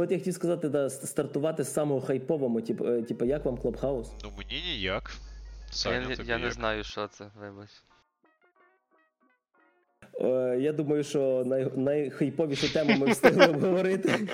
[0.00, 4.08] от я хотів сказати, да, стартувати з самого хайпового, типу, е, типу як вам Клабхаус?
[4.24, 5.12] Ну мені ніяк.
[5.70, 7.70] Саня, я, я не знаю, що це, вибач.
[10.20, 14.28] Е, я думаю, що най, найхайповішу тему ми встигли обговорити.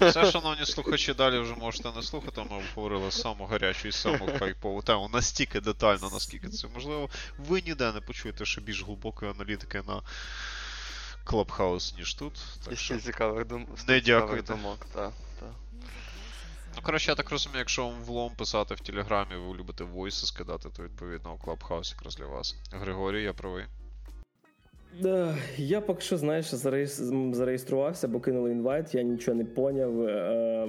[0.00, 2.40] Все, шановні слухачі, далі вже можете не слухати.
[2.50, 7.10] Ми обговорили саму гарячу і саму хайпову тему настільки детально, наскільки це можливо.
[7.38, 10.02] Ви ніде не почуєте ще більш глибокої аналітики на
[11.26, 12.32] Clubhouse, ніж тут.
[12.64, 13.66] Так що цікавих дум...
[13.88, 14.52] Не дякуйте.
[14.54, 15.12] думок, так.
[15.40, 15.46] Та.
[16.76, 20.68] Ну, коротше, я так розумію, якщо вам влом писати в Телеграмі, ви любите войси скидати,
[20.76, 22.56] то відповідно у Clubhouse якраз для вас.
[22.72, 23.64] Григорій, я правий.
[25.56, 26.54] Я поки що, знаєш,
[27.32, 30.02] зареєструвався, бо кинули інвайт, я нічого не поняв.
[30.02, 30.68] Е,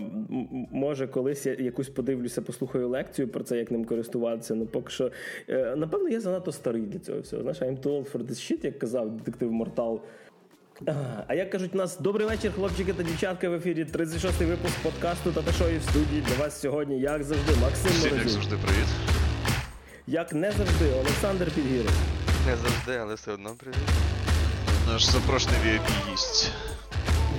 [0.72, 4.55] може, колись я якусь подивлюся, послухаю лекцію про це, як ним користуватися.
[4.55, 5.12] Ну поки що,
[5.49, 7.41] е, напевно, я занадто старий для цього всього.
[7.41, 10.02] Знаєш, I'm too old for this shit, як казав детектив Мортал.
[11.28, 13.84] А як кажуть, у нас добрий вечір, хлопчики та дівчатка в ефірі.
[13.84, 16.22] 36-й випуск подкасту та шоу в студії.
[16.28, 18.20] Для вас сьогодні, як завжди, Максим Морозюк.
[18.20, 18.86] Як завжди, привіт.
[20.08, 21.91] Як не завжди, Олександр Підгіров.
[22.48, 23.80] Не завжди, але все одно привіт.
[24.88, 26.49] Наш запрошений VIP-гість.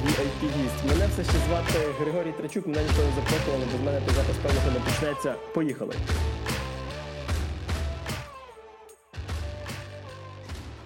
[0.06, 0.88] VIP-гість.
[0.88, 4.60] Мене все ще звати Григорій Трачук, мене ніхто не запрошували, без мене то запис певно
[4.75, 5.34] не почнеться.
[5.55, 5.94] Поїхали.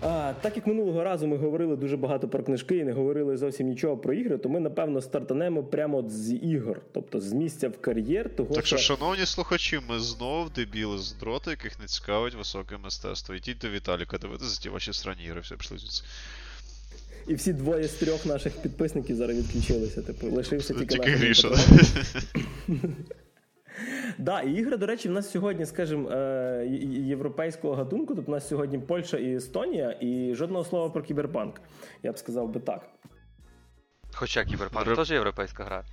[0.03, 3.67] А, Так як минулого разу ми говорили дуже багато про книжки і не говорили зовсім
[3.67, 8.37] нічого про ігри, то ми напевно стартанемо прямо з ігор, тобто з місця в кар'єр.
[8.37, 13.35] Того, так що, шановні слухачі, ми знов дебіли з дрота, яких не цікавить високе мистецтво.
[13.35, 16.05] Ідіть до Віталіка дивитися ті ваші странні ігри, все пішли звідси.
[17.29, 20.03] І всі двоє з трьох наших підписників зараз відключилися.
[20.03, 21.49] Типу, лишився тільки Тільки Гріша.
[24.19, 28.15] Да, і ігри, до речі, в нас сьогодні, скажімо, е, європейського гатунку.
[28.15, 31.61] Тобто у нас сьогодні Польща і Естонія, і жодного слова про кіберпанк.
[32.03, 32.89] Я б сказав би так.
[34.13, 34.97] Хоча кіберпанк Реп...
[34.97, 35.85] теж європейська гра.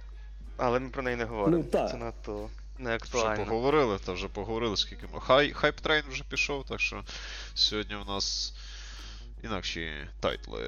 [0.57, 1.57] Але ми про неї не говоримо.
[1.57, 1.89] Ну, так.
[1.89, 2.49] Це надто
[2.79, 3.33] не актуально.
[3.33, 5.19] Вже поговорили, та вже поговорили, скільки ми.
[5.19, 7.03] Хай hype train вже пішов, так що
[7.53, 8.53] сьогодні у нас
[9.43, 10.61] інакші тайтли.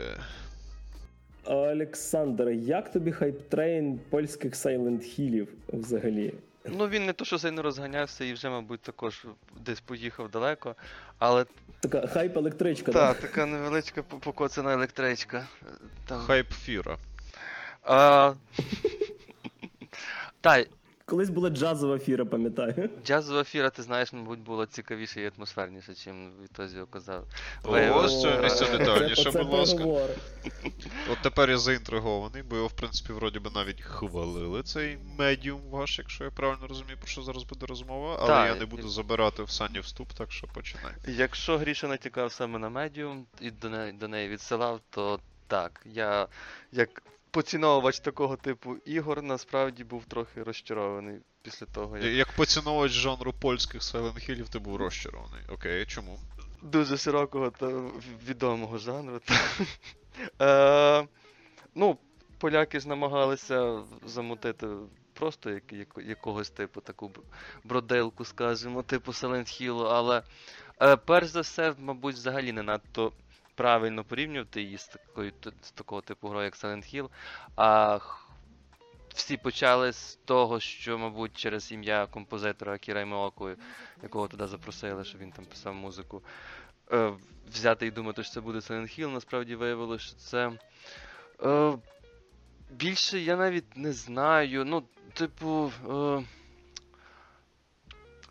[1.46, 6.34] Олександр, як тобі hype train польських Silent Хілів взагалі?
[6.78, 9.26] Ну він не то, що сильно розганявся і вже, мабуть, також
[9.60, 10.76] десь поїхав далеко.
[11.20, 11.46] Але.
[11.80, 12.94] Така хайп-електричка, так?
[12.94, 15.48] Так, така невеличка покоцана електричка.
[16.08, 16.22] Там...
[16.22, 16.98] Хайп фіра.
[17.84, 18.34] А...
[20.42, 20.68] Так,
[21.10, 22.90] Колись була джазова фіра, пам'ятаю.
[23.06, 27.26] Джазова фіра, ти знаєш, мабуть, була цікавіша і атмосферніша, чим відтоді оказав.
[27.64, 29.86] Ось це місце детальніше, будь ласка.
[31.12, 36.00] От тепер я заінтригований, бо його, в принципі, вроді би навіть хвалили цей медіум ваш,
[36.00, 39.44] якщо я правильно розумію, про що зараз буде розмова, але так, я не буду забирати
[39.44, 40.94] в сані вступ, так що починай.
[41.08, 46.28] Якщо Гріша натякав саме на медіум і до неї, до неї відсилав, то так, я
[46.72, 51.98] як поціновувач такого типу ігор насправді був трохи розчарований після того.
[51.98, 55.42] Як Як поціновувач жанру польських Silent Hillів ти був розчарований.
[55.50, 56.20] Окей, чому?
[56.62, 57.68] Дуже широкого та
[58.28, 59.22] відомого жанру.
[60.42, 61.08] Е,
[61.76, 61.98] Ну,
[62.38, 64.68] поляки ж намагалися замутити
[65.14, 67.12] просто як, як, якогось типу таку
[67.64, 70.24] бродилку, скажімо, типу Silent Hill, але
[70.82, 73.12] е, перш за все, мабуть, взагалі не надто
[73.60, 75.32] правильно порівнювати її з такою
[75.62, 77.10] з такого типу грою, як Silent Hill.
[77.56, 78.00] А
[79.14, 83.50] всі почали з того, що, мабуть, через ім'я композитора Кіра Меоку,
[84.04, 86.24] якого туди запросили, щоб він там писав музику.
[86.92, 87.14] Е,
[87.52, 90.52] взяти і думати, що це буде Silent Hill, насправді виявилося, що це.
[91.44, 91.78] Е,
[92.72, 94.66] Більше я навіть не знаю.
[94.66, 94.84] Ну,
[95.14, 95.72] типу.
[95.90, 96.24] Е,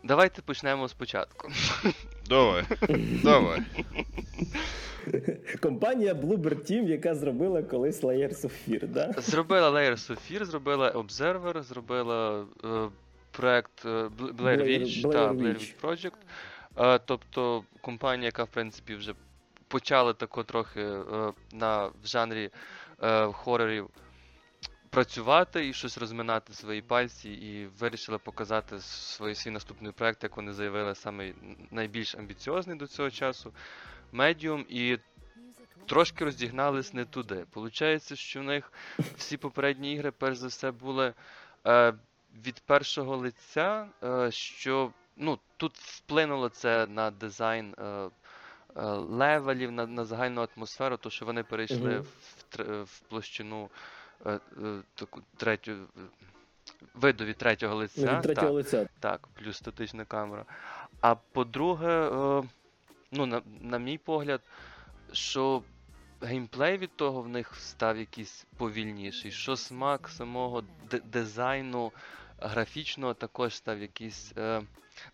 [0.04, 1.48] Давайте почнемо спочатку.
[2.28, 2.64] Давай.
[3.22, 3.62] Давай.
[5.60, 9.14] Компанія Bloober Team, яка зробила колись Layers of Fear, да?
[9.18, 12.88] Зробила Layers of Fear, зробила Observer, зробила е,
[13.30, 16.12] проект е, Blair, Blair Witch Blair, та Blair Witch Project.
[16.78, 19.14] Е, тобто компанія, яка в принципі вже
[19.68, 22.50] почала тако трохи е, на в жанрі
[23.02, 23.88] е, хорорів
[24.90, 30.52] працювати і щось розминати свої пальці, і вирішили показати свій, свій наступний проект, як вони
[30.52, 31.32] заявили, саме
[31.70, 33.52] найбільш амбіціозний до цього часу.
[34.12, 34.98] Медіум, і
[35.86, 37.44] трошки роздігнались не туди.
[37.50, 38.72] Получається, що в них
[39.16, 41.14] всі попередні ігри, перш за все, були
[41.66, 41.94] е,
[42.44, 48.10] від першого лиця, е, що ну, тут вплинуло це на дизайн е, е
[48.92, 52.82] левелів, на на загальну атмосферу, то що вони перейшли mm-hmm.
[52.82, 53.68] в, в площину
[54.26, 54.38] е, е,
[54.94, 55.72] таку третю.
[56.94, 58.16] Видові третього лиця.
[58.16, 58.88] Від третього так, лиця.
[59.00, 60.44] Так, плюс статична камера.
[61.00, 62.10] А по-друге,
[63.12, 64.40] ну, на, на мій погляд,
[65.12, 65.62] що
[66.20, 70.64] геймплей від того в них став якийсь повільніший, що смак самого
[71.04, 71.92] дизайну
[72.38, 74.32] графічного також став якийсь.
[74.38, 74.62] Е,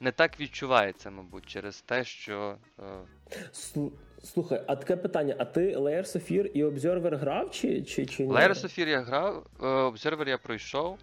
[0.00, 2.56] не так відчувається, мабуть, через те, що.
[2.78, 3.96] Е...
[4.24, 8.26] Слухай, а таке питання: а ти Layers of Fear і Observer грав чи чи, чи
[8.26, 8.32] ні?
[8.32, 10.98] Layers of Fear я грав, е, Observer я пройшов.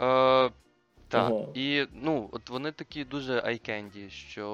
[0.00, 0.50] Е,
[1.08, 1.44] так, ага.
[1.54, 4.46] і ну, от вони такі дуже eye-candy, що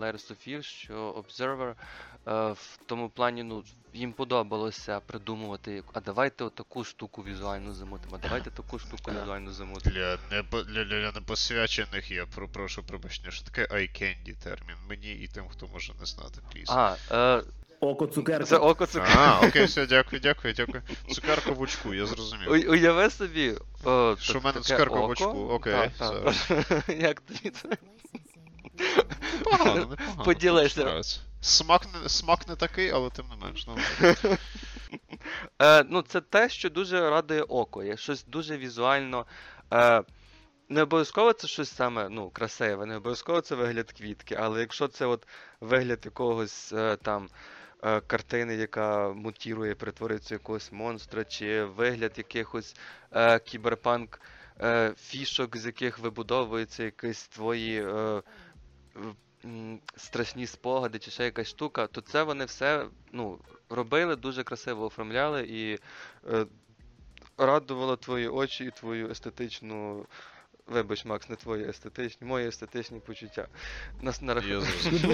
[0.00, 1.74] Layers of Fear, що Observer.
[2.28, 3.64] Е, в тому плані, ну,
[3.94, 9.94] їм подобалося придумувати, а давайте таку штуку візуально замутимо, а давайте таку штуку візуально замутимо.
[9.94, 14.76] Для непо, для, для непосвячених я прошу пробачення, що таке eye candy термін.
[14.88, 16.68] Мені і тим, хто може не знати пліс.
[16.68, 17.42] А, е,
[17.80, 18.44] Око цукерка.
[18.44, 19.38] Це око цукерка.
[19.42, 20.82] А, окей, все, дякую, дякую, дякую.
[21.08, 22.50] Цукерка в очку, я зрозумів.
[22.50, 23.54] У, уяви собі.
[23.84, 25.48] О, Що в мене цукерка в очку?
[25.50, 25.90] Окей.
[25.98, 26.88] Так, так.
[27.00, 27.68] Як тобі це?
[29.38, 29.96] Непогано.
[30.24, 31.02] Поділися.
[31.40, 33.66] Смак не, смак не такий, але тим не менш.
[33.66, 33.76] Ну.
[35.62, 37.82] е, ну, Це те, що дуже радує око.
[37.82, 39.26] Є щось дуже візуально.
[39.72, 40.02] Е,
[40.68, 45.06] не обов'язково це щось саме ну, красиве, не обов'язково це вигляд квітки, але якщо це
[45.06, 45.26] от
[45.60, 47.28] вигляд якогось е, там
[47.84, 52.76] е, картини, яка мутірує, перетворюється якогось монстра, чи вигляд якихось
[53.12, 54.20] е, кіберпанк
[54.60, 58.22] е, фішок, з яких вибудовуються якісь твої е,
[59.96, 63.38] страшні спогади чи ще якась штука, то це вони все ну,
[63.70, 65.78] робили, дуже красиво оформляли і
[66.32, 66.46] е,
[67.38, 70.06] радувало твої очі і твою естетичну
[70.66, 73.46] Вибач, Макс, не твої естетичні, мої естетичні почуття.
[74.02, 74.40] Нас на я,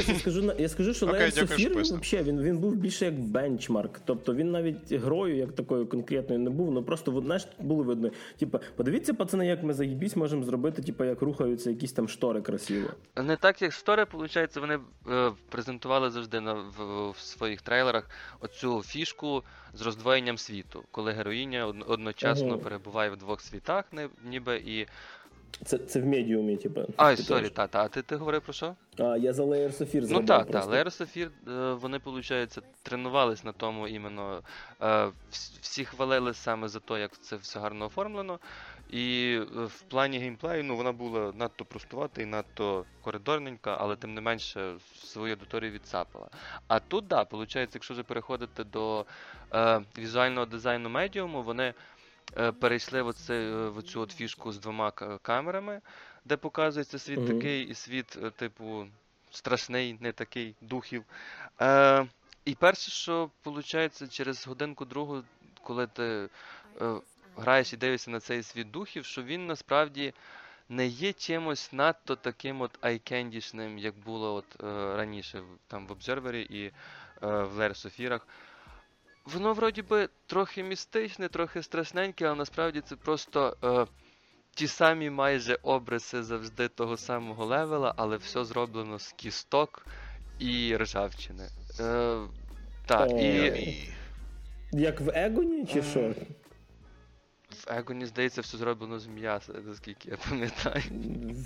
[0.08, 4.00] я скажу, я скажу, що Леон Софір взагалі, він, він був більше як бенчмарк.
[4.04, 6.70] Тобто він навіть грою, як такою конкретною, не був.
[6.72, 8.10] Ну просто знаєш, було видно.
[8.38, 12.90] Типа, подивіться, пацани, як ми заїбісь можемо зробити, типа, як рухаються якісь там штори красиво.
[13.16, 18.10] Не так, як штори, виходить, вони е, презентували завжди на в, в своїх трейлерах
[18.40, 19.42] оцю фішку
[19.74, 22.56] з роздвоєнням світу, коли героїня одночасно ага.
[22.56, 23.84] перебуває в двох світах,
[24.24, 24.86] ніби і.
[25.64, 26.80] Це це в медіумі, типу.
[26.96, 27.84] Ай, сорі, та, та.
[27.84, 28.74] А ти ти говорив про що?
[28.98, 30.64] А, я за Layers of Fear Ну так, так.
[30.64, 31.30] Layer Sophir,
[31.74, 34.42] вони, виходить, тренувались на тому іменно.
[34.82, 35.08] Е,
[35.60, 38.38] всі хвалили саме за те, як це все гарно оформлено.
[38.90, 44.14] І е, в плані геймплею ну, вона була надто простувата і надто коридорненька, але тим
[44.14, 44.74] не менше
[45.04, 46.28] свою аудиторію відцапала.
[46.68, 49.06] А тут, так, да, виходить, якщо вже переходити до
[49.54, 51.74] е, візуального дизайну медіуму, вони.
[52.38, 54.90] Е, перейшли в, оце, е, в цю от фішку з двома
[55.22, 55.80] камерами,
[56.24, 57.34] де показується світ mm-hmm.
[57.34, 58.86] такий і світ, е, типу,
[59.30, 61.04] страшний, не такий духів.
[61.60, 62.06] Е,
[62.44, 65.22] І перше, що виходить, через годинку-другу,
[65.62, 66.28] коли ти
[66.80, 66.94] е,
[67.36, 70.14] граєш і дивишся на цей світ духів, що він насправді
[70.68, 75.92] не є чимось надто таким от eye candy'шним, як було от е, раніше там в
[75.92, 76.72] Обзервері і е,
[77.20, 78.26] в Layers of Fear'ах.
[79.24, 83.86] Воно вроді би трохи містичне, трохи страшненьке, але насправді це просто е,
[84.54, 89.86] ті самі майже обриси завжди того самого левела, але все зроблено з кісток
[90.38, 91.48] і ржавчини.
[91.80, 92.18] Е,
[92.86, 93.92] так, і...
[94.72, 96.14] Як в Егоні, чи що?
[97.50, 100.82] В Егоні, здається, все зроблено з м'яса, наскільки я пам'ятаю.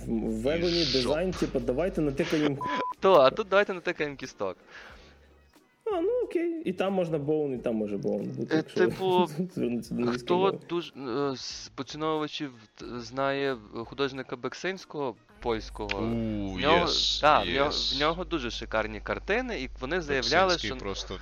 [0.07, 2.57] В Егоні дизайн, типу, давайте натикаємо.
[2.99, 4.57] То, а тут давайте натикаємо кісток.
[6.25, 6.61] Окей.
[6.65, 8.57] І там можна боун, і там може боун бути.
[8.57, 9.27] Е, типу,
[10.15, 12.51] хто дуже е, з поціновувачів
[12.97, 15.99] знає художника Бексинського польського.
[15.99, 17.51] в нього, yes, та, yes.
[17.51, 21.19] В, нього, в нього дуже шикарні картини, і вони заявляли, що просто...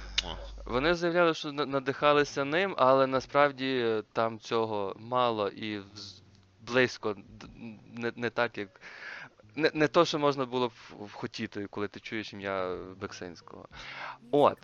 [0.65, 5.81] вони заявляли, що надихалися ним, але насправді там цього мало і
[6.67, 7.15] близько
[7.93, 8.81] не, не так, як
[9.55, 10.71] не не то, що можна було б
[11.11, 13.67] хотіти, коли ти чуєш ім'я Бексинського.
[14.31, 14.57] От.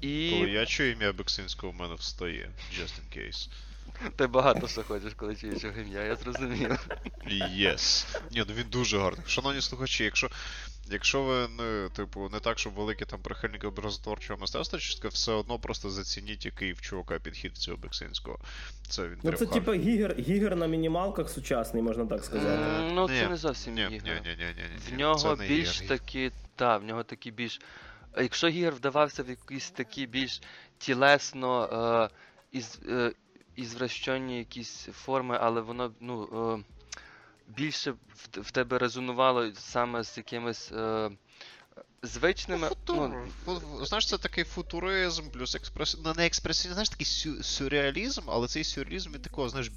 [0.00, 0.30] І...
[0.30, 3.48] Коли я чую ім'я Бексинського, в мене встає, just in case.
[4.16, 6.88] Ти багато що хочеш, коли чуєш його ім'я, я зрозумів.
[7.50, 8.06] Yes.
[8.30, 9.26] Ні, ну він дуже гарний.
[9.26, 10.30] Шановні слухачі, якщо
[10.90, 15.58] якщо ви не, типу, не так, щоб великі там прихильники образотворчого мистецтва, чи все одно
[15.58, 18.38] просто зацініть, який в чувака підхід цього Бексинського.
[18.88, 22.62] Це він Ну це типа гігер, гігер на мінімалках сучасний, можна так сказати.
[22.62, 24.22] Mm, ну це не зовсім ні, гігер.
[24.24, 27.60] Ні, ні, ні, ні, В нього більш такі, так, в нього такі більш.
[28.16, 30.42] Якщо гігер вдавався в якісь такі більш
[30.78, 31.64] тілесно
[32.12, 32.16] е,
[32.52, 33.12] із, е,
[33.56, 36.64] ізвращені якісь форми, але воно ну, е,
[37.48, 37.96] більше в,
[38.40, 40.72] в тебе резонувало саме з якимись.
[40.72, 41.10] Е,
[42.02, 42.68] Звичними.
[42.68, 43.10] Футур.
[43.46, 43.60] Ну...
[43.84, 45.96] Знаєш, це такий футуризм, плюс експрес...
[46.04, 47.42] Ну, не експресивний, знаєш, такий сю...
[47.42, 49.70] сюрреалізм, але цей сюрреалізм він такого, знаєш,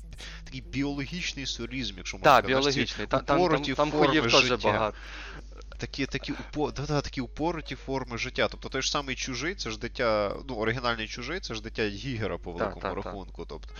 [0.45, 2.47] такий біологічний сюрреалізм, якщо можна сказати.
[2.47, 3.07] Так, біологічний.
[3.07, 4.97] Там, там, там, там ходів теж багато.
[5.83, 8.47] Такі такі, упо, да, да, такі упориті форми життя.
[8.47, 12.37] Тобто той ж самий чужий, це ж дитя, ну, оригінальний чужий, це ж дитя Гігера
[12.37, 13.45] по великому та, та, рахунку.
[13.45, 13.73] Тобто,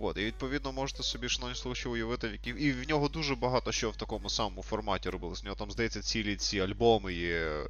[0.00, 2.50] От, І відповідно можете собі, шановні слухачі, уявити, які.
[2.50, 5.42] І в нього дуже багато що в такому самому форматі робилось.
[5.42, 7.66] В нього там, здається, цілі ці альбоми є,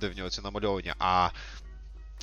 [0.00, 0.92] де в нього ці намальовані.
[0.98, 1.30] А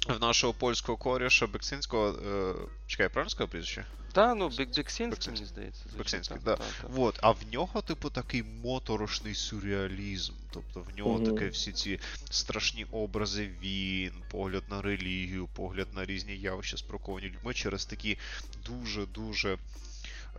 [0.08, 2.08] в нашого польського коріша Бексинського.
[2.08, 2.54] Е...
[2.88, 3.86] Чекай, правильно сказав прізвище?
[4.18, 5.86] Та, ну, Бексинський, мені здається.
[5.98, 6.58] Бексинський, да.
[6.90, 7.20] Вот.
[7.22, 10.34] А в нього, типу, такий моторошний сюрреалізм.
[10.52, 11.34] Тобто в нього mm-hmm.
[11.34, 17.54] таке всі ці страшні образи він, погляд на релігію, погляд на різні явища, спроковані людьми
[17.54, 18.18] через такі
[18.66, 19.58] дуже-дуже.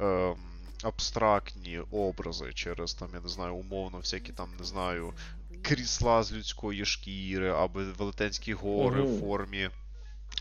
[0.00, 0.36] Ем
[0.82, 5.12] абстрактні образи через там, я не знаю, умовно, всякі там, не знаю,
[5.62, 9.16] крісла з людської шкіри, або велетенські гори uh-huh.
[9.16, 9.70] в формі.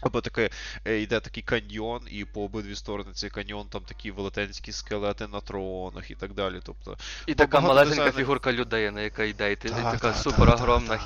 [0.02, 0.50] Або таке
[0.86, 5.42] е, йде такий каньйон, і по обидві сторони цей каньйон, там такі велетенські скелети на
[5.42, 6.60] тронах і так далі.
[6.64, 8.14] Тобто, І така малесенька дизайнер...
[8.14, 11.00] фігурка людини, яка йде, і ти та, така та, суперогромна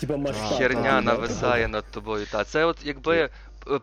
[0.00, 2.26] та, херня нависає над тобою.
[2.26, 2.44] Та.
[2.44, 3.30] Це от якби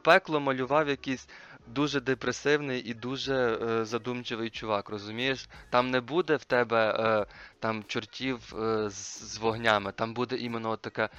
[0.04, 1.28] пекло малював якийсь
[1.68, 5.50] дуже депресивний і дуже е, задумчивий чувак, розумієш?
[5.70, 7.26] Там не буде в тебе е,
[7.60, 11.10] там чортів е, з, з вогнями, там буде іменно така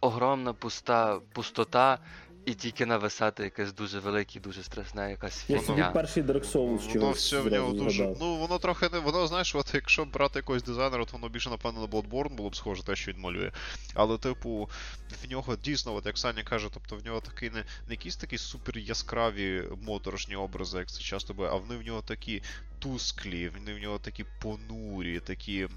[0.00, 1.98] огромна пуста пустота,
[2.46, 5.60] і тільки нависати якесь дуже велике, дуже страшне, якась фігня.
[5.60, 8.14] Я собі перший Dark Souls Воно все в нього дуже.
[8.20, 8.98] Ну воно трохи не.
[8.98, 12.56] Воно, знаєш, от якщо брати якогось дизайнера, то воно більше, напевно, на Bloodborne було б
[12.56, 13.52] схоже, те, що він малює.
[13.94, 14.70] Але, типу,
[15.24, 18.38] в нього дійсно, от як Саня каже, тобто в нього такий не, не якісь такі
[18.38, 22.42] супер яскраві моторошні образи, як це часто буває, а вони в нього такі
[22.78, 25.68] тусклі, вони в нього такі понурі, такі.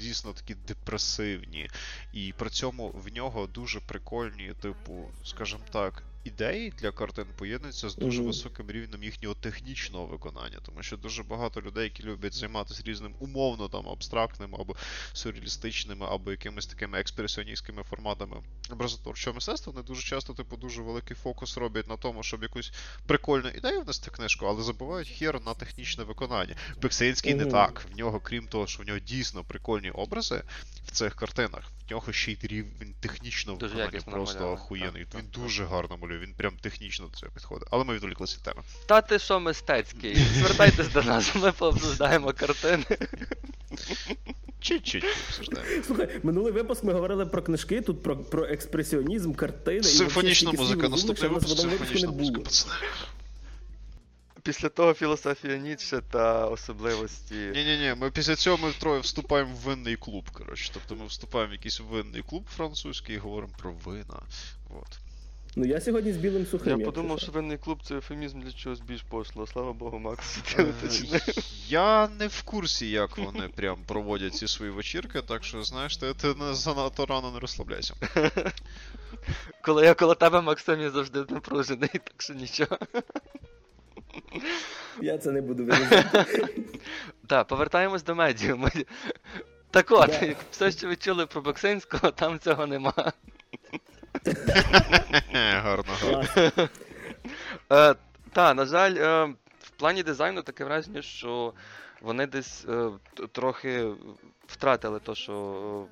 [0.00, 1.70] Дійсно такі депресивні,
[2.12, 7.96] і при цьому в нього дуже прикольні, типу, скажімо так, ідеї для картин поєднуються з
[7.96, 8.26] дуже mm-hmm.
[8.26, 13.68] високим рівнем їхнього технічного виконання, тому що дуже багато людей, які люблять займатися різним умовно
[13.68, 14.76] там абстрактними або
[15.12, 18.36] сюрреалістичними, або якимись такими експресіоністськими форматами
[18.70, 22.72] образотворчого мистецтва, вони дуже часто, типу, дуже великий фокус роблять на тому, щоб якусь
[23.06, 26.54] прикольну ідею внести в книжку, але забувають хер на технічне виконання.
[26.82, 27.44] Бексинський mm-hmm.
[27.44, 27.86] не так.
[27.94, 30.42] В нього, крім того, що в нього дійсно прикольні образи
[30.86, 35.06] в цих картинах, в нього ще й рівень технічно виконання просто охуєнний.
[35.14, 37.68] Він дуже гарно малює він прям технічно до цього підходить.
[37.70, 38.62] Але ми відволіклися від теми.
[38.86, 40.16] Та ти що мистецький?
[40.16, 42.84] Звертайтесь до нас, ми пообсуждаємо картини.
[44.60, 45.82] Чуть-чуть обсуждаємо.
[45.86, 49.82] Слухай, минулий випуск ми говорили про книжки, тут про про експресіонізм, картини.
[49.82, 52.74] Симфонічна музика, наступний випуск симфонічна музика, пацани.
[54.42, 57.34] Після того філософія Ніцше та особливості.
[57.34, 60.30] Ні-ні-ні, ми після цього ми троє вступаємо в винний клуб.
[60.30, 60.70] коротше.
[60.74, 64.22] Тобто ми вступаємо в якийсь винний клуб французький і говоримо про вина.
[64.68, 64.98] Вот.
[65.58, 66.80] Ну я сьогодні з білим сухим.
[66.80, 69.46] Я подумав, що винний клуб це ефемізм для чогось більш пошло.
[69.46, 71.22] Слава Богу, Макс, ти уточнив.
[71.68, 76.14] Я не в курсі, як вони прям проводять ці свої вечірки, так що, знаєш, ти,
[76.14, 77.94] ти не занадто рано не розслабляйся.
[79.62, 82.78] Коли я коло тебе, Максим, я завжди напружений, так що нічого.
[85.02, 86.46] Я це не буду вирізати.
[87.26, 88.68] Так, повертаємось до медіуму.
[89.70, 93.12] Так от, все, що ви чули про Боксинського, там цього нема.
[95.32, 96.68] Гарно, гарно.
[97.72, 97.94] Е,
[98.32, 99.24] та, на жаль, е,
[99.60, 101.52] в плані дизайну таке враження, що
[102.00, 102.90] вони десь е,
[103.32, 103.86] трохи
[104.46, 105.86] втратили то, що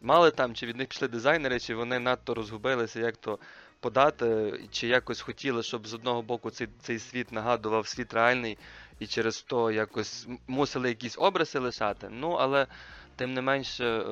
[0.00, 3.38] мали там, чи від них пішли дизайнери, чи вони надто розгубилися, як то
[3.80, 8.58] подати, чи якось хотіли, щоб з одного боку цей цей світ нагадував світ реальний,
[8.98, 12.08] і через то якось мусили якісь образи лишати.
[12.10, 12.66] Ну, але
[13.16, 14.04] тим не менше,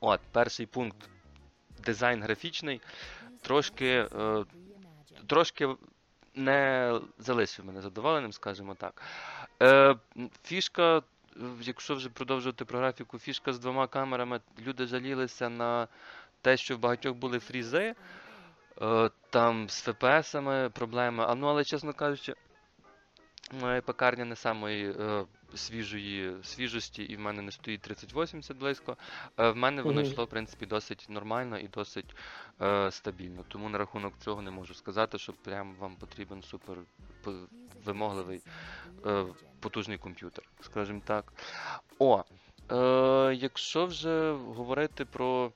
[0.00, 1.08] от, перший пункт
[1.84, 2.80] дизайн графічний,
[3.42, 4.44] трошки е,
[5.26, 5.68] трошки
[6.34, 9.02] не залишив мене задоволеним, скажімо так.
[9.62, 9.96] Е,
[10.44, 11.02] Фішка,
[11.60, 15.88] якщо вже продовжувати про графіку, фішка з двома камерами, люди жалілися на
[16.42, 17.94] те, що в багатьох були фрізи,
[18.82, 21.24] е, там з ФПСами проблеми.
[21.28, 22.34] А ну, але, чесно кажучи,
[23.84, 28.96] пекарня не самої е, свіжої свіжості, і в мене не стоїть 3080 близько.
[29.38, 32.14] Е, в мене воно йшло, в принципі, досить нормально і досить
[32.60, 33.44] е, стабільно.
[33.48, 36.76] Тому на рахунок цього не можу сказати, що прям вам потрібен супер
[37.84, 38.42] вимогливий
[39.06, 39.24] е,
[39.60, 41.32] потужний комп'ютер, скажімо так.
[41.98, 42.24] О,
[42.72, 45.52] е, якщо вже говорити про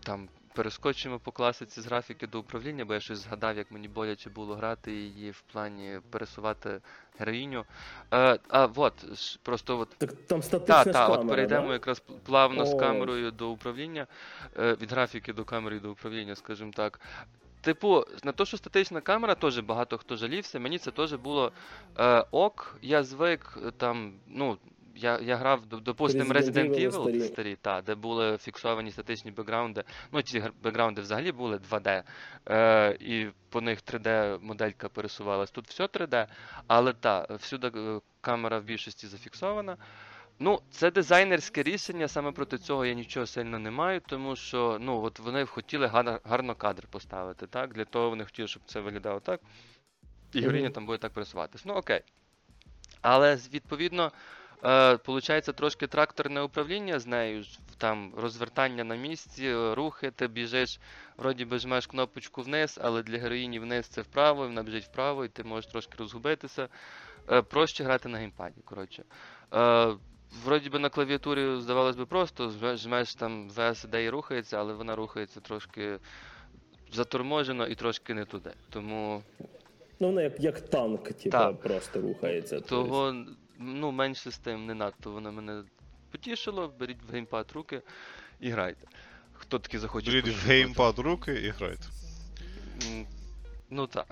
[0.00, 4.30] там перескочимо по класиці з графіки до управління, бо я щось згадав, як мені боляче
[4.30, 6.80] було грати її в плані пересувати
[7.18, 7.64] героїню.
[8.12, 8.92] Е, а от,
[9.42, 9.88] просто от.
[9.98, 11.72] Так там статична та, та, от перейдемо да?
[11.72, 12.66] якраз плавно О.
[12.66, 14.06] з камерою до управління,
[14.58, 17.00] е, від графіки до камери до управління, скажімо так.
[17.60, 20.58] Типу, на те, що статична камера, теж багато хто жалівся.
[20.58, 21.52] Мені це теж було
[21.98, 22.76] е, ок.
[22.82, 24.58] Я звик там, ну,
[24.96, 29.84] я я грав, допустимо, Resident Evil старі, старі та, де були фіксовані статичні бекграунди.
[30.12, 32.02] Ну, ці бекграунди взагалі були 2D,
[32.48, 35.50] е, і по них 3D-моделька пересувалась.
[35.50, 36.26] Тут все 3D,
[36.66, 39.76] але так, всюди е, камера в більшості зафіксована.
[40.38, 45.02] Ну, це дизайнерське рішення, саме проти цього я нічого сильно не маю, тому що ну,
[45.02, 47.46] от вони хотіли гарно, гарно кадр поставити.
[47.46, 47.74] так?
[47.74, 49.40] Для того вони хотіли, щоб це виглядало так.
[50.32, 51.64] І героїня там буде так пересуватись.
[51.64, 52.00] Ну окей.
[53.00, 54.12] Але відповідно,
[54.64, 57.44] е, получається трошки тракторне управління з нею,
[57.78, 60.80] там розвертання на місці, рухи, ти біжиш,
[61.16, 65.28] вроді би жмеш кнопочку вниз, але для героїні вниз це вправо, вона біжить вправо, і
[65.28, 66.68] ти можеш трошки розгубитися.
[67.30, 68.60] Е, проще грати на геймпаді.
[68.64, 69.04] коротше.
[69.54, 69.94] Е,
[70.44, 75.40] Вроді би на клавіатурі, здавалось би, просто жмеш там VSD і рухається, але вона рухається
[75.40, 75.98] трошки
[76.92, 78.50] заторможено і трошки не туди.
[78.70, 79.22] Тому.
[80.00, 82.60] Ну, вона як як танк, типу, просто рухається.
[82.60, 83.14] Того,
[83.58, 85.62] ну, менше з тим, не надто воно мене
[86.10, 87.82] потішило, беріть в геймпад руки
[88.40, 88.86] і грайте.
[89.32, 90.10] Хто таки захоче.
[90.10, 91.84] Беріть в геймпад руки і грайте.
[93.70, 94.06] Ну так.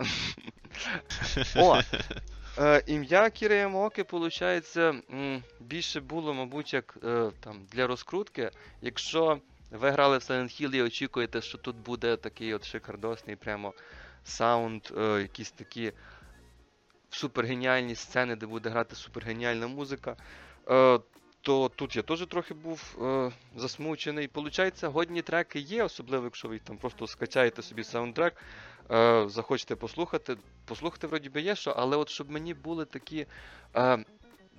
[1.57, 1.81] О!
[2.59, 4.79] Е, Ім'я Кіри Ямоки, виходить,
[5.61, 8.51] більше було, мабуть, як е, там, для розкрутки.
[8.83, 13.75] Якщо ви грали в Silent Hill і очікуєте, що тут буде такий от шикардосний прямо
[14.25, 15.93] саунд, е, якісь такі
[17.14, 20.16] супергеніальні сцени, де буде грати супергеніальна музика,
[20.71, 21.00] е,
[21.40, 24.28] то тут я теж трохи був е, засмучений.
[24.28, 28.35] Получається, годні треки є, особливо, якщо ви там просто скачаєте собі саундтрек
[28.90, 33.26] е, захочете послухати, послухати, вроді би є що, але от щоб мені були такі
[33.76, 34.04] е,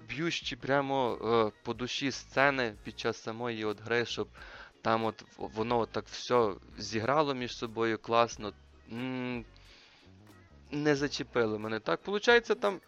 [0.08, 4.28] б'ющі прямо е, по душі сцени під час самої от гри, щоб
[4.82, 8.54] там от воно так все зіграло між собою класно.
[8.92, 9.46] М-
[10.76, 11.80] не зачепили мене.
[11.80, 12.80] Так, Получається, там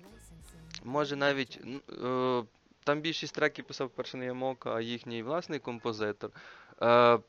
[0.84, 1.60] може навіть.
[2.04, 2.44] Е,
[2.84, 6.32] там більшість треків писав перший Ямока, а їхній власний композитор.
[6.82, 7.20] Е,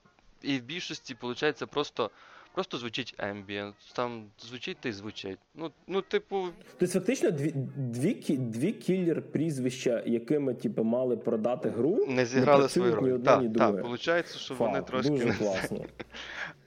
[0.42, 2.10] І в більшості, виходить, просто
[2.58, 5.38] Просто звучить ambient, там звучить та й звучить.
[5.54, 6.46] Ну, ну типу.
[6.78, 12.68] Тобто фактично дві дві, дві кіллер прізвища, якими типу, мали продати гру, не зіграли не
[12.68, 13.18] свою роль.
[13.18, 15.10] Так, так, виходить, що Фа, вони трошки.
[15.10, 15.84] Дуже класно.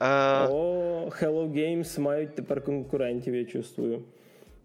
[0.00, 4.02] О, Hello Games мають тепер конкурентів, я чувствую.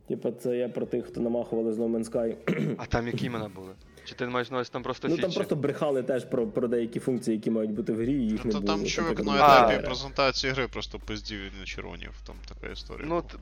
[0.07, 2.35] Типа, це я про тих, хто намахували з No Man's Sky.
[2.77, 3.73] А там які імена були?
[4.07, 5.27] Чи ти маєш на там просто Ну фічі?
[5.27, 8.45] там просто брехали теж про про деякі функції, які мають бути в грі, і їх
[8.45, 8.73] ну, не було.
[8.73, 13.05] Там чувак на етапі презентації гри просто пиздів і не червонів, там така історія.
[13.09, 13.37] Ну, т...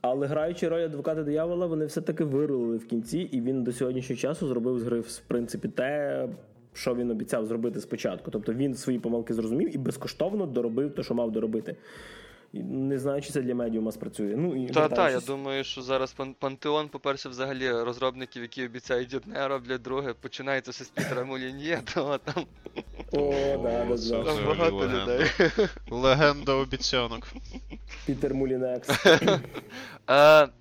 [0.00, 4.48] Але граючи роль адвоката диявола, вони все-таки вирулили в кінці, і він до сьогоднішнього часу
[4.48, 6.28] зробив з гри, в принципі, те,
[6.72, 8.30] що він обіцяв зробити спочатку.
[8.30, 11.76] Тобто він свої помилки зрозумів і безкоштовно доробив те, що мав доробити.
[12.52, 14.34] Не знаю, чи це для медіума спрацює.
[14.36, 19.48] Ну, і Та, та, я думаю, що зараз пантеон, по-перше, взагалі розробників, які обіцяють одне,
[19.48, 22.44] роблять друге, починається ще з Пітера Мулін'є, то там.
[23.12, 23.32] О,
[23.62, 24.46] да, да, да.
[24.46, 25.30] Багато людей.
[25.90, 27.26] Легенда обіцянок.
[28.06, 28.88] Пітер Мулінекс.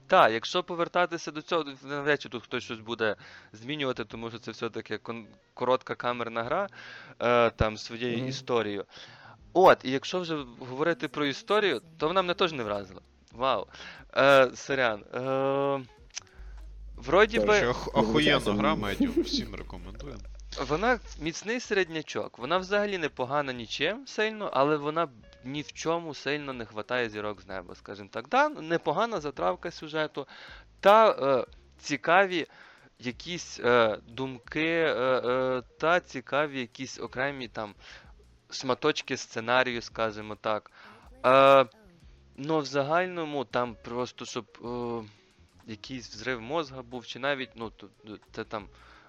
[0.07, 3.15] Так, якщо повертатися до цього, навряд чи тут хтось щось буде
[3.53, 4.99] змінювати, тому що це все-таки
[5.53, 6.67] коротка камерна гра
[7.21, 8.85] е, там своєю історією.
[9.57, 13.01] От, і якщо вже говорити про історію, то вона мене теж не вразила.
[13.31, 13.67] Вау.
[14.17, 15.03] Е, Сорян.
[15.13, 15.85] Е,
[16.95, 17.67] Вроді би.
[17.93, 20.17] Охуєнна гра, медіум, всім рекомендую.
[20.67, 22.39] Вона міцний середнячок.
[22.39, 25.07] Вона взагалі не погана нічим сильно, але вона
[25.43, 28.29] ні в чому сильно не хватає зірок з неба, скажімо так.
[28.29, 30.27] Да, непогана затравка сюжету,
[30.79, 31.45] та е,
[31.79, 32.47] цікаві
[32.99, 37.73] якісь е, думки, е, е, та цікаві якісь окремі там
[38.55, 40.71] шматочки сценарію, скажімо так.
[41.25, 41.65] Е,
[42.37, 45.09] Ну, в загальному там просто щоб е,
[45.71, 47.89] якийсь взрив мозга був, чи навіть, ну, то,
[48.31, 48.67] це там.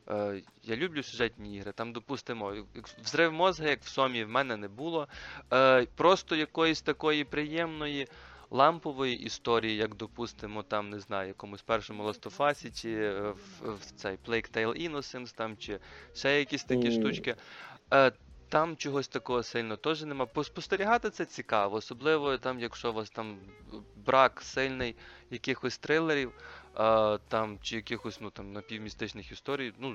[0.09, 1.73] Е, я люблю сюжетні ігри.
[1.73, 2.55] Там, допустимо,
[3.03, 5.09] взрив мозга, як в Сомі, в мене не було.
[5.53, 8.09] Е, Просто якоїсь такої приємної
[8.51, 13.75] лампової історії, як, допустимо, там, не знаю, якомусь першому Last of Us, чи е, в,
[13.75, 15.79] в цей Plague Tale Innocence, там, чи
[16.15, 17.01] ще якісь такі mm.
[17.01, 17.35] штучки.
[17.93, 18.13] Е,
[18.49, 20.27] там чогось такого сильно теж нема.
[20.45, 23.39] Спостерігати це цікаво, особливо там, якщо у вас там
[23.97, 24.95] брак сильний
[25.31, 26.33] якихось трилерів,
[26.75, 29.73] а, там, чи якихось ну, там, напівмістичних історій.
[29.79, 29.91] Ну,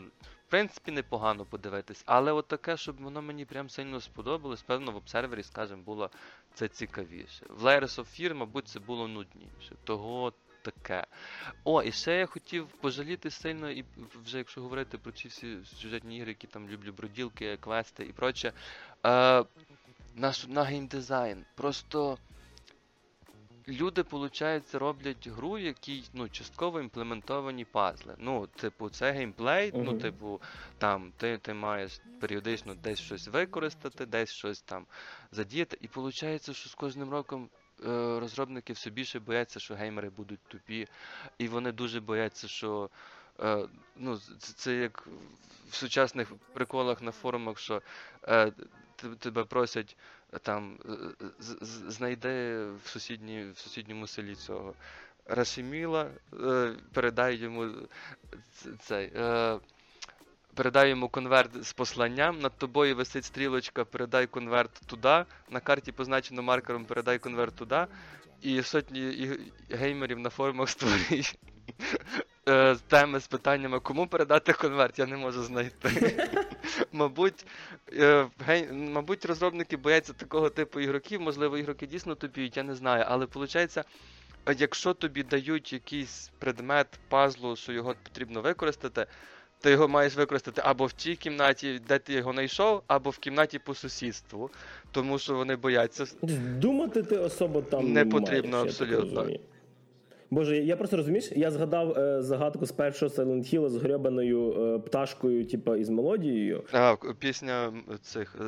[0.47, 2.03] в принципі, непогано подивитись.
[2.05, 6.09] Але от таке, щоб воно мені прям сильно сподобалось, певно, в обсервері, скажімо, було
[6.53, 7.45] це цікавіше.
[7.49, 9.75] В Layers of Fear, мабуть, це було нудніше.
[9.83, 11.05] Того таке.
[11.63, 13.85] О, і ще я хотів пожаліти сильно, і
[14.25, 18.53] вже якщо говорити про ці всі сюжетні ігри, які там люблю бродилки, квести і проче.
[19.05, 19.43] Е,
[20.15, 21.45] наш на геймдизайн.
[21.55, 22.17] Просто
[23.67, 28.15] люди, виходить, роблять гру, якій ну, частково імплементовані пазли.
[28.17, 29.83] Ну, типу, це геймплей, uh-huh.
[29.83, 30.41] ну, типу,
[30.77, 34.85] там ти ти маєш періодично десь щось використати, десь щось там
[35.31, 35.77] задіяти.
[35.81, 37.49] І виходить, що з кожним роком.
[37.85, 40.87] Е, розробники все більше бояться, що геймери будуть тупі,
[41.37, 42.89] і вони дуже бояться, що
[43.39, 45.07] е, ну, це, як
[45.69, 47.81] в сучасних приколах на форумах, що
[48.27, 48.51] е,
[49.19, 49.97] тебе просять
[50.41, 50.77] там
[51.87, 54.73] знайди в сусідні, в сусідньому селі цього
[55.25, 56.11] Рашеміла,
[56.93, 57.71] передай йому
[58.79, 59.11] цей.
[60.55, 65.25] Передай йому конверт з посланням, над тобою висить стрілочка, передай конверт туди.
[65.49, 67.85] На карті позначено маркером передай конверт туди.
[68.41, 69.29] І сотні
[69.69, 71.37] геймерів на форумах створюють
[72.47, 76.29] е, теми з питаннями, кому передати конверт, я не можу знайти.
[76.91, 77.45] Мабуть,
[77.93, 83.05] е, гей, мабуть, розробники бояться такого типу ігроків, можливо, ігроки дійсно тупіють, я не знаю.
[83.07, 83.77] Але виходить,
[84.57, 89.07] якщо тобі дають якийсь предмет пазлу, що його потрібно використати,
[89.61, 93.59] ти його маєш використати або в тій кімнаті, де ти його знайшов, або в кімнаті
[93.59, 94.49] по сусідству,
[94.91, 96.05] тому що вони бояться.
[96.57, 99.27] Думати ти особо там не потрібно маєш, абсолютно.
[100.31, 104.79] Боже, я просто розумієш, я згадав е, загадку з першого Silent Hill з гребаною е,
[104.79, 106.63] пташкою, типу, із мелодією.
[106.71, 108.35] А, пісня цих.
[108.41, 108.43] Е,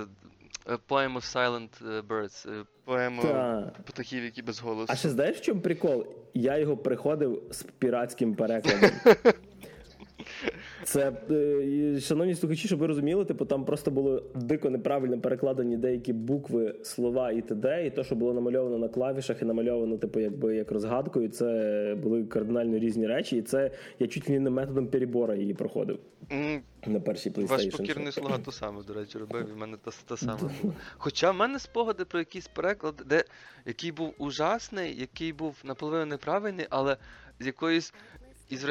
[0.74, 2.64] е, Poem of Silent е, Birds.
[2.86, 4.88] Поема птахів, які без голосу.
[4.90, 6.06] А ще знаєш, в чому прикол?
[6.34, 8.90] Я його приходив з піратським перекладом.
[10.84, 16.14] Це, е, шановні слухачі, щоб ви розуміли, типу там просто було дико неправильно перекладені деякі
[16.14, 17.86] букви, слова і т.д.
[17.86, 22.24] І то, що було намальовано на клавішах і намальовано, типу, якби як розгадкою, це були
[22.24, 23.38] кардинально різні речі.
[23.38, 26.00] І це я чуть не методом перебора її проходив.
[26.30, 26.60] Mm.
[26.88, 27.48] На першій PlayStation.
[27.48, 30.74] Ваш покірний слуга то саме, до речі, робив, і в мене те саме було.
[30.98, 33.24] Хоча в мене спогади про якийсь переклад, де
[33.66, 36.98] який був ужасний, який був наполовину неправильний, але
[37.40, 37.94] з якоюсь
[38.50, 38.64] із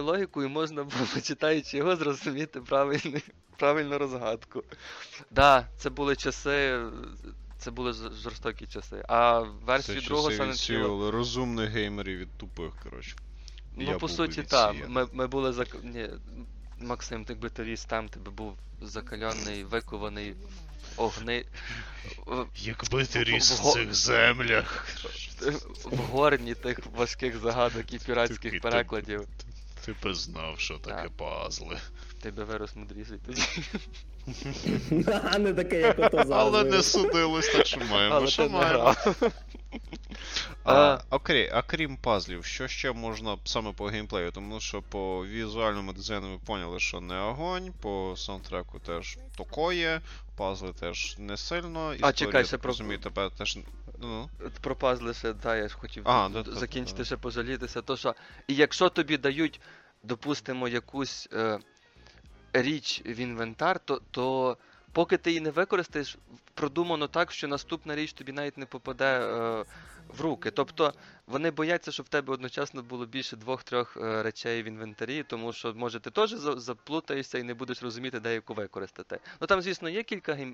[0.00, 3.18] логікою можна було, читаючи його, зрозуміти правильну,
[3.56, 4.62] правильну розгадку.
[4.62, 6.80] Так, да, це були часи.
[7.58, 9.04] Це були жорстокі часи.
[9.08, 13.16] А версію другого Silent розумних геймерів від тупих, коротше.
[13.76, 14.88] Ну, Я по суті, так.
[14.88, 15.76] Ми ми були зак...
[15.82, 16.08] Ні,
[16.80, 20.34] Максим, ти би тобі там ти би був закалений, викований
[20.96, 21.44] огни.
[22.56, 24.86] Якби ти ріс в цих землях.
[25.84, 29.26] В горні тих важких загадок і піратських перекладів.
[29.84, 31.78] Ти би знав, що таке пазли.
[32.22, 33.42] Ти би вирос мудріший тоді.
[35.32, 36.30] А не таке, як ото зараз.
[36.30, 38.94] Але не судилось, так що маємо, що маємо.
[40.64, 44.30] А, окрім, а крім пазлів, що ще можна саме по геймплею?
[44.30, 50.00] Тому що по візуальному дизайну ми поняли, що не огонь, по саундтреку теж такое,
[50.36, 51.94] пазли теж не сильно.
[51.94, 52.74] Історія, а чекай, ще про...
[52.74, 53.58] тебе теж.
[54.00, 54.30] Ну.
[54.60, 57.04] Про пазли ще, да, я ж хотів а, да, закінчити, да.
[57.04, 57.82] ще пожалітися.
[57.82, 58.14] То що,
[58.48, 59.60] і якщо тобі дають,
[60.02, 61.58] допустимо, якусь е,
[62.52, 64.56] річ в інвентар, то, то
[64.92, 66.18] поки ти її не використаєш,
[66.54, 69.20] продумано так, що наступна річ тобі навіть не попаде.
[69.20, 69.64] Е,
[70.08, 70.50] в руки.
[70.50, 70.94] Тобто
[71.26, 75.74] вони бояться, щоб в тебе одночасно було більше двох-трьох е, речей в інвентарі, тому що
[75.74, 79.20] може ти теж заплутаєшся і не будеш розуміти, де яку використати.
[79.40, 80.48] Ну там, звісно, є кілька е,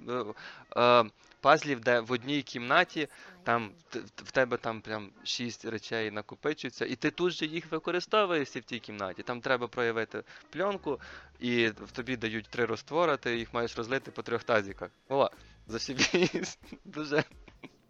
[0.76, 1.04] е,
[1.40, 3.08] пазлів, де в одній кімнаті
[3.42, 3.70] там
[4.16, 8.78] в тебе там прям шість речей накопичується, і ти тут же їх використовуєшся в тій
[8.78, 9.22] кімнаті.
[9.22, 11.00] Там треба проявити пленку,
[11.40, 14.90] і в тобі дають три розтвора, ти їх маєш розлити по трьох тазіках.
[15.08, 15.30] О,
[15.66, 16.58] зашибісь.
[16.84, 17.24] Дуже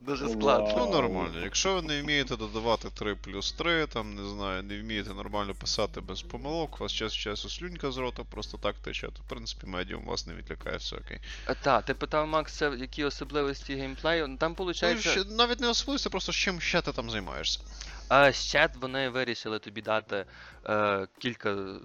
[0.00, 0.74] Дуже складно.
[0.76, 1.40] Ну нормально.
[1.42, 6.00] Якщо ви не вмієте додавати 3 плюс 3, там не знаю, не вмієте нормально писати
[6.00, 9.66] без помилок, у вас час часу слюнька з рота просто так тече, то в принципі
[9.66, 11.20] медіум вас не відлякає, все окей.
[11.62, 14.28] Так, ти питав Макс, які особливості геймплею?
[14.28, 15.26] Ну, там виходить.
[15.28, 17.60] Ну, навіть не особливості, просто з чим ще ти там займаєшся.
[18.08, 20.24] А ще вони вирішили тобі дати
[20.66, 21.78] е, кілька е,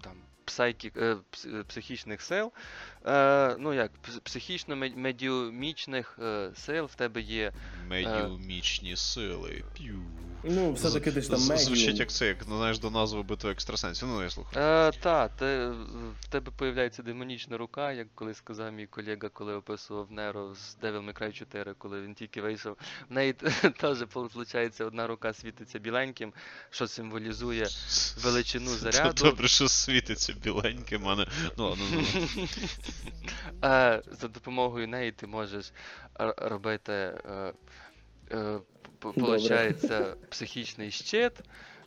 [0.00, 0.12] там
[0.44, 1.16] псайкі, е,
[1.68, 2.52] психічних сил.
[3.06, 3.90] Е, ну як,
[4.24, 7.52] психічно-медіумічних е, сил в тебе є.
[7.88, 9.64] Медіумічні сили.
[9.74, 10.02] П'ю.
[10.44, 11.58] Ну, все-таки ти ж там медіум.
[11.58, 14.08] Звучить як це, як знаєш до назви битви екстрасенсів.
[14.08, 14.66] Ну, я слухаю.
[14.66, 15.30] Е, Так,
[16.20, 21.04] в тебе появляється демонічна рука, як колись сказав мій колега, коли описував Неро з Devil
[21.04, 22.76] May Cry 4, коли він тільки вийшов.
[23.10, 23.32] В неї
[23.80, 26.32] теж, виходить, одна рука світиться біленьким,
[26.70, 27.68] що символізує
[28.22, 29.24] величину заряду.
[29.24, 31.26] Добре, що світиться біленьким, а не.
[31.58, 32.02] Ну, ладно, ну.
[33.64, 35.72] Е, За допомогою неї ти можеш
[36.36, 36.92] робити.
[36.92, 37.52] Е,
[38.30, 38.58] е,
[39.00, 41.32] Получається психічний щит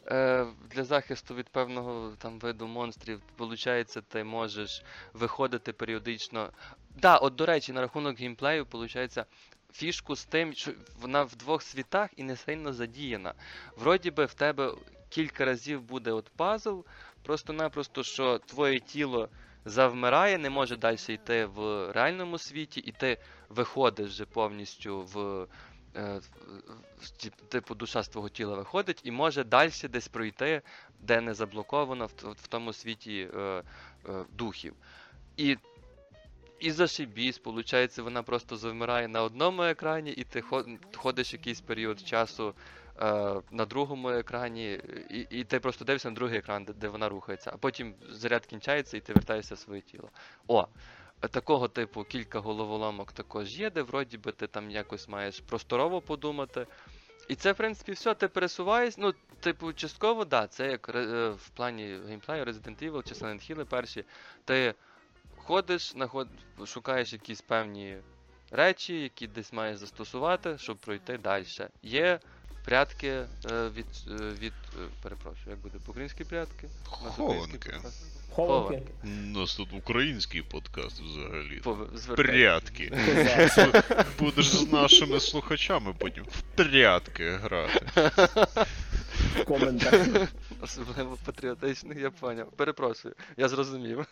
[0.07, 3.21] е, для захисту від певного там виду монстрів.
[3.35, 6.49] Получається, ти можеш виходити періодично.
[6.89, 9.25] Да, от до речі, на рахунок геймплею, получається,
[9.73, 13.33] фішку з тим, що вона в двох світах і не сильно задіяна.
[13.77, 14.73] Вроді би в тебе
[15.09, 16.79] кілька разів буде от пазл,
[17.23, 19.29] просто-напросто, що твоє тіло
[19.65, 23.17] завмирає, не може далі йти в реальному світі, і ти
[23.49, 25.47] виходиш вже повністю в.
[25.95, 26.21] Е,
[27.49, 30.61] типу душа з твого тіла виходить і може далі десь пройти,
[30.99, 33.63] де не заблоковано в, в тому світі е, е,
[34.31, 34.73] духів.
[35.37, 35.57] І
[36.59, 40.43] і зашибісь, виходить, вона просто завмирає на одному екрані, і ти
[40.95, 42.53] ходиш якийсь період часу
[43.51, 44.79] на другому екрані,
[45.09, 48.45] і і ти просто дивишся на другий екран, де, де вона рухається, а потім заряд
[48.45, 50.09] кінчається і ти вертаєшся в своє тіло.
[50.47, 50.67] О!
[51.31, 56.67] Такого типу кілька головоломок також є, де вроді би ти там якось маєш просторово подумати.
[57.27, 58.97] І це, в принципі, все, ти пересуваєш.
[58.97, 63.63] Ну, типу, частково, да, це як е, в плані геймплею Resident Evil чи Silent Hill
[63.63, 64.05] перші.
[64.45, 64.73] Ти
[65.37, 66.27] ходиш, наход...
[66.65, 67.97] шукаєш якісь певні
[68.51, 71.45] речі, які десь маєш застосувати, щоб пройти далі.
[71.81, 72.19] Є
[72.65, 73.25] прятки е,
[73.75, 73.85] від.
[74.07, 76.67] Е, від е, перепрошую, як буде по-українськи прятки?
[76.85, 77.73] Хованки.
[78.31, 78.91] Хованки.
[79.03, 81.61] У нас тут український подкаст взагалі.
[82.15, 82.91] Прятки.
[84.19, 88.11] Будеш з нашими слухачами потім в прятки грати.
[89.35, 89.93] В коментах.
[90.61, 92.51] Особливо патріотичних, я поняв.
[92.51, 94.05] Перепрошую, я зрозумів.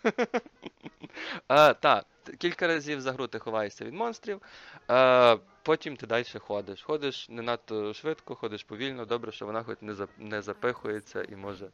[1.47, 2.05] а, Так,
[2.37, 4.41] кілька разів за гру ти ховаєшся від монстрів,
[4.87, 6.81] а, потім ти далі ходиш.
[6.81, 11.69] Ходиш не надто швидко, ходиш повільно, добре, що вона хоч не не запихується і може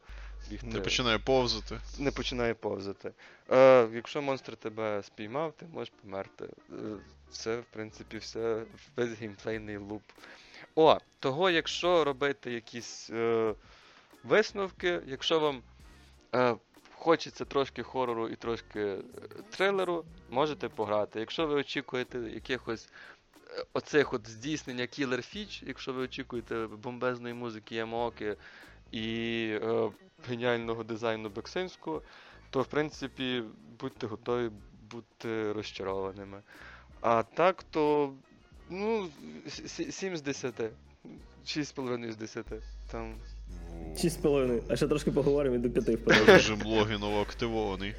[0.50, 0.66] бігти.
[0.66, 1.80] Не починає повзати.
[1.98, 3.12] Не починає повзати.
[3.48, 6.44] А, Якщо монстр тебе спіймав, ти можеш померти.
[6.44, 6.74] Е,
[7.30, 8.62] це, в принципі, все
[8.96, 10.02] весь геймплейний луп.
[10.74, 13.54] О, того, якщо робити якісь е,
[14.24, 15.62] висновки, якщо вам
[16.34, 16.56] е,
[16.98, 18.98] хочеться трошки хорору і трошки е,
[19.50, 21.20] трилеру, можете пограти.
[21.20, 22.90] Якщо ви очікуєте якихось е,
[23.72, 28.36] оцих от здійснення кілер фіч, якщо ви очікуєте бомбезної музики Ямооки
[28.92, 29.90] і е,
[30.28, 32.02] геніального дизайну Бексинського,
[32.50, 33.42] то в принципі
[33.80, 34.50] будьте готові
[34.90, 36.42] бути розчарованими.
[37.00, 38.14] А так, то
[38.70, 39.08] ну,
[39.90, 40.54] 7 з 10.
[41.46, 42.46] 6,5 з 10.
[42.90, 43.14] Там
[43.94, 44.62] 6,5.
[44.68, 46.24] А ще трошки поговоримо і до 5 впаде.
[46.24, 47.94] Режим логіново активований.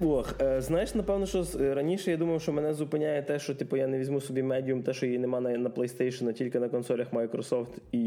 [0.00, 3.76] Ох, е, знаєш, напевно, що е, раніше я думав, що мене зупиняє те, що типу,
[3.76, 6.68] я не візьму собі медіум, те, що її нема на, на PlayStation, а тільки на
[6.68, 7.98] консолях Microsoft і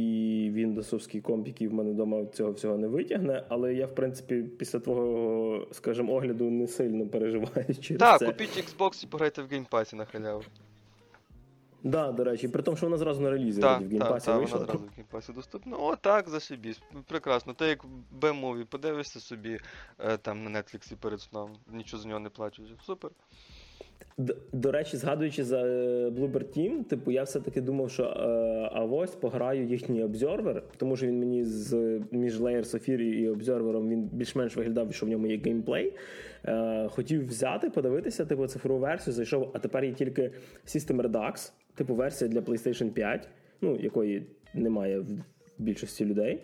[0.56, 3.44] Windows комп, який в мене вдома цього всього не витягне.
[3.50, 8.26] Але я, в принципі, після твого, скажімо, огляду не сильно переживаю через так, це.
[8.26, 10.42] Так, купіть Xbox і пограйте в геймпасі на халяву.
[11.84, 14.58] Да, до речі, при тому, що вона зразу на релізі так, в геймпасі так, вийшла.
[14.58, 15.78] вона зразу в геймпасі доступна.
[15.78, 16.82] О, так, зашибісь.
[17.08, 17.54] Прекрасно.
[17.54, 17.86] Ти як
[18.22, 19.60] B-movie подивишся собі
[20.00, 22.66] е, там на Netflix перед сном, нічого за нього не платиш.
[22.86, 23.12] Супер.
[24.18, 28.84] До, до речі, згадуючи за е, Bloober Team, типу, я все-таки думав, що е, а
[28.84, 33.90] ось пограю їхній обзорвер, тому що він мені з між Layers of Fear і обзорвером
[33.90, 35.94] він більш-менш виглядав, що в ньому є геймплей.
[36.46, 40.32] Е, Хотів взяти, подивитися, типу, цифрову версію, зайшов, а тепер є тільки
[40.66, 43.28] System Redux типу версія для PlayStation 5,
[43.62, 45.08] ну якої немає в
[45.58, 46.44] більшості людей,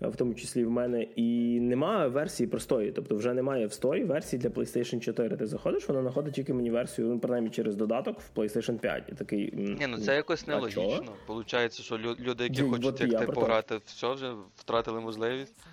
[0.00, 2.92] в тому числі в мене, і немає версії простої.
[2.92, 5.36] Тобто вже немає в сторі версії для PlayStation 4.
[5.36, 9.02] Ти заходиш, вона знаходить тільки мені версію, ну, принаймні через додаток в PlayStation 5.
[9.08, 11.12] І такий, Ні, ну це якось нелогічно.
[11.26, 15.66] Получається, що люди, які Ді, хочуть як ти пограти, все вже втратили можливість.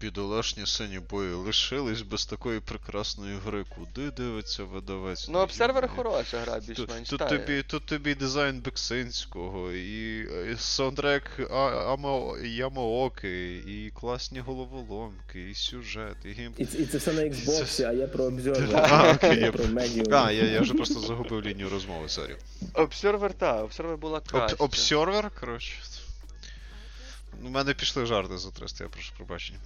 [0.00, 3.64] Бідолашні соньобої лишились без такої прекрасної гри.
[3.68, 5.28] Куди дивиться видавець?
[5.28, 7.08] Ну, обсервер хороша гра, більш-менш.
[7.08, 10.18] Тут, тобі тут тобі дизайн Бексинського, і,
[10.52, 11.50] і саундтрек
[12.44, 16.54] Ямаоки, і класні головоломки, і сюжет, і гейм.
[16.58, 18.76] І, і це все на Xbox, а я про обзорвер.
[18.90, 20.14] А, окей, я про Medium.
[20.14, 22.36] А, я, я вже просто загубив лінію розмови, сорі.
[22.74, 24.56] Обсервер, так, обсервер була краще.
[24.58, 25.74] Обсервер, коротше.
[27.44, 29.58] У мене пішли жарти за 300, я прошу пробачення.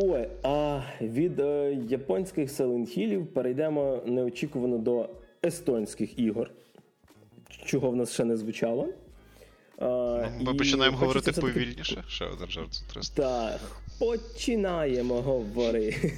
[0.00, 5.08] Ой, а від е, японських селенхілів перейдемо неочікувано до
[5.44, 6.50] естонських ігор,
[7.64, 8.88] чого в нас ще не звучало.
[9.80, 11.94] Ну, Ми і починаємо говорити повільніше.
[11.94, 12.08] Таки...
[12.08, 13.22] Ще один жарт за 300.
[13.22, 13.60] Так,
[13.98, 16.12] починаємо говорити.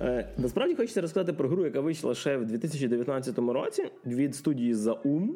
[0.00, 5.28] Е, насправді хочеться розказати про гру, яка вийшла ще в 2019 році від студії Zaum,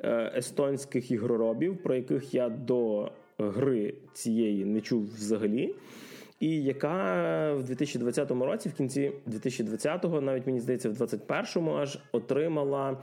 [0.00, 5.74] е, естонських ігроробів, про яких я до гри цієї не чув взагалі
[6.42, 12.90] і яка в 2020 році, в кінці 2020-го, навіть мені здається, в 2021-му аж отримала
[12.90, 12.96] е,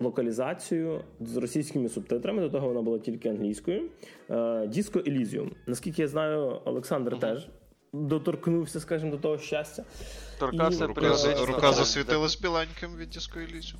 [0.00, 2.42] локалізацію з російськими субтитрами.
[2.42, 3.90] До того вона була тільки англійською.
[4.30, 5.50] Е, Disco Elysium.
[5.66, 7.20] Наскільки я знаю, Олександр uh-huh.
[7.20, 7.48] теж
[7.92, 9.84] доторкнувся, скажімо, до того щастя.
[10.38, 10.86] Торкався і...
[10.86, 13.74] рука, за, рука засвітилась біленьким від диско Elysium.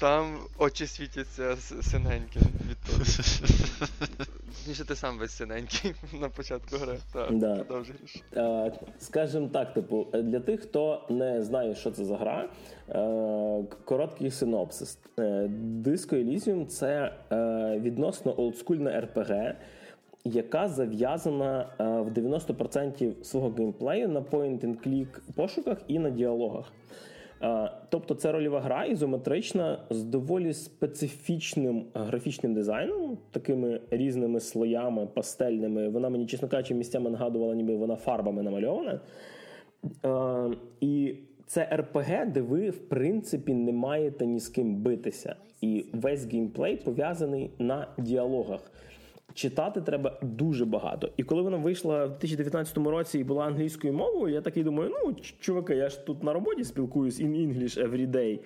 [0.00, 3.04] Там очі світяться синенькі від того.
[4.68, 6.98] Ніж ти сам весь синенький на початку гри.
[7.12, 7.54] Так, да.
[7.54, 8.22] продовжуєш.
[8.98, 12.48] Скажімо так, типу, для тих, хто не знає, що це за гра,
[12.88, 14.98] е, короткий синопсис.
[15.18, 15.22] Е,
[15.82, 19.54] Disco Elysium— це е, відносно олдскульна РПГ.
[20.26, 26.72] Яка зав'язана в 90% свого геймплею на point-and-click пошуках і на діалогах.
[27.88, 35.88] Тобто це рольова гра ізометрична з доволі специфічним графічним дизайном, такими різними слоями, пастельними.
[35.88, 39.00] Вона мені, чесно кажучи, місцями нагадувала, ніби вона фарбами намальована.
[40.80, 41.14] І
[41.46, 45.36] це РПГ, де ви, в принципі, не маєте ні з ким битися.
[45.60, 48.72] І весь геймплей пов'язаний на діалогах
[49.34, 51.10] читати треба дуже багато.
[51.16, 55.16] І коли вона вийшла в 2019 році і була англійською мовою, я такий думаю, ну
[55.40, 58.40] чуваки, я ж тут на роботі спілкуюсь in English every day.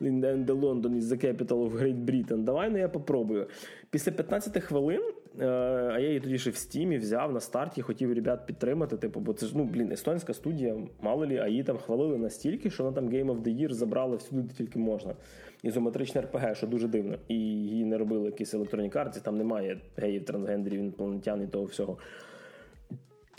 [0.00, 2.44] in the London is the capital of Great Britain.
[2.44, 3.46] Давай ну я попробую.
[3.90, 5.02] Після 15 хвилин,
[5.38, 8.96] а я її тоді ще в стімі взяв на старті, хотів ребят підтримати.
[8.96, 12.70] Типу, бо це ж ну блін, естонська студія, мало лі, а її там хвалили настільки,
[12.70, 15.14] що вона там Game of the Year забрала всюди, де тільки можна
[15.62, 17.18] ізометричне РПГ, що дуже дивно.
[17.28, 21.98] І її не робили якісь електронні карті, там немає геїв, трансгендерів, інопланетян і того всього.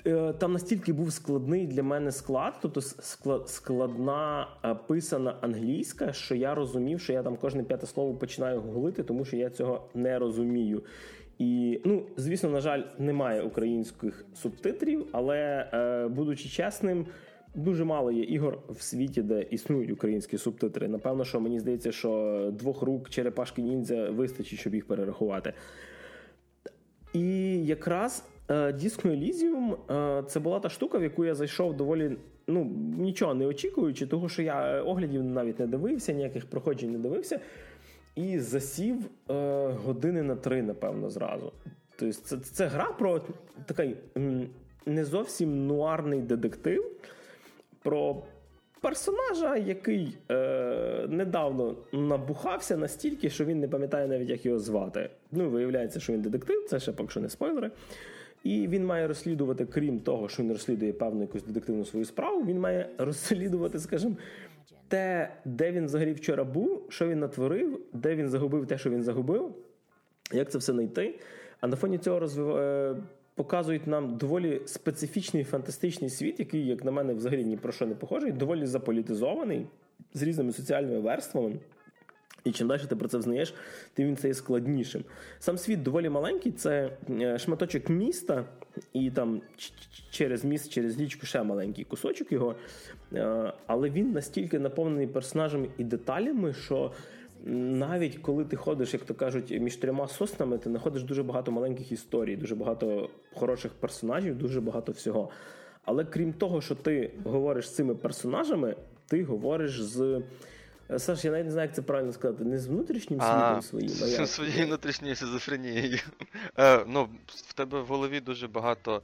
[0.08, 2.82] Е, там настільки був складний для мене склад, тобто
[3.46, 9.04] складна е, писана англійська, що я розумів, що я там кожне п'яте слово починаю гуглити,
[9.04, 10.84] тому що я цього не розумію.
[11.42, 17.06] І, ну, звісно, на жаль, немає українських субтитрів, але, е, будучи чесним,
[17.56, 20.88] Дуже мало є ігор в світі, де існують українські субтитри.
[20.88, 25.54] Напевно, що мені здається, що двох рук черепашки ніндзя вистачить, щоб їх перерахувати.
[27.14, 27.30] І
[27.66, 29.76] якраз е, Disco Elysium
[30.20, 32.64] е, це була та штука, в яку я зайшов доволі ну,
[32.98, 37.40] нічого не очікуючи, тому що я оглядів навіть не дивився, ніяких проходжень не дивився.
[38.15, 38.95] І засів
[39.30, 39.34] е,
[39.67, 41.52] години на три, напевно, зразу.
[41.95, 43.21] Тобто, це, це гра про
[43.65, 43.97] такий
[44.86, 46.91] не зовсім нуарний детектив
[47.84, 48.24] про
[48.82, 55.10] персонажа, який е, недавно набухався настільки, що він не пам'ятає навіть, як його звати.
[55.32, 57.71] Ну, виявляється, що він детектив, це ще поки що не спойлери.
[58.43, 62.60] І він має розслідувати, крім того, що він розслідує певну якусь детективну свою справу, він
[62.60, 64.15] має розслідувати, скажімо,
[64.92, 69.04] те, де він взагалі вчора був, що він натворив, де він загубив те, що він
[69.04, 69.56] загубив,
[70.32, 71.20] як це все знайти.
[71.60, 72.96] А на фоні цього розвиває
[73.36, 77.96] показують нам доволі специфічний фантастичний світ, який, як на мене, взагалі ні про що не
[77.96, 79.68] похожий, доволі заполітизований
[80.14, 81.56] з різними соціальними верствами.
[82.44, 83.54] І чим далі ти про це взнаєш,
[83.94, 85.04] тим він стає складнішим.
[85.40, 88.46] Сам світ доволі маленький, це е, шматочок міста,
[88.94, 89.42] і там
[90.12, 92.56] через міст, через річку ще маленький кусочок його.
[93.14, 96.92] Е, але він настільки наповнений персонажами і деталями, що
[97.46, 101.92] навіть коли ти ходиш, як то кажуть, між трьома соснами, ти знаходиш дуже багато маленьких
[101.92, 105.30] історій, дуже багато хороших персонажів, дуже багато всього.
[105.86, 108.76] Але крім того, що ти говориш з цими персонажами,
[109.08, 110.22] ти говориш з.
[110.98, 113.92] Саш, я навіть не знаю, як це правильно сказати, не з внутрішнім світом своїм.
[114.04, 114.28] а як?
[114.28, 116.00] Своєю внутрішньою шизофренією.
[116.58, 119.02] Е, ну, В тебе в голові дуже багато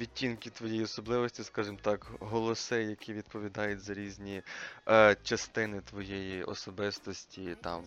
[0.00, 4.42] відтінків твоєї особливості, скажімо так, голоси, які відповідають за різні
[4.88, 7.56] е, частини твоєї особистості.
[7.60, 7.82] там.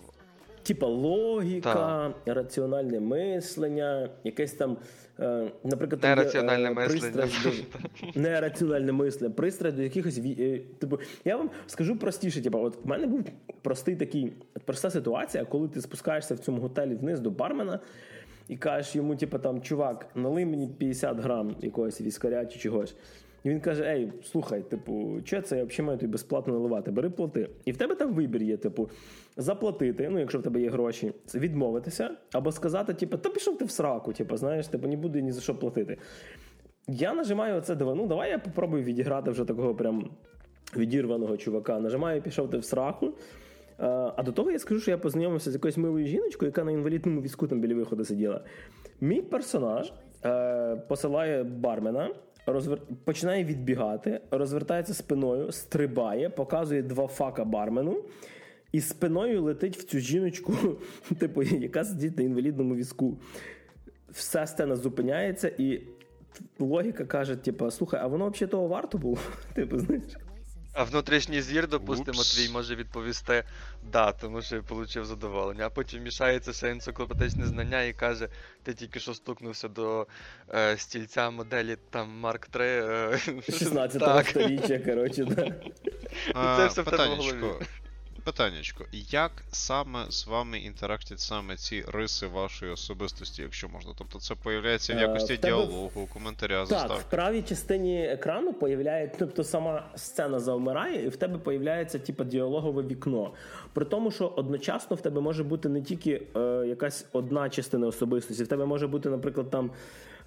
[0.63, 2.33] Типа логіка, Та.
[2.33, 4.77] раціональне мислення, якесь там,
[5.19, 7.27] е, наприклад, нераціональне є, е, мислення.
[7.43, 7.51] До,
[8.19, 13.07] нераціональне мислення, пристрасть до якихось е, типу, я вам скажу простіше, типу, от в мене
[13.07, 13.23] був
[13.61, 14.33] простий такий
[14.65, 17.79] проста ситуація, коли ти спускаєшся в цьому готелі вниз до бармена
[18.47, 22.95] і кажеш йому, типу, там, чувак, налий мені 50 грам якогось віскаря чи чогось.
[23.43, 26.91] І він каже: Ей, слухай, типу, що це я взагалі маю тобі безплатно наливати?
[26.91, 27.49] Бери плати.
[27.65, 28.89] І в тебе там вибір є, типу,
[29.37, 33.71] заплатити, ну, якщо в тебе є гроші, відмовитися, або сказати, типу, та пішов ти в
[33.71, 35.97] сраку, типу, знаєш, типу, не буду ні за що платити.
[36.87, 40.11] Я нажимаю оце диво, ну давай я попробую відіграти вже такого прям
[40.77, 41.79] відірваного чувака.
[41.79, 43.13] Нажимаю, пішов ти в сраку.
[43.77, 47.21] А до того я скажу, що я познайомився з якоюсь милою жіночкою, яка на інвалідному
[47.21, 48.41] візку там біля виходу сиділа.
[49.01, 49.93] Мій персонаж
[50.25, 52.09] е, посилає бармена,
[52.45, 52.81] розвер...
[53.05, 58.03] починає відбігати, розвертається спиною, стрибає, показує два фака бармену.
[58.71, 60.53] І спиною летить в цю жіночку,
[61.19, 63.17] типу, яка сидить на інвалідному візку.
[64.09, 65.81] Вся сцена зупиняється, і
[66.59, 69.17] логіка каже: типу, слухай, а воно взагалі того варто було?
[69.53, 70.03] Типу, знаєш?
[70.73, 72.35] А внутрішній зір, допустимо, Упс.
[72.35, 73.43] твій може відповісти
[73.91, 75.65] да, тому що я отримав задоволення.
[75.65, 78.27] А потім мішається ще енциклопедичне знання і каже,
[78.63, 80.07] ти тільки що стукнувся до
[80.53, 82.65] е, стільця моделі там Марк 3.
[82.65, 83.17] Е,
[83.49, 85.51] 16 століття, коротше, да.
[86.57, 87.65] Це все в тебе в голові.
[88.23, 93.91] Питаннячко, як саме з вами інтерактять саме ці риси вашої особистості, якщо можна?
[93.97, 95.65] Тобто це появляється в е, якості в тебе...
[95.65, 96.93] діалогу, коментаря, заставки?
[96.93, 102.23] Так, в правій частині екрану появляється, тобто сама сцена завмирає, і в тебе появляється типу,
[102.23, 103.31] діалогове вікно.
[103.73, 108.43] При тому, що одночасно в тебе може бути не тільки е, якась одна частина особистості,
[108.43, 109.71] в тебе може бути, наприклад, там.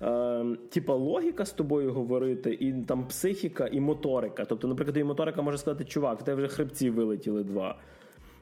[0.02, 4.44] Е, типа логіка з тобою говорити, і там психіка, і моторика.
[4.44, 7.78] Тобто, наприклад, і моторика може сказати, чувак, в тебе вже хребці вилетіли два.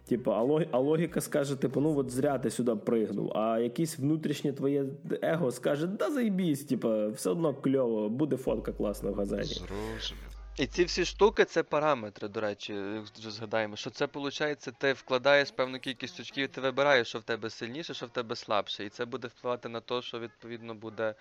[0.08, 0.32] Типу,
[0.70, 3.32] а логіка скаже, типу, ну от зря ти сюди пригнув.
[3.36, 4.84] А якесь внутрішнє твоє
[5.22, 9.54] его скаже, да заїбісь, типу, все одно кльово, буде фотка класна в газеті.
[9.54, 10.33] Зрозумів.
[10.58, 12.74] І ці всі штуки це параметри, до речі,
[13.18, 17.50] вже згадаємо, що це виходить, ти вкладаєш певну кількість очків, ти вибираєш, що в тебе
[17.50, 18.84] сильніше, що в тебе слабше.
[18.84, 21.14] І це буде впливати на те, що відповідно буде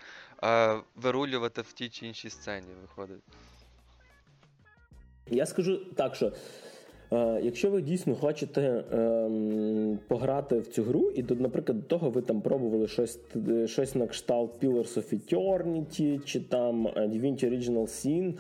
[0.44, 2.68] е, вирулювати в тій чи іншій сцені.
[2.82, 3.24] Виходить.
[5.32, 6.32] Я скажу так, що.
[7.12, 12.22] Е, якщо ви дійсно хочете е, пограти в цю гру, і, наприклад, до того ви
[12.22, 13.20] там пробували щось
[13.66, 18.40] щось на кшталт Pillars of Eternity, чи там Divinity Original Sin, Е,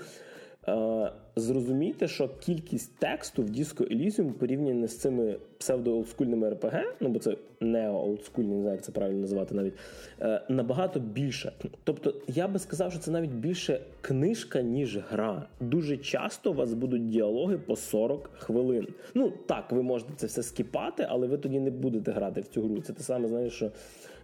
[1.36, 8.53] зрозумійте, що кількість тексту в Disco Elysium порівняно з цими псевдо-олдскульними ну бо це нео-олдскульні,
[8.55, 9.74] не знаю, як це правильно називати навіть,
[10.22, 11.51] е, набагато більше.
[11.84, 15.47] Тобто, я би сказав, що це навіть більше книжка, ніж гра.
[15.59, 18.88] Дуже часто у вас будуть діалоги по 40 хвилин.
[19.14, 22.61] Ну так, ви можете це все скіпати, але ви тоді не будете грати в цю
[22.61, 22.82] гру.
[22.82, 23.72] Це те саме, знаєш, що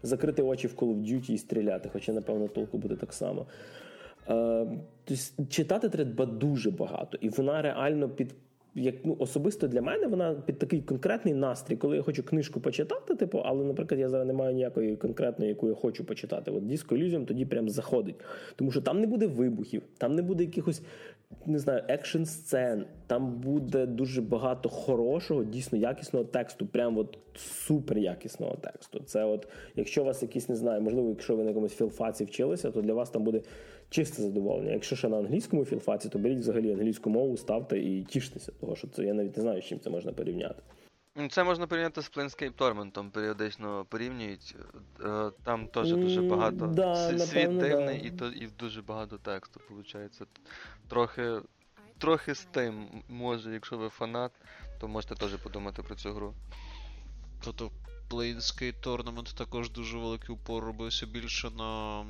[0.03, 3.45] закрити очі в Call of Duty і стріляти, хоча, напевно, толку буде так само.
[4.29, 8.35] Тобто читати треба дуже багато, і вона реально під.
[8.75, 13.15] Як ну особисто для мене вона під такий конкретний настрій, коли я хочу книжку почитати,
[13.15, 16.51] типу, але, наприклад, я зараз не маю ніякої конкретної, яку я хочу почитати.
[16.51, 18.15] От Disco Elysium тоді прям заходить.
[18.55, 20.81] Тому що там не буде вибухів, там не буде якихось
[21.45, 22.85] не знаю, екшн сцен.
[23.07, 26.65] Там буде дуже багато хорошого, дійсно якісного тексту.
[26.65, 28.99] Прям от супер якісного тексту.
[29.05, 32.71] Це от, якщо у вас якісь не знаю, можливо, якщо ви на якомусь філфаці вчилися,
[32.71, 33.41] то для вас там буде
[33.89, 34.71] чисте задоволення.
[34.71, 38.87] Якщо ще на англійському філфаці, то беріть взагалі англійську мову, ставте і тіштеся, того що
[38.87, 40.61] це я навіть не знаю, з чим це можна порівняти.
[41.15, 44.55] Ну, це можна порівняти з Planescape Torment, періодично порівнюють.
[45.05, 48.07] Е, там теж дуже багато да, світ дивний да.
[48.07, 50.21] і то, і дуже багато тексту, виходить.
[50.89, 51.41] Трохи
[51.97, 54.31] трохи з тим, може, якщо ви фанат,
[54.79, 56.33] то можете теж подумати про цю гру.
[57.43, 57.71] Тобто
[58.09, 62.05] Planescape Tournament також дуже великий упор робився більше на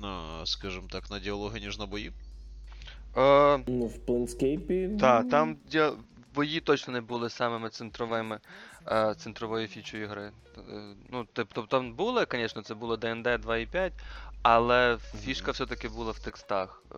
[0.00, 2.12] на, скажімо так, на діалоги, ніж на бої?
[3.16, 4.98] Е, ну, в Planescape...
[4.98, 5.82] Так, там ді...
[6.34, 8.40] бої точно не були самими центровими
[8.88, 10.30] е, центровою фічою гри.
[10.58, 10.62] Е,
[11.10, 13.92] ну, Тобто там були, звісно, це було ДНД 2.5,
[14.42, 16.96] але фішка все-таки була в текстах е,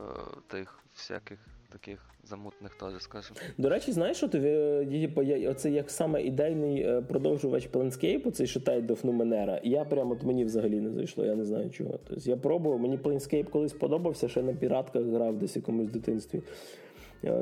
[0.48, 1.38] тих всяких
[1.72, 3.36] таких замутних теж, скажімо.
[3.58, 9.60] До речі, знаєш, що ти оце як саме ідейний е, продовжувач Planescape, цей of Numenera,
[9.62, 11.98] я прямо от мені взагалі не зайшло, я не знаю чого.
[12.08, 16.42] Тобто Я пробував, мені Planescape колись подобався, ще на піратках грав десь в якомусь дитинстві.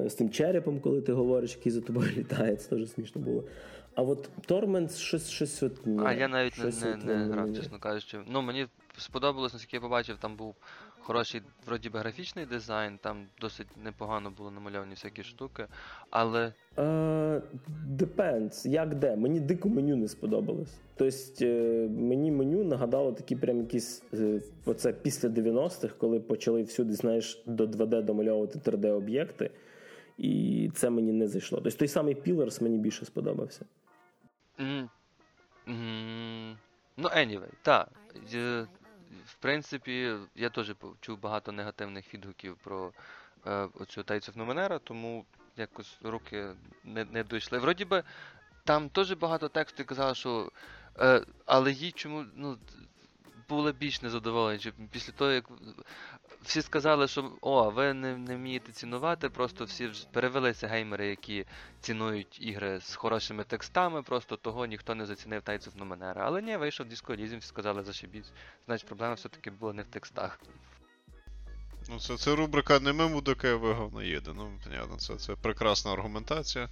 [0.06, 3.44] З тим черепом, коли ти говориш, який за тобою літає, це теж смішно було.
[3.94, 6.02] А от Torment щось щось от ні.
[6.04, 8.18] А я навіть не, не, не грав, чесно кажучи.
[8.26, 8.66] Ну, мені
[8.96, 10.54] сподобалось, наскільки я побачив, там був
[11.06, 15.66] хороший вроді би графічний дизайн, там досить непогано було намальовані всякі штуки,
[16.10, 16.52] але.
[16.76, 17.42] Uh,
[17.96, 19.16] depends, як де.
[19.16, 20.74] Мені дико меню не сподобалось.
[20.96, 26.92] Тобто е, мені меню нагадало такі прям якісь е, оце після 90-х, коли почали всюди,
[26.92, 29.50] знаєш, до 2D домальовувати 3D-об'єкти.
[30.18, 31.60] І це мені не зайшло.
[31.60, 33.64] Тобто той самий Pillars мені більше сподобався.
[34.58, 34.88] Mm.
[35.68, 36.56] Mm.
[36.96, 37.88] Ну, anyway, так
[39.46, 42.92] принципі, я теж чув багато негативних відгуків про
[43.46, 45.24] е, оцю Тайцев Номенера, тому
[45.56, 46.46] якось руки
[46.84, 47.58] не не дійшли.
[47.58, 48.02] Вроді би,
[48.64, 50.52] там теж багато тексту казали, що.
[50.98, 52.24] Е, але їй чому.
[52.34, 52.58] ну,
[53.48, 54.72] були більш незадоволені.
[54.90, 55.44] Після того, як
[56.46, 61.46] всі сказали, що о, ви не не вмієте цінувати, просто всі перевелися геймери, які
[61.80, 66.22] цінують ігри з хорошими текстами, просто того ніхто не зацінив тайців Номенера.
[66.26, 68.32] Але ні, вийшов Disco Elysium, всі сказали зашибіть.
[68.66, 70.40] Значить, проблема все-таки була не в текстах.
[71.88, 73.34] Ну, це це рубрика не мимо до
[73.74, 74.30] говно їде.
[74.36, 76.68] Ну, понятно, це це прекрасна аргументація.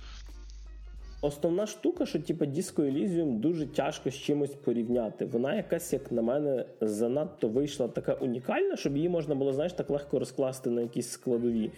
[1.25, 5.25] Основна штука, що типу, Disco Elysium дуже тяжко з чимось порівняти.
[5.25, 9.91] Вона якась, як на мене, занадто вийшла така унікальна, щоб її можна було, знаєш, так
[9.91, 11.71] легко розкласти на якісь складові.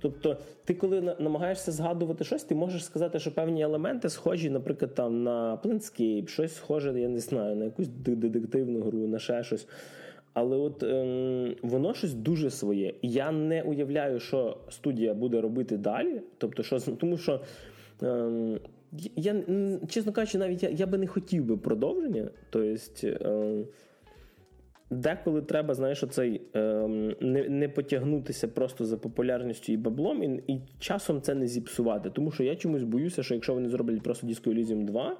[0.00, 5.22] Тобто, ти, коли намагаєшся згадувати щось, ти можеш сказати, що певні елементи схожі, наприклад, там
[5.22, 9.66] на Planescape, щось схоже, я не знаю, на якусь детективну гру, на ще щось.
[10.34, 12.94] Але от ем, воно щось дуже своє.
[13.02, 16.22] Я не уявляю, що студія буде робити далі.
[16.38, 17.40] Тобто, що тому що.
[18.02, 18.60] Ем,
[19.16, 19.42] я,
[19.88, 22.30] чесно кажучи, навіть я я би не хотів би продовження.
[22.50, 23.64] Тобто, е,
[24.90, 26.88] деколи треба, знаєш, оцей, е,
[27.20, 32.10] не не потягнутися просто за популярністю і баблом, і і часом це не зіпсувати.
[32.10, 35.16] Тому що я чомусь боюся, що якщо вони зроблять просто Disco Elysium 2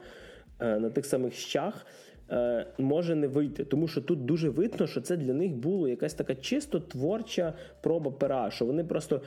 [0.60, 1.86] е, на тих самих щах,
[2.30, 3.64] е, може не вийти.
[3.64, 8.10] Тому що тут дуже видно, що це для них було якась така чисто творча проба
[8.10, 9.20] пера, що вони просто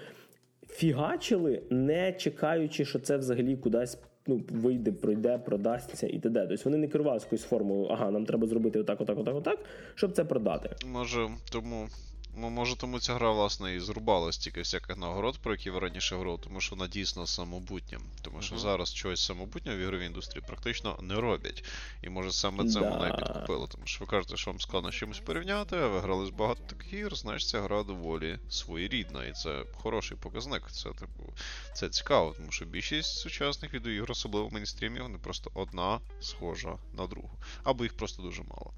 [0.75, 3.97] фігачили, не чекаючи, що це взагалі кудись
[4.27, 6.47] ну, вийде, пройде, продасться і т.д.
[6.47, 9.59] Тобто вони не керувалися якоюсь формулою, ага, нам треба зробити отак, отак, отак, отак,
[9.95, 10.69] щоб це продати.
[10.85, 11.87] Може, тому
[12.35, 16.39] може, тому ця гра, власне, і зрубала стільки всяких нагород, про які ви раніше говорили,
[16.43, 17.99] тому що вона дійсно самобутня.
[18.21, 18.59] Тому що uh-huh.
[18.59, 21.63] зараз чогось самобутнього в ігровій індустрії практично не роблять.
[22.03, 22.89] І може саме це да.
[22.89, 23.67] вона і підкупила.
[23.67, 26.61] Тому що ви кажете, що вам складно з чимось порівняти, а ви грали з багато
[26.63, 29.25] таких ігор, знаєш, ця гра доволі своєрідна.
[29.25, 30.71] І це хороший показник.
[30.71, 31.33] Це типу,
[31.73, 37.07] це цікаво, тому що більшість сучасних відеоігр, особливо в мейнстрімі, вони просто одна схожа на
[37.07, 37.39] другу.
[37.63, 38.73] Або їх просто дуже мало.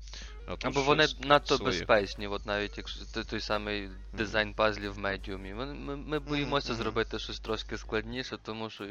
[0.47, 1.71] Або вони надто своє.
[1.71, 5.53] безпечні, от навіть якщо той самий дизайн пазлів в медіумі.
[5.53, 6.75] Ми, ми, ми боїмося mm-hmm.
[6.75, 8.85] зробити щось трошки складніше, тому що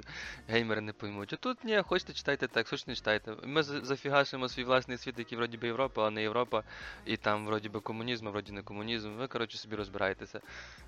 [0.49, 1.33] геймери не поймуть.
[1.33, 3.37] А тут ні, хочете читайте так, хочете не читайте.
[3.45, 6.63] Ми зафігашимо свій власний світ, який вроді би Європа, а не Європа,
[7.07, 9.17] і там вроді би комунізм, а вроді не комунізм.
[9.17, 10.41] Ви, коротше, собі розбираєтеся.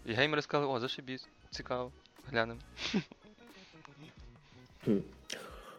[0.07, 1.93] І геймери сказали, о, зашибісь, цікаво,
[2.31, 2.61] глянемо.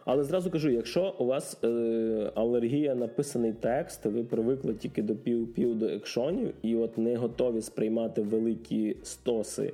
[0.04, 5.14] Але зразу кажу: якщо у вас е, алергія на писаний текст, ви привикли тільки до
[5.14, 9.72] пів-пів до екшонів, і от не готові сприймати великі стоси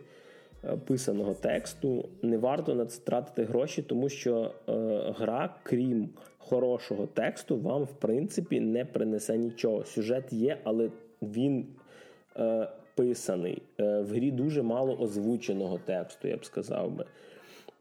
[0.64, 4.72] е, писаного тексту, не варто на це тратити гроші, тому що е,
[5.18, 6.08] гра, крім
[6.38, 9.84] хорошого тексту, вам в принципі не принесе нічого.
[9.84, 10.90] Сюжет є, але
[11.22, 11.66] він.
[12.38, 17.04] Е, Писаний е, в грі дуже мало озвученого тексту, я б сказав би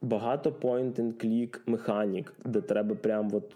[0.01, 3.55] багато point-and-click механік, де треба прям от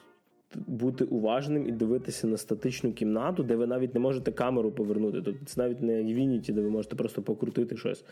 [0.55, 5.21] бути уважним і дивитися на статичну кімнату, де ви навіть не можете камеру повернути.
[5.21, 8.03] Тобто це навіть не Unity, де ви можете просто покрутити щось.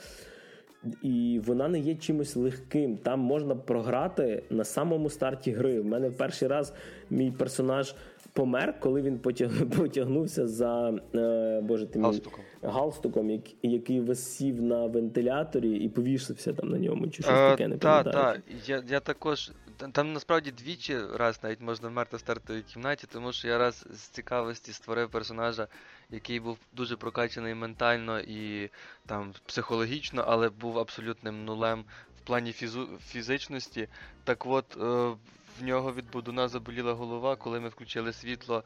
[1.01, 2.97] І вона не є чимось легким.
[2.97, 5.82] Там можна програти на самому старті гри.
[5.82, 6.73] В мене перший раз
[7.09, 7.95] мій персонаж
[8.34, 9.19] помер, коли він
[9.78, 16.78] потягнувся за е, боже ти галстуком, галстуком який висів на вентиляторі і повісився там на
[16.78, 17.07] ньому.
[17.07, 18.15] Чи щось а, таке не пам'ятаю.
[18.15, 18.41] Так, так.
[18.67, 19.51] Я я також.
[19.91, 23.99] Там насправді двічі раз навіть можна вмерти в стартовій кімнаті, тому що я раз з
[23.99, 25.67] цікавості створив персонажа,
[26.10, 28.70] який був дуже прокачаний ментально і
[29.05, 31.86] там психологічно, але був абсолютним нулем
[32.18, 32.89] в плані фізу...
[33.08, 33.88] фізичності.
[34.24, 34.78] Так от.
[34.78, 35.16] Е,
[35.60, 38.64] в нього від будуна заболіла голова, коли ми включили світло,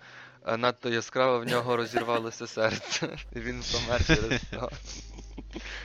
[0.58, 3.18] надто яскраво в нього розірвалося серце.
[3.36, 4.62] І він помер через це.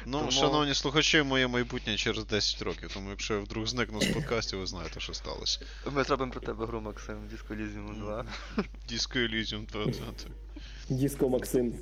[0.07, 0.31] Ну, тому...
[0.31, 4.67] шановні слухачі, моє майбутнє через 10 років, тому якщо я вдруг зникну з подкастів, ви
[4.67, 5.61] знаєте, що сталося.
[5.93, 8.25] Ми зробимо про тебе гру, Максим, Disco Elysium 2.
[8.91, 10.33] Disco Elysium 2, так.
[10.91, 11.75] Діско Максим.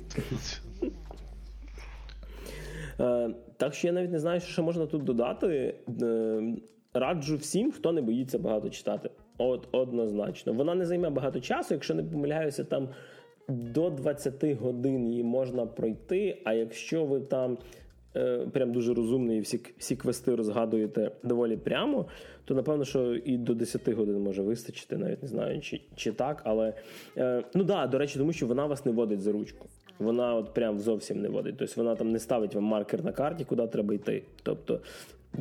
[2.99, 5.75] Е, так що я навіть не знаю, що ще можна тут додати.
[6.01, 6.55] Е,
[6.93, 9.09] раджу всім, хто не боїться багато читати.
[9.37, 10.53] От однозначно.
[10.53, 12.89] Вона не займе багато часу, якщо не помиляюся, там
[13.47, 16.41] до 20 годин її можна пройти.
[16.45, 17.57] А якщо ви там
[18.51, 22.05] прям дуже розумний і всі всі квести розгадуєте доволі прямо,
[22.45, 26.41] то напевно, що і до 10 годин може вистачити, навіть не знаю, чи чи так.
[26.45, 26.73] Але
[27.17, 29.67] е, ну да, до речі, тому що вона вас не водить за ручку.
[29.99, 31.55] Вона от прям зовсім не водить.
[31.57, 34.23] Тобто вона там не ставить вам маркер на карті, куди треба йти.
[34.43, 34.79] Тобто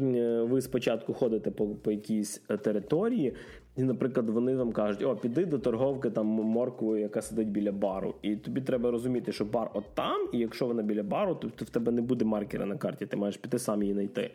[0.02, 3.32] Е, ви спочатку ходите по по якійсь е, території,
[3.76, 8.14] і, наприклад, вони вам кажуть, о, піди до торговки там морквою, яка сидить біля бару.
[8.22, 11.70] І тобі треба розуміти, що бар от там, і якщо вона біля бару, то в
[11.70, 14.30] тебе не буде маркера на карті, ти маєш піти сам її знайти.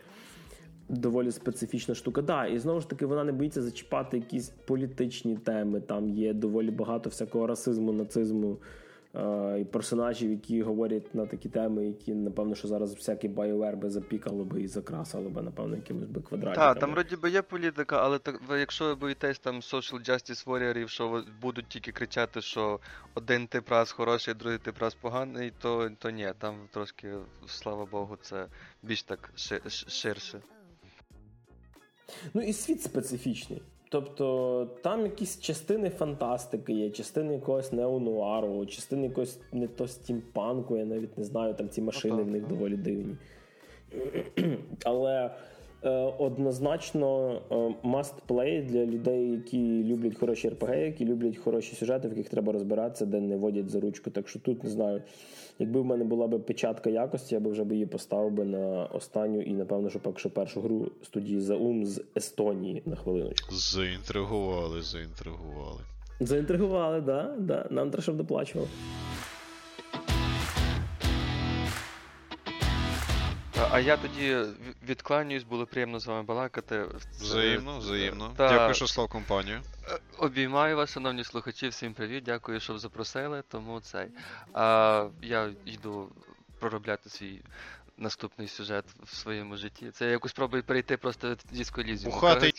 [0.90, 2.22] Доволі специфічна штука.
[2.22, 5.82] Да, І знову ж таки, вона не боїться зачіпати якісь політичні теми.
[5.82, 8.58] Там є доволі багато всякого расизму, нацизму
[9.60, 14.46] і персонажів, які говорять на такі теми, які, напевно, що зараз всякі BioWare би запікало
[14.46, 16.74] би і закрасало би, напевно, якимось би квадратиками.
[16.74, 20.88] Так, там вроді би є політика, але так, якщо ви боїтесь там social justice warriorів,
[20.88, 22.80] що будуть тільки кричати, що
[23.14, 27.14] один тип раз хороший, другий тип раз поганий, то то ні, там трошки,
[27.48, 28.46] слава Богу, це
[28.84, 29.32] більш так
[29.88, 30.42] ширше.
[32.34, 33.62] Ну і світ специфічний.
[33.92, 40.86] Тобто там якісь частини фантастики є, частини якогось неонуару, частини якогось не то стімпанку, я
[40.86, 43.16] навіть не знаю, там ці машини в них доволі дивні.
[44.84, 45.32] Але
[46.18, 47.42] однозначно
[47.84, 52.54] must play для людей, які люблять хороші РПГ, які люблять хороші сюжети, в яких треба
[52.54, 54.10] розбиратися, де не водять за ручку.
[54.10, 55.02] Так що тут не знаю.
[55.60, 58.86] Якби в мене була б печатка якості, я б вже б її поставив би на
[58.86, 63.56] останню і, напевно, що що першу гру студії Заум з Естонії на хвилиночку.
[63.56, 65.82] Заінтригували, заінтригували.
[66.20, 67.68] Заінтригували, да, да.
[67.72, 68.70] Нам треба, щоб доплачували.
[73.72, 74.38] А я тоді
[74.88, 76.86] відкланююсь, було приємно з вами балакати.
[77.20, 78.34] Взаємно, взаємно.
[78.38, 78.50] Та...
[78.50, 79.62] Дякую, що слав компанію.
[79.92, 83.44] Е, обіймаю вас, шановні слухачі, всім привіт, дякую, що запросили.
[83.48, 84.08] Тому цей.
[84.54, 86.10] А я йду
[86.60, 87.42] проробляти свій
[88.00, 89.86] наступний сюжет в своєму житті.
[89.94, 92.12] Це я якось спробую перейти просто зі сколізію.
[92.12, 92.52] Бухати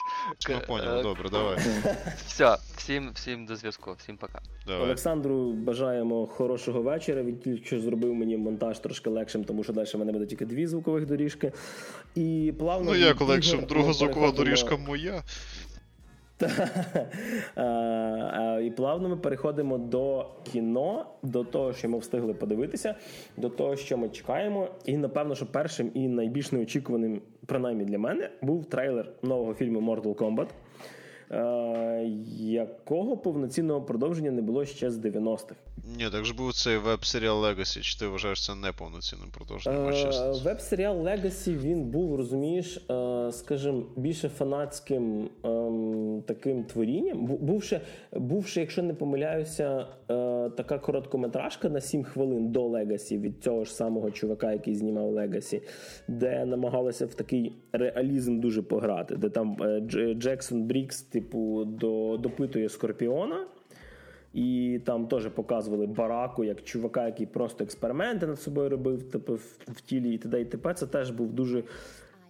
[0.46, 0.58] К...
[0.58, 1.58] понял, добре, давай.
[2.26, 4.40] Все, всім всім до зв'язку, всім пока.
[4.66, 4.84] Давай.
[4.84, 7.22] Олександру бажаємо хорошого вечора.
[7.22, 10.46] Він тільки що зробив мені монтаж трошки легшим, тому що далі в мене буде тільки
[10.46, 11.52] дві звукових доріжки.
[12.14, 12.90] І плавно.
[12.90, 15.22] Ну як легшим, друга звукова доріжка моя.
[18.62, 22.94] І плавно ми переходимо до кіно, до того, що ми встигли подивитися,
[23.36, 24.68] до того, що ми чекаємо.
[24.84, 30.14] І напевно, що першим і найбільш неочікуваним, принаймні для мене, був трейлер нового фільму Mortal
[30.14, 30.46] Kombat.
[31.32, 35.54] Е, якого повноцінного продовження не було ще з 90-х.
[35.98, 39.88] Ні, так ж був цей веб-серіал Legacy, чи ти вважаєш це неповноцінним продовженням?
[39.88, 47.26] Е, веб-серіал Legacy він був, розумієш, е, скажімо, більше фанатським ем, таким творінням.
[47.26, 47.80] Бувши,
[48.12, 49.86] бувши, якщо не помиляюся,
[50.56, 55.62] така короткометражка на 7 хвилин до Legacy від цього ж самого чувака, який знімав Legacy,
[56.08, 59.56] де намагалися в такий реалізм дуже пограти, де там
[60.14, 63.46] Джексон Брікс типу, до, допитує Скорпіона.
[64.34, 69.58] І там теж показували бараку як чувака, який просто експерименти над собою робив типу, в,
[69.66, 70.40] в тілі і т.д.
[70.40, 70.74] і т.п.
[70.74, 71.62] Це теж був дуже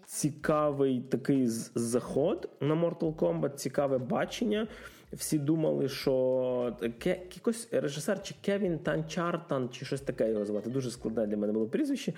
[0.05, 4.67] цікавий такий заход на Mortal Kombat, цікаве бачення.
[5.13, 10.71] Всі думали, що якийсь режисер чи Кевін Танчартан, чи щось таке його звати.
[10.71, 12.13] Дуже складне для мене було прізвище.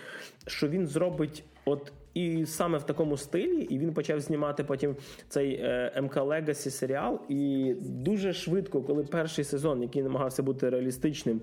[0.46, 4.96] Що він зробить от і саме в такому стилі, і він почав знімати потім
[5.28, 7.20] цей е, МК Легасі серіал.
[7.28, 11.40] І дуже швидко, коли перший сезон, який намагався бути реалістичним,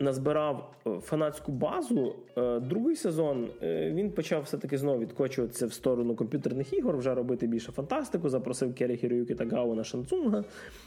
[0.00, 2.16] назбирав е, фанатську базу.
[2.36, 7.72] Е, другий сезон він почав все-таки знову відкочуватися в сторону комп'ютерних ігор, вже робити більше
[7.72, 8.28] фантастику.
[8.28, 10.44] Запросив Кері Хіроюкі Тагаву на Шанцунга,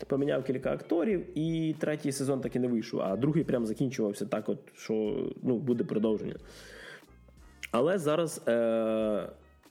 [0.08, 3.02] поміняв кілька акторів, і третій сезон таки не вийшов.
[3.02, 6.36] А другий прям закінчувався так, от що ну буде продовження.
[7.72, 8.52] Але зараз е,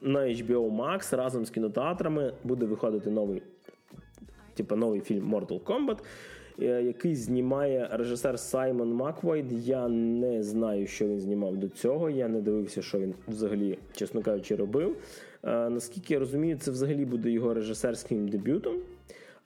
[0.01, 3.43] на HBO Max разом з кінотеатрами буде виходити новий
[4.57, 6.03] типу, новий фільм Mortal Kombat, е,
[6.59, 9.53] який знімає режисер Саймон Маквойд.
[9.53, 12.11] Я не знаю, що він знімав до цього.
[12.11, 14.97] Я не дивився, що він взагалі, чесно кажучи, робив.
[15.45, 18.77] Е, наскільки я розумію, це взагалі буде його режисерським дебютом.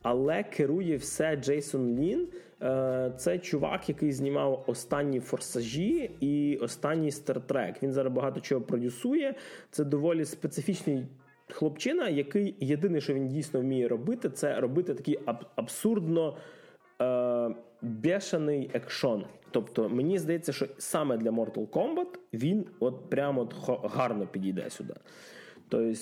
[0.02, 2.28] Але керує все Джейсон Лін.
[2.62, 7.82] Е, це чувак, який знімав останні форсажі і останній стартрек.
[7.82, 9.34] Він зараз багато чого продюсує.
[9.70, 11.06] Це доволі специфічний.
[11.52, 16.36] Хлопчина, який єдине, що він дійсно вміє робити, це робити аб- абсурдно
[17.00, 19.24] е- бешений екшон.
[19.50, 23.48] Тобто, мені здається, що саме для Mortal Kombat він от прямо
[23.84, 24.94] гарно підійде сюди.
[25.68, 25.92] Тобто,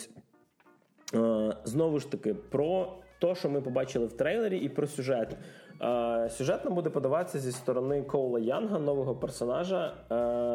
[1.14, 5.36] е- знову ж таки, про те, що ми побачили в трейлері, і про сюжет.
[6.30, 9.94] Сюжет нам буде подаватися зі сторони Коула Янга, нового персонажа,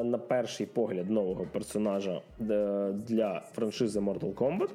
[0.05, 4.69] на перший погляд нового персонажа е, для франшизи Mortal Kombat.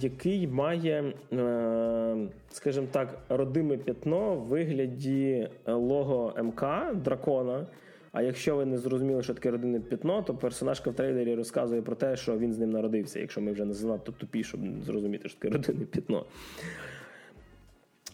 [0.00, 2.16] Який має, е,
[2.50, 7.66] скажімо так, родиме п'ятно в вигляді лого МК дракона.
[8.12, 11.96] А якщо ви не зрозуміли, що таке родинне п'ятно, то персонажка в трейлері розказує про
[11.96, 15.38] те, що він з ним народився, якщо ми вже не занадто тупі, щоб зрозуміти, що
[15.38, 16.24] таке родинне п'ятно.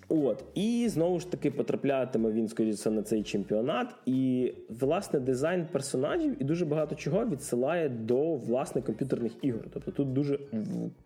[0.08, 3.94] От, і знову ж таки потраплятиме він, скоріше, на цей чемпіонат.
[4.06, 9.62] І, власне, дизайн персонажів і дуже багато чого відсилає до власне комп'ютерних ігор.
[9.72, 10.38] Тобто тут дуже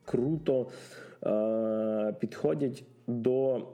[0.05, 0.66] круто
[1.26, 3.66] е- підходять до,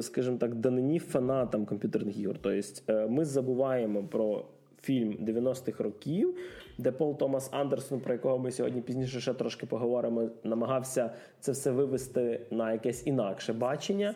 [0.00, 2.36] скажімо так, данині фанатам комп'ютерних ігор.
[2.40, 4.44] Тобто е- ми забуваємо про.
[4.82, 6.36] Фільм 90-х років,
[6.78, 11.10] де Пол Томас Андерсон, про якого ми сьогодні пізніше ще трошки поговоримо, намагався
[11.40, 14.14] це все вивести на якесь інакше бачення.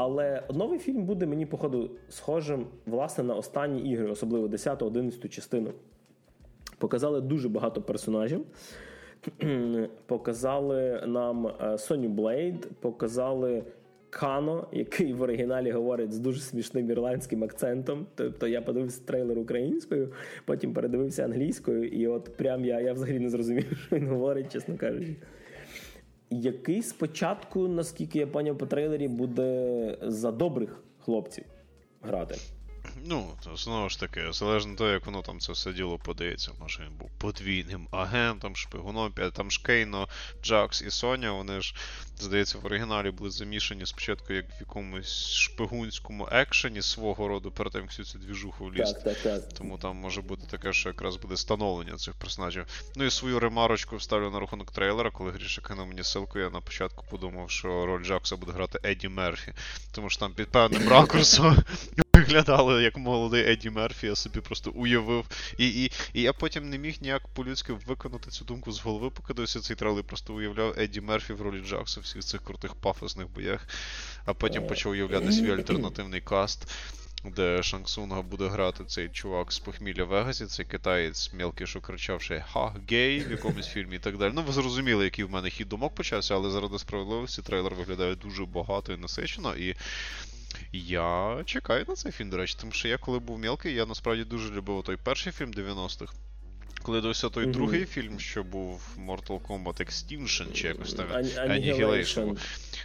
[0.00, 5.70] Але новий фільм буде мені, походу, схожим власне на останні ігри, особливо 10-11 частину.
[6.78, 8.44] Показали дуже багато персонажів.
[10.06, 13.62] Показали нам Соню Блейд, показали
[14.10, 18.06] Кано, який в оригіналі говорить з дуже смішним ірландським акцентом.
[18.14, 20.12] Тобто я подивився трейлер українською,
[20.44, 24.76] потім передивився англійською, і от прям я я взагалі не зрозумів, що він говорить, чесно
[24.76, 25.16] кажучи.
[26.30, 31.44] Який спочатку, наскільки я поняв по трейлері, буде за добрих хлопців
[32.02, 32.34] грати.
[33.04, 36.52] Ну, то знову ж таки, залежно того, як воно там це все діло подається.
[36.60, 40.08] Може він був подвійним агентом, шпигуном, там ж Кейно,
[40.42, 41.74] Джакс і Соня, вони ж,
[42.18, 47.82] здається, в оригіналі були замішані спочатку як в якомусь шпигунському екшені свого роду, перед тим,
[47.82, 49.00] як всю цю двіжуху влізти.
[49.04, 49.52] Так, так, так.
[49.52, 52.66] Тому там може бути таке, що якраз буде становлення цих персонажів.
[52.96, 56.60] Ну і свою ремарочку вставлю на рахунок трейлера, коли Гріша кинув мені ссылку, я на
[56.60, 59.52] початку подумав, що роль Джакса буде грати Едді Мерфі.
[59.92, 61.56] Тому що там під певним ракурсом
[62.18, 65.24] виглядало як молодий Едді Мерфі, я собі просто уявив.
[65.58, 69.34] І і, і я потім не міг ніяк по-людськи виконати цю думку з голови, поки
[69.34, 73.28] дивився цей трейлер, просто уявляв Едді Мерфі в ролі Джакса в всіх цих крутих пафосних
[73.28, 73.68] боях,
[74.24, 76.68] а потім почав уявляти свій альтернативний каст.
[77.24, 82.44] Де Шансунга буде грати цей чувак з похмілля Вегасі, цей китаєць мелкий, що кричав ще
[82.52, 84.32] ха, гей в якомусь фільмі і так далі.
[84.34, 88.44] Ну, ви зрозуміли, який в мене хід думок почався, але заради справедливості трейлер виглядає дуже
[88.44, 89.56] багато і насичено.
[89.56, 89.76] І
[90.72, 94.24] я чекаю на цей фільм, до речі, тому що я коли був мелкий, я насправді
[94.24, 96.12] дуже любив той перший фільм 90-х.
[96.82, 97.52] Коли дивився той mm-hmm.
[97.52, 102.38] другий фільм, що був Mortal Kombat Extinction, чи якось там Annihilation,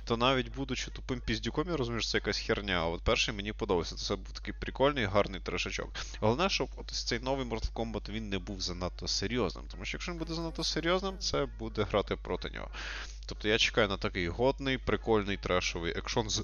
[0.05, 2.73] то навіть будучи тупим піздюком, я розумію, що це якась херня.
[2.73, 3.95] А от перший мені подобався.
[3.95, 5.89] Це був такий прикольний, гарний трешачок.
[6.19, 9.65] Головне, щоб от цей новий Mortal Kombat він не був занадто серйозним.
[9.71, 12.69] Тому що якщо він буде занадто серйозним, це буде грати проти нього.
[13.25, 16.43] Тобто я чекаю на такий годний, прикольний трешовий екшон з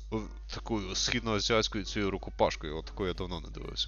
[0.55, 2.77] такою східноазіатською цією рукопашкою.
[2.77, 3.87] От такою я давно не дивився.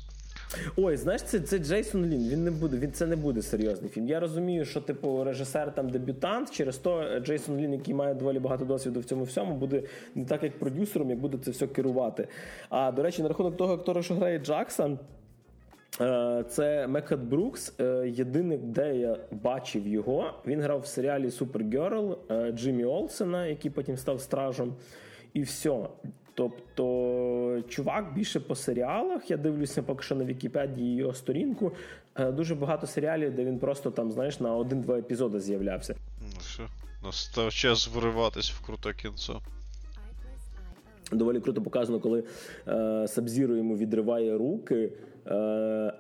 [0.78, 2.30] Ой, знаєш, це це Джейсон Лін.
[2.30, 4.08] Він не буде, він це не буде серйозний фільм.
[4.08, 6.52] Я розумію, що типу режисер там дебютант.
[6.52, 9.84] Через то Джейсон Лін, який має доволі багато досвіду в цьому всьому, буде
[10.16, 12.28] не так як продюсером, як буде це все керувати.
[12.70, 15.00] А до речі, на рахунок того актора, що грає Джаксон.
[16.02, 17.74] Е, це Мекхат Брукс.
[17.80, 22.18] Е, єдине, де я бачив його, він грав в серіалі Супергерл
[22.52, 24.74] Джиммі Олсена, який потім став стражем.
[25.34, 25.88] І все.
[26.36, 29.32] Тобто, чувак більше по серіалах.
[29.32, 31.72] Я дивлюся поки що на Вікіпедії його сторінку.
[32.16, 35.96] Е, дуже багато серіалів, де він просто там, знаєш, на один-два епізоди з'являвся.
[36.22, 36.64] Ну що,
[37.04, 39.42] настав час вириватись в круте кінцо.
[41.12, 42.24] Доволі круто показано, коли
[42.68, 44.76] е, Сабзіро йому відриває руки.
[44.84, 44.92] Е,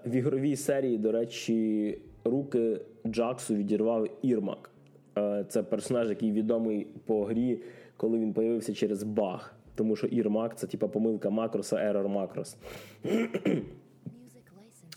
[0.05, 4.69] В ігровій серії, до речі, руки Джаксу відірвав Ірмак.
[5.17, 7.59] Е, Це персонаж, який відомий по грі,
[7.97, 12.57] коли він появився через баг тому що ір-мак це типа помилка макроса, error макрос.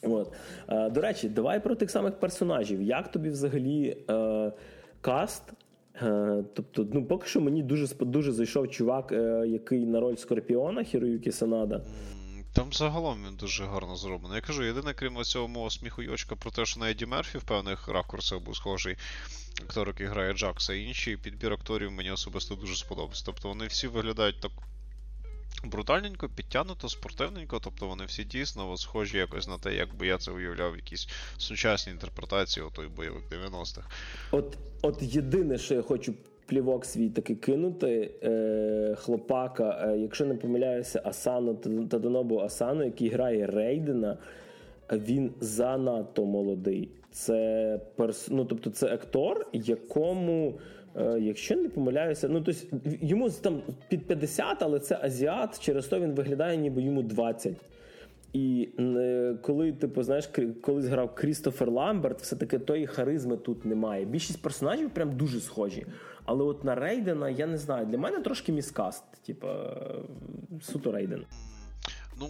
[0.03, 0.33] От.
[0.69, 2.83] Е, до речі, давай про тих самих персонажів.
[2.83, 4.53] Як тобі взагалі е,
[5.01, 5.43] каст?
[6.03, 10.85] Е, тобто, ну, поки що мені дуже дуже зайшов чувак, е, який на роль Скорпіона
[10.85, 11.81] Хіроюкі Санада.
[12.55, 14.37] Там загалом він дуже гарно зроблений.
[14.37, 17.89] Я кажу, єдине, крім цього мого сміхуйочка про те, що на Еді Мерфі в певних
[17.89, 18.97] ракурсах був схожий
[19.63, 23.23] актор, який грає Джакса, і інший підбір акторів мені особисто дуже сподобався.
[23.27, 24.53] Тобто вони всі виглядають так
[25.65, 30.31] брутальненько, підтягнуто, спортивненько, тобто вони всі дійсно схожі якось на те, як би я це
[30.31, 33.89] уявляв якісь сучасні інтерпретації отой бойових 90-х.
[34.31, 36.15] От от єдине, що я хочу
[36.47, 41.55] плівок свій таки кинути, е, хлопака, е, якщо не помиляюся, Асану
[41.91, 44.19] Тадонобу Асану, який грає Рейдена,
[44.93, 46.89] він занадто молодий.
[47.15, 48.29] Це перс...
[48.31, 50.59] ну, тобто це актор, якому.
[50.97, 52.61] Е, якщо не помиляюся, ну тобто
[53.01, 57.55] йому там під 50, але це азіат, через то він виглядає, ніби йому 20.
[58.33, 60.31] І е, коли типу, знаєш,
[60.63, 64.05] колись грав Крістофер Ламберт, все-таки тої харизми тут немає.
[64.05, 65.87] Більшість персонажів прям дуже схожі.
[66.25, 67.87] Але от на Рейдена я не знаю.
[67.87, 69.47] Для мене трошки міскаст, типу,
[70.63, 71.25] суто Рейден.
[72.21, 72.27] Ну,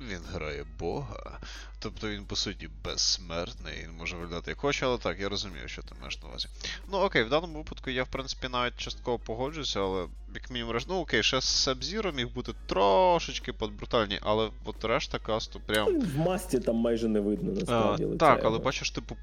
[0.00, 1.38] він грає Бога,
[1.78, 5.82] тобто він, по суті, безсмертний, він може виглядати як хоче, але так, я розумію, що
[5.82, 6.48] ти маєш на увазі.
[6.92, 10.94] Ну окей, в даному випадку я, в принципі, навіть частково погоджуюся, але як мінімум ну
[10.94, 16.00] окей, ще з Сабзіро міг бути трошечки подбрутальні, але от решта касту прям.
[16.00, 18.06] В масті там майже не видно, насправді.
[18.14, 19.16] А, так, але бачиш, типу,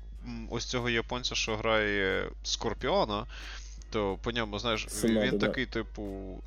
[0.50, 3.26] ось цього японця, що грає Скорпіона
[3.92, 5.48] то по ньому, знаєш, Синоду, він да.
[5.48, 6.04] такий, типу,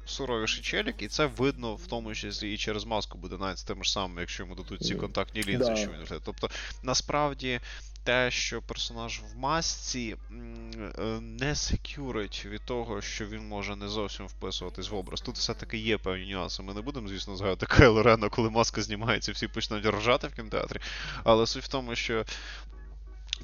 [0.07, 3.85] суровіший челік, і це видно в тому числі і через маску буде навіть з тим
[3.85, 5.77] ж самим, якщо йому дадуть ці контактні лінзи, да.
[5.77, 6.21] що він вже.
[6.25, 6.51] Тобто,
[6.83, 7.61] насправді.
[8.05, 14.27] Те, що персонаж в масці е, не секюрить від того, що він може не зовсім
[14.27, 15.21] вписуватись в образ.
[15.21, 16.63] Тут все-таки є певні нюанси.
[16.63, 20.81] Ми не будемо, звісно, згадати Кайло Рена, коли маска знімається, всі почнуть ржати в кінотеатрі.
[21.25, 22.25] Але суть в тому, що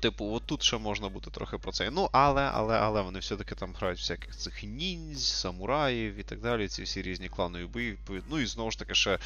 [0.01, 1.91] Типу, от тут ще можна бути трохи про це.
[1.91, 6.69] Ну, але, але, але вони все-таки там грають всяких цих ніндзь, самураїв і так далі.
[6.69, 7.99] Ці всі різні кланові бої.
[8.31, 9.19] Ну і знову ж таки, ще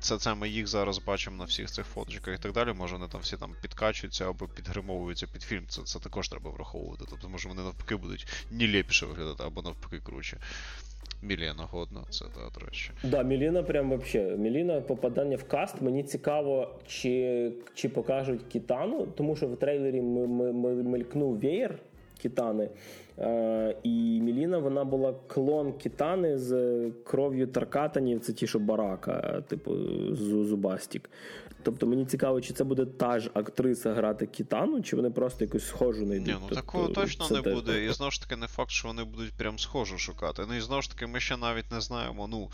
[0.00, 2.72] це це ми їх зараз бачимо на всіх цих фоточках і так далі.
[2.72, 5.64] Може вони там всі там підкачуються або підгримовуються під фільм.
[5.68, 7.04] Це це також треба враховувати.
[7.10, 10.38] Тобто, може вони навпаки будуть нілепіше виглядати, або навпаки круче.
[11.22, 12.90] Міліна годна, це да, до речі.
[13.04, 14.36] Да, Міліна прям вообще.
[14.36, 15.82] Міліна попадання в каст.
[15.82, 21.78] Мені цікаво, чи чи покажуть Кітану, тому що в трейлері мелькнув веєр
[22.18, 22.68] Кітани.
[23.18, 28.20] Е, І Міліна вона була клон Кітани з кров'ю Таркатанів.
[28.20, 29.76] Це ті, що барака, типу
[30.44, 31.10] Зубастік.
[31.64, 35.66] Тобто мені цікаво, чи це буде та ж актриса грати Кітану, чи вони просто якусь
[35.66, 36.26] схожу не йдуть.
[36.26, 37.72] Ні, ну тобто, такого точно не буде.
[37.72, 37.82] Так.
[37.90, 40.42] І знову ж таки, не факт, що вони будуть прям схожу шукати.
[40.48, 42.50] Ну і знову ж таки, ми ще навіть не знаємо, ну.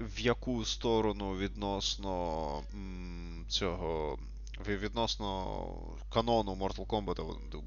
[0.00, 4.18] В яку сторону відносно м, цього
[4.68, 5.44] відносно
[6.12, 7.20] канону Mortal Kombat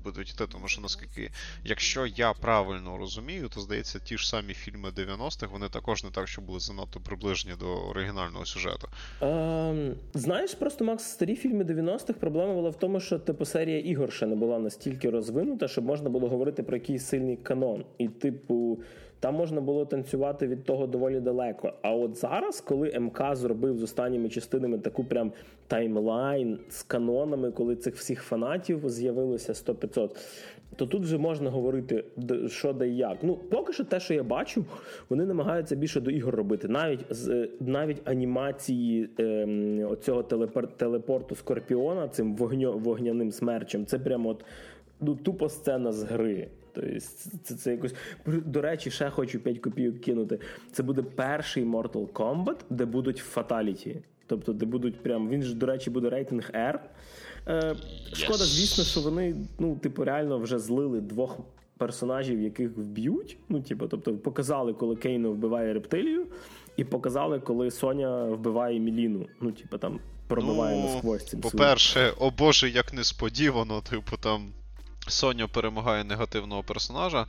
[0.04, 1.32] будуть йти, тому що наскільки,
[1.64, 6.28] якщо я правильно розумію, то здається, ті ж самі фільми 90-х, вони також не так,
[6.28, 8.88] що були занадто приближені до оригінального сюжету.
[9.22, 14.14] Ем, знаєш, просто Макс, старі фільми 90-х проблема була в тому, що типу серія ігор
[14.14, 17.86] ще не була настільки розвинута, щоб можна було говорити про якийсь сильний канон.
[17.98, 18.80] І, типу.
[19.20, 21.74] Там можна було танцювати від того доволі далеко.
[21.82, 25.32] А от зараз, коли МК зробив з останніми частинами таку прям
[25.68, 30.10] таймлайн з канонами, коли цих всіх фанатів з'явилося 100-500,
[30.76, 32.04] то тут вже можна говорити,
[32.48, 33.18] що де і як.
[33.22, 34.66] Ну, поки що те, що я бачу,
[35.10, 36.68] вони намагаються більше до ігор робити.
[36.68, 40.24] Навіть з навіть анімації ем, оцього
[40.78, 44.46] телепорту Скорпіона, цим вогняним смерчем, це прямо от
[45.02, 46.48] ну, тупо сцена з гри.
[46.82, 47.00] Тобто
[47.44, 47.94] це це якось
[48.26, 50.40] до речі, ще хочу 5 копійок кинути.
[50.72, 54.02] Це буде перший Mortal Kombat, де будуть фаталіті.
[54.28, 55.30] Тобто, де будуть прям.
[55.30, 56.80] Він ж, до речі, буде рейтинг R.
[57.48, 57.76] Е,
[58.14, 61.40] Шкода, звісно, що вони, ну, типу, реально вже злили двох
[61.78, 63.38] персонажів, яких вб'ють.
[63.50, 66.26] Ну, типу, тобто, показали, коли Кейно вбиває рептилію,
[66.78, 69.28] і показали, коли Соня вбиває Міліну.
[69.42, 71.42] Ну, типу, там пробиває ну, насквозь цим.
[71.42, 74.50] По-перше, о Боже, як несподівано, типу, там.
[75.08, 77.26] Соня перемагає негативного персонажа.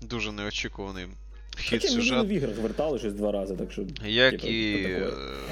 [0.00, 1.08] Дуже неочікуваний
[1.56, 2.26] хід Хоча сюжет.
[2.26, 3.82] в іграх вертали щось два рази, так що.
[4.04, 4.98] Як типу, і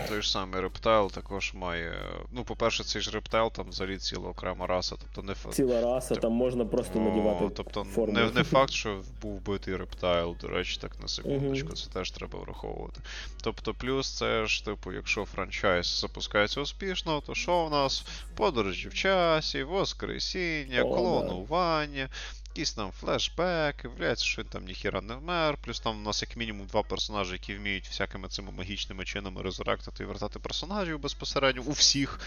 [0.09, 1.95] той ж самий Рептайл також має.
[2.33, 4.97] Ну, по-перше, цей ж Рептайл там взагалі ціла окрема раса.
[5.01, 6.23] Тобто не Ціла раса, типу...
[6.23, 7.55] там можна просто надівати.
[7.57, 8.13] Тобто форму.
[8.13, 12.39] Не, не факт, що був вбитий Рептайл, до речі, так на секундочку, це теж треба
[12.39, 13.01] враховувати.
[13.43, 18.05] Тобто, плюс це ж, типу, якщо франчайз запускається успішно, то що в нас?
[18.37, 22.09] Подорожі в часі, воскресіння, О, клонування.
[22.11, 25.57] Да якісь там флешбеки, виявляється, що він там ніхіра не вмер.
[25.57, 30.03] Плюс там у нас як мінімум два персонажі, які вміють всякими цими магічними чинами резуректити
[30.03, 32.21] і вертати персонажів безпосередньо у всіх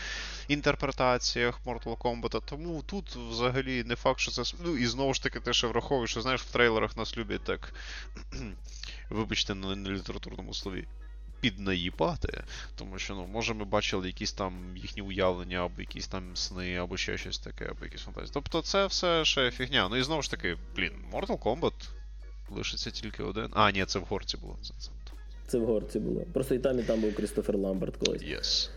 [0.47, 2.41] інтерпретаціях Mortal Kombat.
[2.45, 4.43] Тому тут взагалі не факт, що це.
[4.63, 7.73] Ну і знову ж таки, ти ще враховуєш, що знаєш, в трейлерах нас люблять так.
[9.09, 10.87] Вибачте, на літературному слові
[11.39, 12.43] піднаїбати.
[12.75, 16.97] Тому що, ну, може, ми бачили якісь там їхні уявлення, або якісь там сни, або
[16.97, 18.31] ще щось таке, або якісь фантазії.
[18.33, 19.87] Тобто це все ще фігня.
[19.89, 21.73] Ну і знову ж таки, блін, Mortal Kombat
[22.49, 23.47] лишиться тільки один.
[23.53, 24.57] А, ні, це в горці було.
[24.61, 24.91] Це, це.
[25.47, 26.21] це в горці було.
[26.33, 28.21] Просто і там, і там був Крістофер Ламберт колись.
[28.21, 28.69] Yes.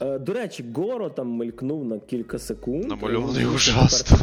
[0.00, 2.88] Е, до речі, Горо там мелькнув на кілька секунд.
[2.88, 4.18] Намальований ужасно.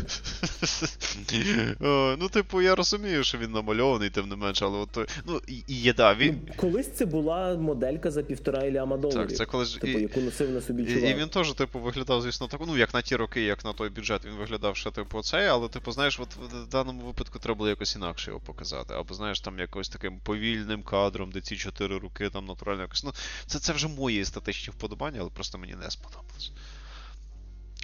[2.20, 5.94] Ну, типу, я розумію, що він намальований, тим не менше, але от ну, і є,
[5.94, 6.40] да, він.
[6.48, 9.28] Ну, колись це була моделька за півтора ляма доларів.
[9.28, 9.74] Так, це колись...
[9.74, 11.10] Типу, яку носив на собі чувак.
[11.10, 13.90] І він теж, типу, виглядав, звісно, так, ну, як на ті роки, як на той
[13.90, 17.70] бюджет, він виглядав ще, типу, цей, але, типу, знаєш, от в даному випадку треба було
[17.70, 18.94] якось інакше його показати.
[18.94, 23.04] Або, знаєш, там якось таким повільним кадром, де ці чотири руки там натурально якось.
[23.04, 23.12] Ну,
[23.46, 26.52] це це вже мої естетичні вподобання, але просто мені не сподобалось.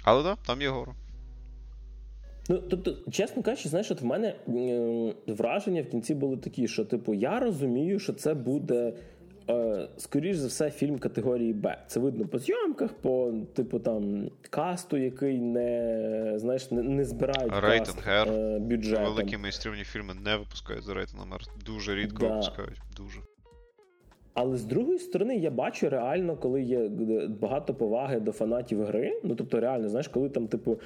[0.04, 0.94] Але так, да, там є гору.
[2.48, 6.84] Ну, тобто, чесно кажучи, знаєш, от в мене е, враження в кінці були такі, що,
[6.84, 8.92] типу, я розумію, що це буде,
[9.50, 11.78] е, скоріш за все, фільм категорії Б.
[11.86, 18.04] Це видно по зйомках, по типу там касту, який не знаєш, не, не збирають рейтинг
[18.04, 19.04] каст, е, бюджетом.
[19.04, 21.32] Великі майстрівні фільми не випускають за рейтингом.
[21.66, 22.28] Дуже рідко да.
[22.28, 22.80] випускають.
[22.96, 23.20] Дуже.
[24.34, 26.90] Але з другої сторони, я бачу реально, коли є
[27.40, 29.20] багато поваги до фанатів гри.
[29.24, 30.78] Ну тобто, реально, знаєш, коли там, типу,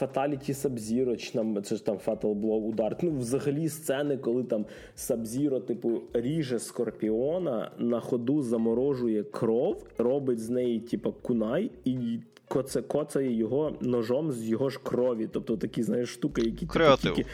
[0.00, 2.96] Fatality Sub-Zero, чи там, це ж там Fatal Blow удар.
[3.02, 4.66] Ну, взагалі сцени, коли там
[4.96, 12.18] Sub-Zero, типу, ріже скорпіона, на ходу заморожує кров, робить з неї, типу, кунай і
[12.48, 15.28] коце, коцає його ножом з його ж крові.
[15.32, 17.14] Тобто такі, знаєш, штуки, які Креатив.
[17.14, 17.30] тільки.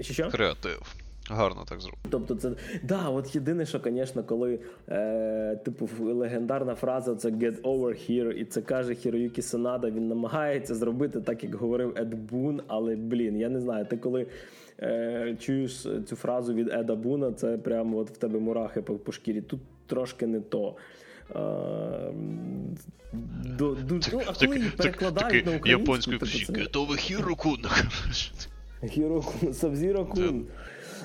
[0.00, 0.30] Що?
[0.30, 1.05] Креатив.
[1.30, 2.08] Гарно так зроблено.
[2.10, 2.50] Тобто, це
[2.82, 4.58] да, от єдине, що, звісно, коли
[4.88, 10.74] е, типу легендарна фраза це get over here, і це каже Хіроюкі Санада, він намагається
[10.74, 14.26] зробити так, як говорив Ед Бун, але блін, я не знаю, ти коли.
[14.82, 19.12] Е, чуєш цю фразу від Еда Буна, це прямо от в тебе мурахи по, по
[19.12, 19.40] шкірі.
[19.40, 20.76] Тут трошки не то.
[21.34, 22.10] А,
[23.58, 25.80] до, до, ну, а коли її перекладають на українську...
[25.80, 26.20] Японською
[26.62, 27.58] Готовий Хірокун.
[28.88, 30.46] Хірокун, Сабзірокун.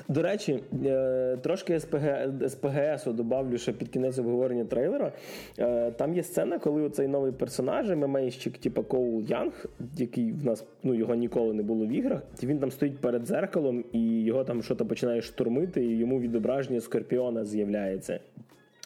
[0.08, 5.12] До речі, е, трошки СПГ, СПГСу добавлю ще під кінець обговорення трейлера.
[5.58, 9.66] Е, там є сцена, коли цей новий персонаж, ММАщик, типу Коул Янг,
[9.96, 13.84] який в нас ну, його ніколи не було в іграх, він там стоїть перед зеркалом
[13.92, 18.20] і його там щось починає штурмити, і йому відображення Скорпіона з'являється.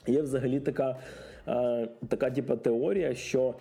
[0.06, 0.96] Є взагалі така
[1.48, 3.54] е, така типу, теорія, що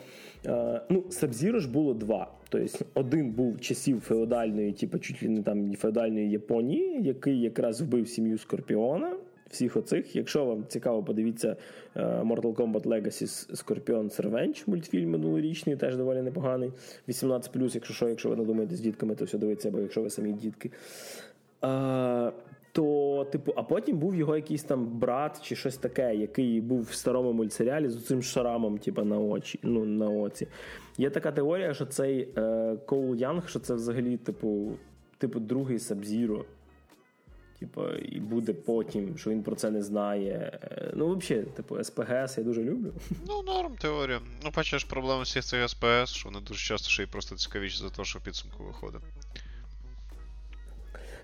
[0.89, 2.31] ну, Сабзіро ж було два.
[2.49, 8.07] Тобто один був часів феодальної, типу, чуть ли не там феодальної Японії, який якраз вбив
[8.07, 9.15] сім'ю Скорпіона.
[9.49, 11.55] Всіх оцих, якщо вам цікаво, подивіться
[11.95, 16.71] Mortal Kombat Legacy Scorpion Revenge, мультфільм минулорічний, теж доволі непоганий.
[17.07, 20.09] 18+, якщо що, якщо ви не думаєте з дітками, то все дивиться, або якщо ви
[20.09, 20.71] самі дітки.
[21.61, 22.31] А,
[22.75, 26.93] то, типу, а потім був його якийсь там брат чи щось таке, який був в
[26.93, 30.47] старому мультсеріалі з цим шрамом, типу, на очі, ну, на оці.
[30.97, 34.71] Є така теорія, що цей е, Коул Янг, що це взагалі, типу,
[35.17, 36.45] типу, другий Сабзіро.
[37.59, 40.59] Типу, і буде потім, що він про це не знає.
[40.63, 42.93] Е, ну, взагалі, типу, СПГС я дуже люблю.
[43.27, 44.19] Ну, норм теорія.
[44.43, 47.89] Ну, бачиш, проблема всіх цих СПС, що вони дуже часто ще й просто цікавіші за
[47.89, 49.01] те, що підсумку виходить.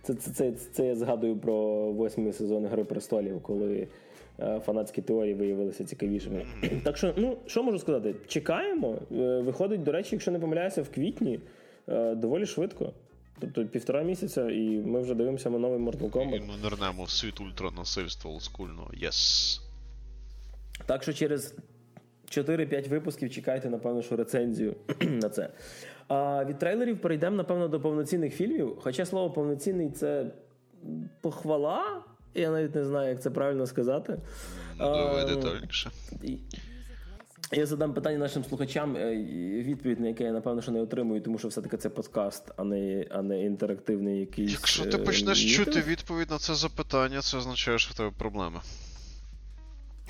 [0.02, 1.56] Це це, це, це я згадую про
[1.92, 3.88] восьмий сезон Гри престолів, коли
[4.40, 6.46] е, фанатські теорії виявилися цікавішими.
[6.84, 8.16] Так що, ну що можу сказати?
[8.28, 8.98] Чекаємо.
[9.12, 11.40] Е, виходить, до речі, якщо не помиляюся, в квітні
[11.88, 12.94] е, доволі швидко.
[13.40, 16.36] Тобто півтора місяця, і ми вже дивимося на новий Mortal Kombat.
[16.36, 18.92] І ми нирнемо в світ ультранасильства олдскульного.
[19.04, 19.60] Yes.
[20.86, 21.56] Так що через
[22.32, 25.50] 4-5 випусків чекайте, напевно, що рецензію на це.
[26.14, 28.78] А від трейлерів перейдемо, напевно, до повноцінних фільмів.
[28.82, 30.26] Хоча слово повноцінний це
[31.22, 32.04] похвала.
[32.34, 34.18] Я навіть не знаю, як це правильно сказати.
[34.80, 35.92] Ну, давай детальніше.
[37.52, 39.16] Я задам питання нашим слухачам, е,
[39.64, 43.06] відповідь на яке я напевно що не отримую, тому що все-таки це подкаст, а не
[43.10, 44.52] а не інтерактивний якийсь.
[44.52, 48.60] Якщо ти почнеш е, чути відповідь на це запитання, це означає, що в тебе проблеми.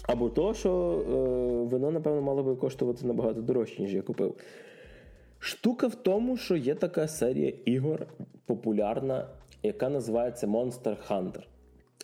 [0.03, 4.35] Або то, що е, вино, напевно, мало би коштувати набагато дорожче, ніж я купив.
[5.43, 8.07] Штука в тому, що є така серія ігор
[8.45, 9.27] популярна,
[9.63, 11.41] яка називається Monster Hunter.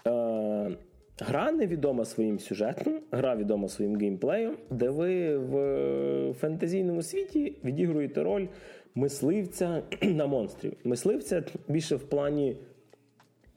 [0.08, 0.78] Е,
[1.20, 8.48] Гра невідома своїм сюжетом, гра відома своїм геймплеєм, де ви в фентезійному світі відігруєте роль
[8.96, 10.74] мисливця на монстрів.
[10.84, 12.58] Мисливця більше в плані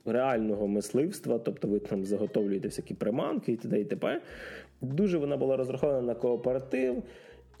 [0.05, 3.79] реального мисливства, тобто ви там заготовлюєте всякі приманки і т.д.
[3.79, 4.21] і т.п.
[4.81, 7.03] Дуже вона була розрахована на кооператив.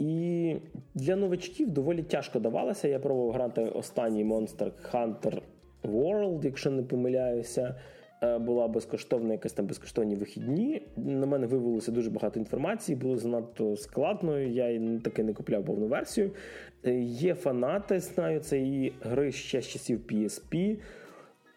[0.01, 0.55] І
[0.95, 2.87] для новачків доволі тяжко давалося.
[2.87, 5.41] Я пробував грати останній Monster Hunter
[5.83, 7.75] World, якщо не помиляюся.
[8.23, 10.81] Е, була безкоштовна, якась там безкоштовні вихідні.
[10.97, 14.39] На мене вивелося дуже багато інформації, було занадто складно.
[14.39, 16.31] Я таки не купляв повну версію.
[16.85, 20.77] Е, є фанати, знаю цієї гри ще з часів PSP.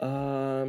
[0.01, 0.66] А,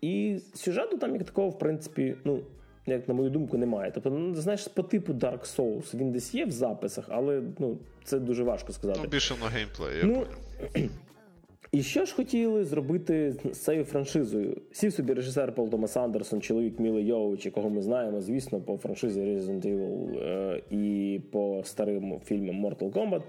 [0.00, 2.40] І сюжету там як такого, в принципі, ну,
[2.86, 3.90] як на мою думку, немає.
[3.94, 8.18] Тобто, ну, знаєш, по типу Dark Souls він десь є в записах, але ну, це
[8.18, 9.00] дуже важко сказати.
[9.02, 10.02] Ну, більше на геймплеї.
[10.04, 10.26] Ну,
[11.72, 14.56] І що ж хотіли зробити з цією франшизою?
[14.72, 19.20] Сів собі режисер Пол Томас Андерсон, чоловік Міли Йович, якого ми знаємо, звісно, по франшизі
[19.20, 23.22] Resident Evil е- і по старим фільмам Mortal Kombat.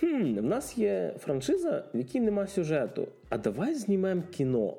[0.00, 3.08] Хм, В нас є франшиза, в якій нема сюжету.
[3.28, 4.74] А давай знімемо кіно.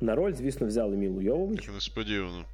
[0.00, 1.64] На роль, звісно, взяли Мілу Йовович.
[1.66, 2.44] Так несподівано.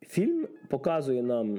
[0.00, 1.58] Фільм показує нам,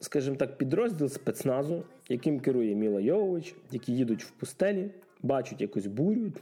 [0.00, 4.90] скажімо так, підрозділ спецназу, яким керує Міла Йовович, які їдуть в пустелі,
[5.22, 6.32] бачать якусь бурю,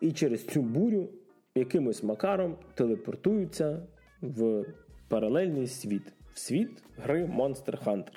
[0.00, 1.08] і через цю бурю
[1.54, 3.82] якимось макаром телепортуються
[4.22, 4.64] в
[5.08, 8.12] паралельний світ, в світ гри Monster Hunter,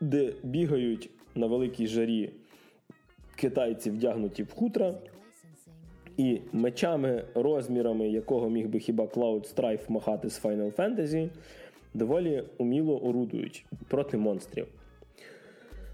[0.00, 2.32] де бігають на великій жарі
[3.36, 4.94] китайці вдягнуті в хутра,
[6.16, 11.28] і мечами, розмірами якого міг би хіба Cloud Strife махати з Final Fantasy,
[11.94, 14.66] доволі уміло орудують проти монстрів.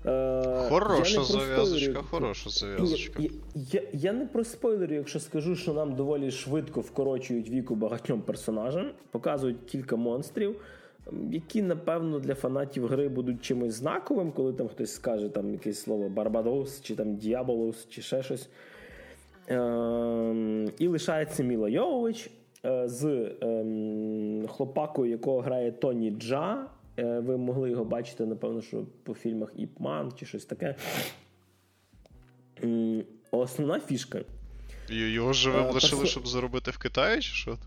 [0.07, 3.23] Е, хороша зав'язочка, хороша зав'язочка.
[3.23, 8.23] Я, я, я не про спойлери, якщо скажу, що нам доволі швидко вкорочують віку багатьом
[8.23, 10.57] персонажам, показують кілька монстрів.
[11.31, 16.09] Які, напевно, для фанатів гри будуть чимось знаковим, коли там хтось скаже там якесь слово
[16.09, 18.49] Барбадос, чи там Діаболос, чи ще щось.
[19.49, 22.31] Е, І лишається Міла Йовович
[22.65, 23.05] е, з
[23.43, 26.67] е, хлопакою, якого грає Тоні Джа.
[26.99, 30.75] Е, ви могли його бачити, напевно, що по фільмах Іпман чи щось таке.
[33.31, 34.21] Основна фішка.
[34.89, 37.59] Його живим е, лишили, щоб заробити в Китаї, чи що?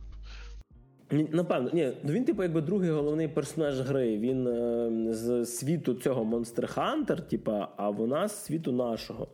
[1.11, 4.17] Напевно, ні, ну він, типу, якби другий головний персонаж гри.
[4.17, 9.27] Він е, з світу цього Monster Hunter, типа, а вона з світу нашого.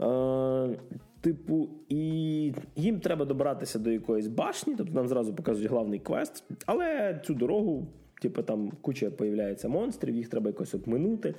[0.00, 0.76] Е,
[1.20, 7.20] Типу, і їм треба добратися до якоїсь башні, тобто нам зразу показують главний квест, але
[7.24, 7.86] цю дорогу,
[8.22, 11.34] типу, там куча появляється монстрів, їх треба якось обминути.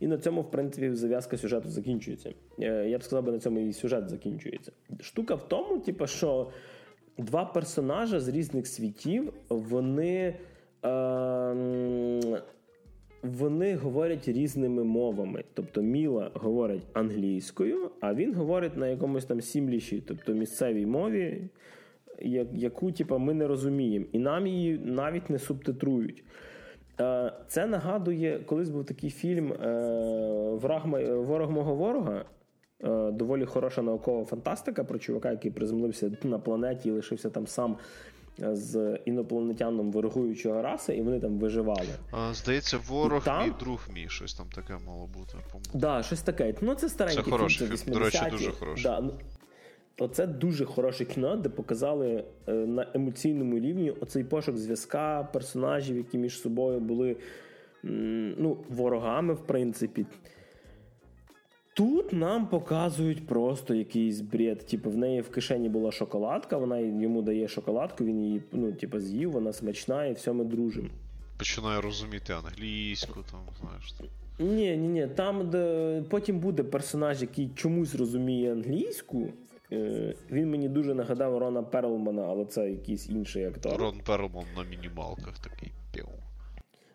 [0.00, 2.32] І на цьому, в принципі, зав'язка сюжету закінчується.
[2.60, 4.72] Е, я б сказав, на цьому і сюжет закінчується.
[5.00, 6.50] Штука в тому, типу, що
[7.18, 10.34] два персонажа з різних світів, вони.
[10.84, 12.40] Е,
[13.22, 15.44] вони говорять різними мовами.
[15.54, 21.48] Тобто Міла говорить англійською, а він говорить на якомусь там сімліші, тобто місцевій мові,
[22.52, 24.06] яку типу, ми не розуміємо.
[24.12, 26.24] І нам її навіть не субтитрують.
[27.00, 29.58] Е, це нагадує, колись був такий фільм е,
[31.26, 32.24] Ворог мого ворога.
[32.84, 37.76] Е, доволі хороша наукова фантастика про чувака, який приземлився на планеті і лишився там сам
[38.38, 41.88] з інопланетяном ворогуючого раси, і вони там виживали.
[42.10, 43.48] А, Здається, ворог там...
[43.48, 45.32] мій друг мій, щось там таке мало бути.
[45.52, 46.54] Так, да, щось таке.
[46.60, 47.94] Ну, це старенький це хороший фільм, фільм.
[47.94, 48.84] До речі, дуже хороший.
[48.84, 49.00] Да.
[49.00, 49.12] Ну,
[49.98, 56.18] оце дуже хороше кіно, де показали е, на емоційному рівні оцей пошук зв'язка персонажів, які
[56.18, 57.16] між собою були
[57.82, 60.06] ну, ворогами, в принципі.
[61.74, 64.66] Тут нам показують просто якийсь бред.
[64.66, 69.00] Типу, в неї в кишені була шоколадка, вона йому дає шоколадку, він її ну, типу,
[69.00, 70.88] з'їв, вона смачна, і все ми дружимо.
[71.38, 73.94] Починає розуміти англійську, там, знаєш.
[74.38, 75.06] Ні, ні, ні.
[75.06, 79.28] Там де потім буде персонаж, який чомусь розуміє англійську.
[79.72, 83.80] Е, він мені дуже нагадав Рона Перлмана, але це якийсь інший актор.
[83.80, 86.06] Рон Перлман на мінімалках такий пів.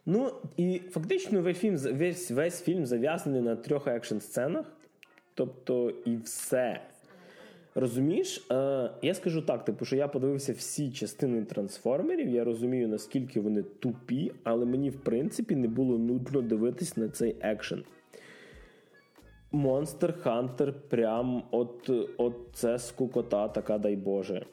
[0.10, 4.66] Ну і фактично весь фільм весь, весь фільм зав'язаний на трьох екшн сценах.
[5.34, 6.82] Тобто і все.
[7.76, 13.40] Розумієш, е, я скажу так, типу, що я подивився всі частини трансформерів, я розумію, наскільки
[13.40, 17.84] вони тупі, але мені, в принципі, не було нудно дивитись на цей екшен.
[19.54, 24.46] Monster Hunter прям от, от це скукота, така дай Боже.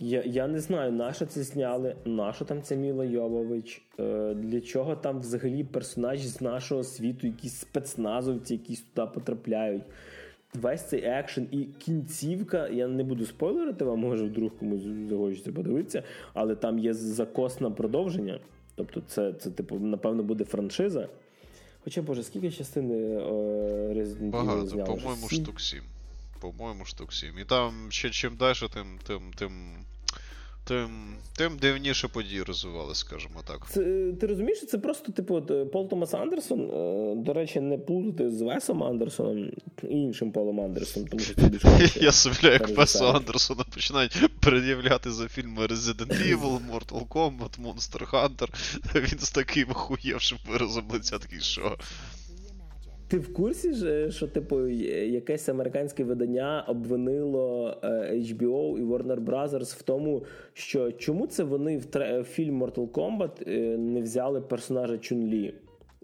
[0.00, 4.34] Я я не знаю, на що це зняли, на що там ця Міла Йовович, е,
[4.34, 9.82] для чого там взагалі персонажі з нашого світу, якісь спецназовці, якісь туди потрапляють.
[10.54, 16.02] Весь цей екшен і кінцівка, я не буду спойлерити, вам може вдруг комусь захочеться подивитися,
[16.34, 18.40] але там є закосне продовження.
[18.74, 21.08] Тобто, це, це типу, напевно, буде франшиза.
[21.84, 23.20] Хоча, Боже, скільки частин е,
[23.94, 24.86] Resident Багато, зняли?
[24.86, 25.80] по-моєму, штук 7.
[26.40, 27.38] По-моєму, штук 7.
[27.38, 29.52] І там ще чим далі, тим тим, тим
[30.68, 30.88] тим
[31.36, 33.66] тим дивніше події розвивали, скажімо так.
[33.70, 38.42] Це, Ти розумієш, це просто, типу, Пол Томас Андерсон, е, до речі, не плутати з
[38.42, 39.38] Весом Андерсоном
[39.82, 42.00] і іншим Полом Андерсоном, тому що це більше.
[42.00, 48.48] Я собі, як Весу Андерсона починають пред'являти за фільми Resident Evil, Mortal Kombat, Monster Hunter.
[49.12, 51.76] Він з таким охуєвшим виразом лиця такий, що.
[53.08, 53.74] Ти в курсі,
[54.10, 61.26] що типу якесь американське видання обвинило е, HBO і Warner Brothers в тому, що чому
[61.26, 65.52] це вони в фільм Mortal Kombat е, не взяли персонажа Чун-Лі?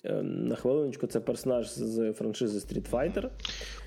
[0.05, 3.29] Е, на хвилиночку, це персонаж з франшизи Street Fighter.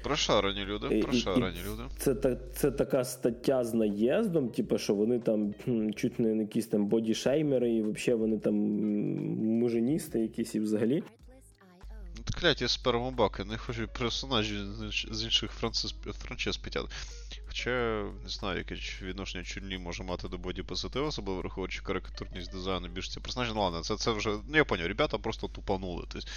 [0.04, 1.84] Прошарені люди, прошарені люди.
[1.98, 5.54] Це це, це така стаття з наїздом, типу, що вони там
[5.96, 8.56] чуть не якісь там бодішеймери, і взагалі вони там
[9.60, 11.04] муженісти якісь і взагалі.
[12.40, 14.66] Кляті спермобаки, не хочу персонажі
[15.12, 15.52] з інших
[16.20, 16.96] франшиз підтягти.
[17.48, 22.88] Хоча не знаю, яке відношення чульні може мати до боді позитиву, особливо враховуючи карикатурність дизайну
[22.88, 23.52] більш ці персонажі.
[23.56, 24.30] Ну ладно, це це вже.
[24.30, 26.06] Ну я поняв, ребята просто тупанули.
[26.10, 26.28] Тобто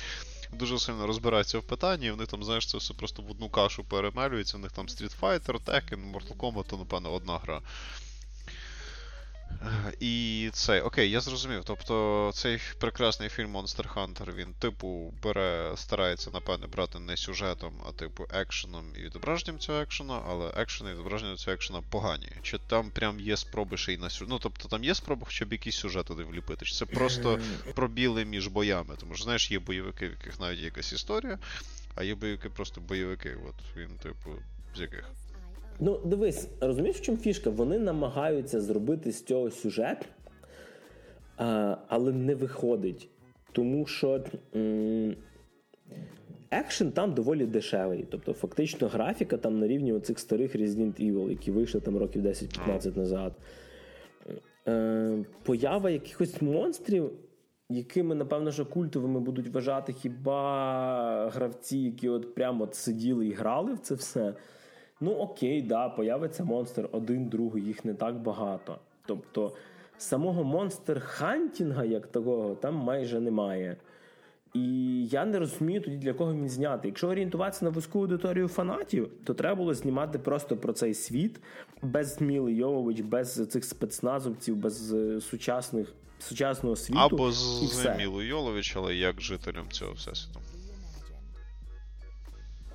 [0.53, 3.85] Дуже сильно розбираються в питанні, і вони там, знаєш, це все просто в одну кашу
[3.85, 4.57] перемелюються.
[4.57, 7.61] У них там Street Fighter, Tekken, Mortal Kombat, то, напевно, одна гра.
[10.01, 11.63] І цей, окей, я зрозумів.
[11.65, 17.93] Тобто цей прекрасний фільм Monster Hunter, він, типу, бере, старається, напевне, брати не сюжетом, а
[17.93, 22.29] типу екшеном і відображенням цього екшена, але екшен і відображення цього екшена погані.
[22.43, 24.29] Чи там прям є спроби ще й на сюжет?
[24.29, 26.65] Ну, тобто там є спроба хоча б якийсь сюжет туди вліпити?
[26.65, 27.41] Чи це просто
[27.75, 28.97] пробіли між боями?
[29.01, 31.39] Тому що, знаєш, є бойовики, в яких навіть є якась історія,
[31.95, 33.37] а є бойовики просто бойовики.
[33.49, 34.31] От він, типу,
[34.77, 35.05] з яких.
[35.81, 37.51] Ну, дивись, розумієш, в чому фішка?
[37.51, 40.09] Вони намагаються зробити з цього сюжет.
[41.89, 43.09] але не виходить.
[43.53, 44.25] Тому що.
[46.51, 48.07] Екшен там доволі дешевий.
[48.11, 52.97] Тобто, фактично, графіка там на рівні оцих старих Resident Evil, які вийшли там років 10-15
[52.97, 53.33] назад.
[54.69, 57.11] Е, Поява якихось монстрів,
[57.69, 63.75] якими, напевно, що культовими будуть вважати хіба гравці, які от прямо от сиділи і грали
[63.75, 64.35] в це все.
[65.01, 68.79] Ну, окей, да, появиться монстр один, другий, їх не так багато.
[69.07, 69.53] Тобто,
[69.99, 73.77] самого монстр хантінга, як такого, там майже немає.
[74.55, 76.89] І я не розумію тоді, для кого він зняти.
[76.89, 81.41] Якщо орієнтуватися на вузьку аудиторію фанатів, то треба було знімати просто про цей світ
[81.83, 87.01] без Міли Йовович, без цих спецназовців, без е, сучасних сучасного світу.
[87.01, 90.41] Або з Мілою Йолович, але як жителям цього всесвіту.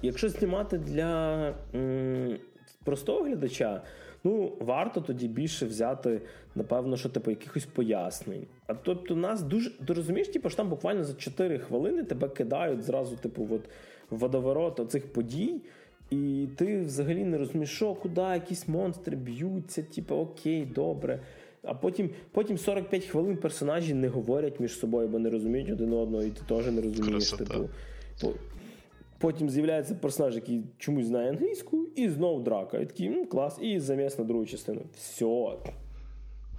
[0.01, 2.38] Якщо знімати для м,
[2.84, 3.81] простого глядача,
[4.23, 6.22] ну варто тоді більше взяти,
[6.55, 8.45] напевно, що типу якихось пояснень.
[8.67, 12.84] А тобто нас дуже ти розумієш, типу, що там буквально за 4 хвилини тебе кидають
[12.84, 13.61] зразу, типу, от
[14.09, 15.61] водоворот оцих подій.
[16.09, 21.19] І ти взагалі не розумієш, що, куди якісь монстри б'ються, типу, окей, добре.
[21.63, 26.23] А потім потім 45 хвилин персонажі не говорять між собою, бо не розуміють один одного,
[26.23, 27.31] і ти теж не розумієш.
[27.38, 27.69] Типу,
[29.26, 32.77] Потім з'являється персонаж, який чомусь знає англійську, і знову драка.
[32.77, 34.81] І такий клас, і заміс на другу частину.
[34.97, 35.26] Все.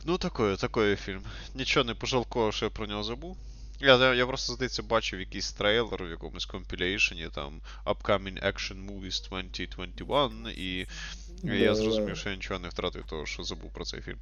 [0.05, 1.21] Ну, такий, такий фільм.
[1.55, 3.37] Нічого не пожалкував, що я про нього забув.
[3.81, 10.31] Я я просто, здається, бачив якийсь трейлер в якомусь компілейшені, там Upcoming Action Movies 2021,
[10.57, 10.87] і
[11.43, 14.19] я зрозумів, що я нічого не втратив того, що забув про цей фільм.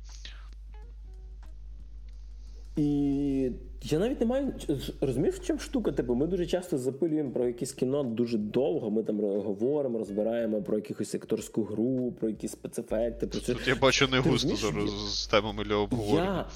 [2.76, 3.50] І
[3.82, 4.52] я навіть не маю.
[5.00, 5.92] Розумієш, в чому штука?
[5.92, 8.90] Типу, ми дуже часто запилюємо про якесь кіно дуже довго.
[8.90, 13.26] Ми там говоримо, розбираємо про якусь акторську гру, про якісь спецефекти.
[13.26, 16.46] Про Тут я бачу не густо зараз з темами для обговорення.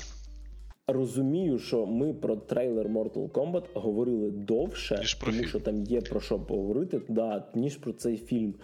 [0.89, 5.49] Я розумію, що ми про трейлер Mortal Kombat говорили довше, ніж про тому фільм.
[5.49, 8.55] що там є про що поговорити, да, ніж про цей фільм.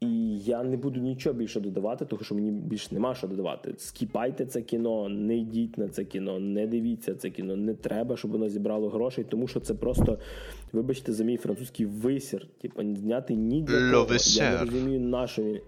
[0.00, 3.74] І я не буду нічого більше додавати, тому що мені більше нема що додавати.
[3.78, 7.56] Скіпайте це кіно, не йдіть на це кіно, не дивіться це кіно.
[7.56, 10.18] Не треба, щоб воно зібрало грошей, тому що це просто,
[10.72, 12.46] вибачте, за мій французький висір.
[12.60, 14.06] Типу, зняти ні для кого.
[14.42, 15.60] Я не розумію, на що він.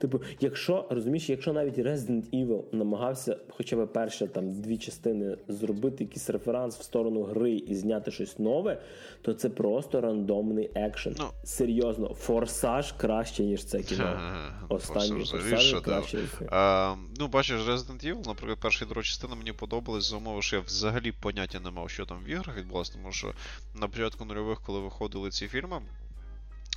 [0.00, 6.04] Типу, якщо розумієш, якщо навіть Resident Evil намагався хоча б перші там дві частини зробити
[6.04, 8.82] якийсь референс в сторону гри і зняти щось нове,
[9.22, 11.14] то це просто рандомний екшен.
[11.18, 14.20] Ну, Серйозно, форсаж краще, ніж це кіно.
[14.68, 16.18] Останній форсаж краще.
[16.50, 20.56] А, ну, бачиш, Resident Evil, наприклад, перша і друга частина мені подобались за умови, що
[20.56, 23.32] я взагалі поняття не мав, що там в іграх відбулося, тому що
[23.80, 25.80] на початку нульових, коли виходили ці фільми.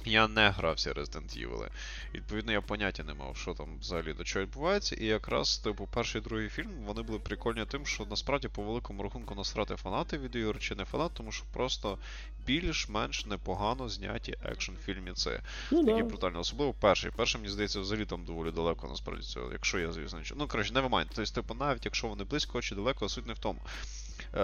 [0.05, 1.67] Я не грався Resident Evil.
[2.13, 4.95] Відповідно, я поняття не мав, що там взагалі до чого відбувається.
[4.95, 9.03] І якраз, типу, перший і другий фільм вони були прикольні тим, що насправді по великому
[9.03, 11.97] рахунку насрати фанати від ігор чи не фанат, тому що просто
[12.45, 15.41] більш-менш непогано зняті екшн фільмі це.
[15.71, 16.07] Ну, Такі да.
[16.07, 16.37] брутальні.
[16.37, 17.11] Особливо перший.
[17.11, 20.39] Перший, мені здається, взагалі там доволі далеко насправді цього, якщо я, звісно, нічого.
[20.39, 21.07] Ну, коротше, never mind.
[21.15, 23.59] Тобто, типу, навіть якщо вони близько чи далеко, суть не в тому.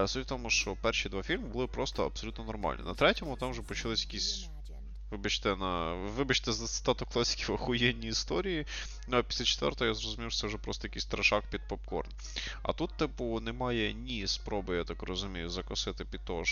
[0.05, 2.83] Суть в тому, що перші два фільми були просто абсолютно нормальні.
[2.85, 4.49] На третьому там вже почались якісь.
[5.11, 8.65] Вибачте, на вибачте за цитату класиків охуєнні історії.
[9.07, 12.09] Ну а після четвертого я зрозумів, що це вже просто якийсь трешак під попкорн.
[12.61, 16.43] А тут, типу, немає ні спроби, я так розумію, закосити під то,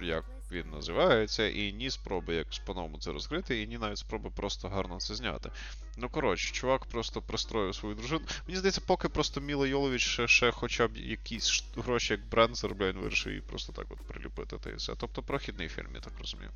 [0.00, 4.68] як він називається, і ні спроби якось по-новому це розкрити, і ні навіть спроби просто
[4.68, 5.50] гарно це зняти.
[5.96, 8.24] Ну коротше, чувак просто пристроїв свою дружину.
[8.46, 12.92] Мені здається, поки просто Міла Йолович ще, ще хоча б якісь гроші, як бренд заробляє,
[12.92, 14.94] він вирішив її просто так от приліпити та і все.
[14.98, 16.50] Тобто прохідний фільм, я так розумію.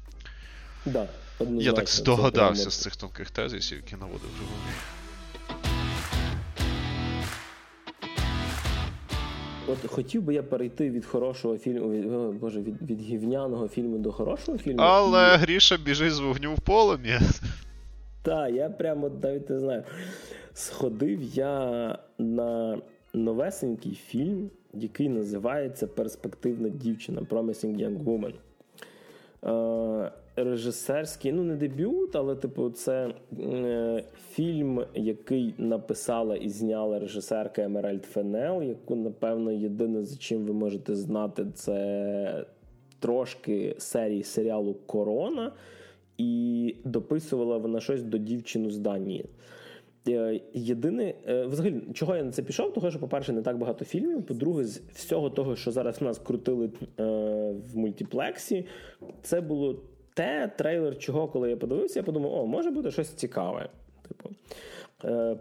[0.86, 1.08] Да,
[1.40, 4.74] Я так здогадався з цих тонких тезисів, які наводив Живовий.
[9.68, 14.12] От хотів би я перейти від хорошого фільму, від, боже, від від гівняного фільму до
[14.12, 14.82] хорошого фільму.
[14.82, 15.38] Але і...
[15.38, 17.20] Гріша біжить з вогню в полум'я.
[18.22, 19.84] Так, я прямо навіть не знаю.
[20.52, 22.78] Сходив я на
[23.14, 28.34] новесенький фільм, який називається Перспективна дівчина Promising Young Woman.
[29.44, 30.12] Е,
[30.44, 38.04] режисерський, ну не дебют, але типу, це е, фільм, який написала і зняла режисерка Емеральд
[38.04, 42.44] Фенел, яку, напевно, єдине, за чим ви можете знати, це
[43.00, 45.52] трошки серії серіалу Корона,
[46.18, 49.24] і дописувала вона щось до дівчину з Данії.
[50.08, 52.72] Е, єдине, е, взагалі, чого я на це пішов?
[52.72, 54.26] Того, що, по-перше, не так багато фільмів.
[54.26, 56.70] По-друге, з всього того, що зараз в нас крутили
[57.00, 57.02] е,
[57.72, 58.66] в мультиплексі,
[59.22, 59.80] це було
[60.18, 63.68] те трейлер, чого, коли я подивився, я подумав, о, може бути щось цікаве.
[64.08, 64.30] Типу.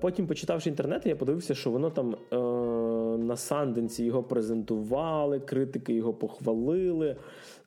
[0.01, 2.15] Потім, почитавши інтернет, я подивився, що воно там
[3.27, 7.15] на Санденсі його презентували, критики його похвалили.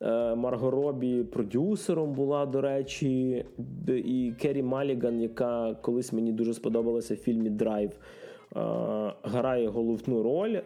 [0.03, 3.45] Е, Марго Робі продюсером була, до речі,
[3.89, 7.91] і Керрі Маліган, яка колись мені дуже сподобалася в фільмі Драйв.
[9.23, 10.59] Грає головну роль.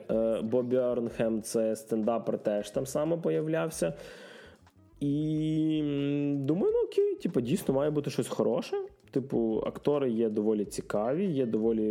[0.43, 3.93] Бобі Арнхем це стендапер, теж там саме появлявся.
[5.01, 5.81] І
[6.37, 8.77] думаю, ну окей, типу, дійсно має бути щось хороше.
[9.11, 11.83] Типу, актори є доволі цікаві, є доволі.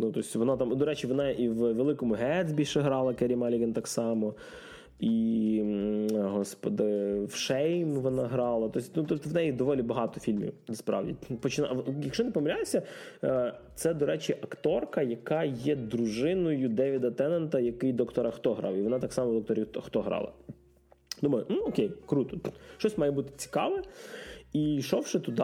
[0.00, 3.72] Ну, тобто вона там, до речі, вона і в Великому Гетсбі ще грала Керрі Маліган
[3.72, 4.34] так само.
[5.00, 5.62] І,
[6.14, 8.68] господи, в Шейм вона грала.
[8.68, 11.14] Тобто, ну, тобто в неї доволі багато фільмів, насправді.
[11.40, 11.76] Почина...
[12.02, 12.82] Якщо не помиляюся,
[13.24, 18.74] е, це, до речі, акторка, яка є дружиною Девіда Теннента, який доктора Хто грав.
[18.74, 20.32] І вона так само в докторі Хто грала.
[21.22, 22.38] Думаю, ну окей, круто.
[22.78, 23.82] Щось має бути цікаве.
[24.52, 25.42] І йшовши туди,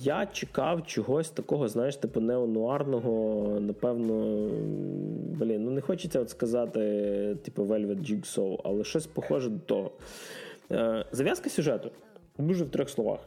[0.00, 4.48] я чекав чогось такого, знаєш, типу неонуарного, напевно,
[5.38, 6.80] блін, ну не хочеться от сказати,
[7.42, 9.90] типу Velvet Jigsaw, але щось похоже до того.
[10.70, 11.90] Е, зав'язка сюжету
[12.38, 13.20] дуже в трьох словах.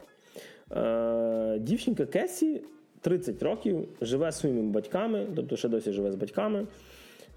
[0.72, 2.62] Е, дівчинка Кесі
[3.00, 6.66] 30 років, живе своїми батьками, тобто ще досі живе з батьками.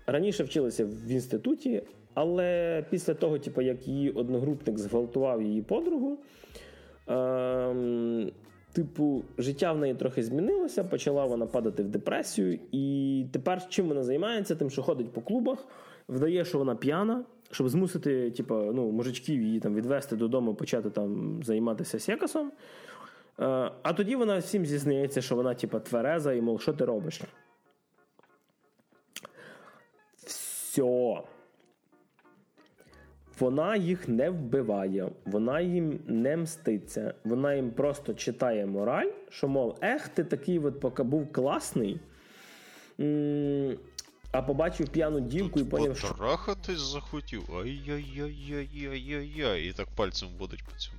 [0.06, 1.82] Раніше вчилася в інституті,
[2.14, 6.18] але після того, типу, як її одногрупник зґвалтував її подругу.
[7.07, 8.31] Ем,
[8.73, 14.03] типу, життя в неї трохи змінилося, почала вона падати в депресію, і тепер чим вона
[14.03, 14.56] займається?
[14.56, 15.68] Тим, що ходить по клубах,
[16.10, 21.40] вдає, що вона п'яна, щоб змусити типу, ну, мужичків її там відвести додому, почати там
[21.44, 22.52] займатися секасом.
[23.40, 27.22] Е, а тоді вона всім зізнається, що вона типу, твереза, і мов, що ти робиш?
[30.26, 31.22] Все.
[33.44, 39.78] Вона їх не вбиває, вона їм не мститься, вона їм просто читає мораль, що, мов,
[39.82, 41.99] ех, ти такий от поки був класний,
[44.32, 46.07] а побачив п'яну дівку і поняв, що.
[46.07, 47.44] Трахатись захотів.
[47.56, 49.70] Ай-яй-яй-яй-яй-яй-яй.
[49.70, 50.98] І так пальцем водить по цьому.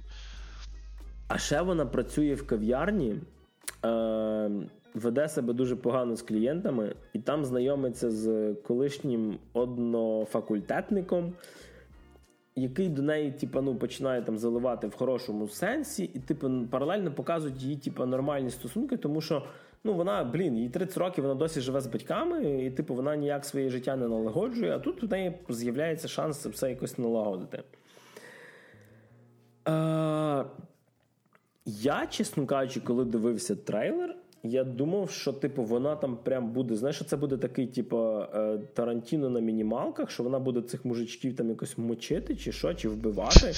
[1.29, 3.17] А ще вона працює в кав'ярні,
[3.85, 4.51] е-
[4.95, 11.33] веде себе дуже погано з клієнтами, і там знайомиться з колишнім однофакультетником
[12.57, 17.63] який до неї, типу, ну, починає там заливати в хорошому сенсі, і типу, паралельно показують
[17.63, 19.47] її типу, нормальні стосунки, тому що
[19.85, 23.45] ну, вона, блін, їй 30 років вона досі живе з батьками, і типу, вона ніяк
[23.45, 27.63] своє життя не налагоджує, а тут у неї з'являється шанс все якось налагодити.
[29.69, 30.45] Е,
[31.67, 36.77] Я, чесно кажучи, коли дивився трейлер, я думав, що типу вона там прям буде.
[36.77, 37.99] Знаєш, що це буде такий, типу,
[38.35, 42.89] е, Тарантіно на мінімалках, що вона буде цих мужичків там якось мочити, чи що, чи
[42.89, 43.53] вбивати.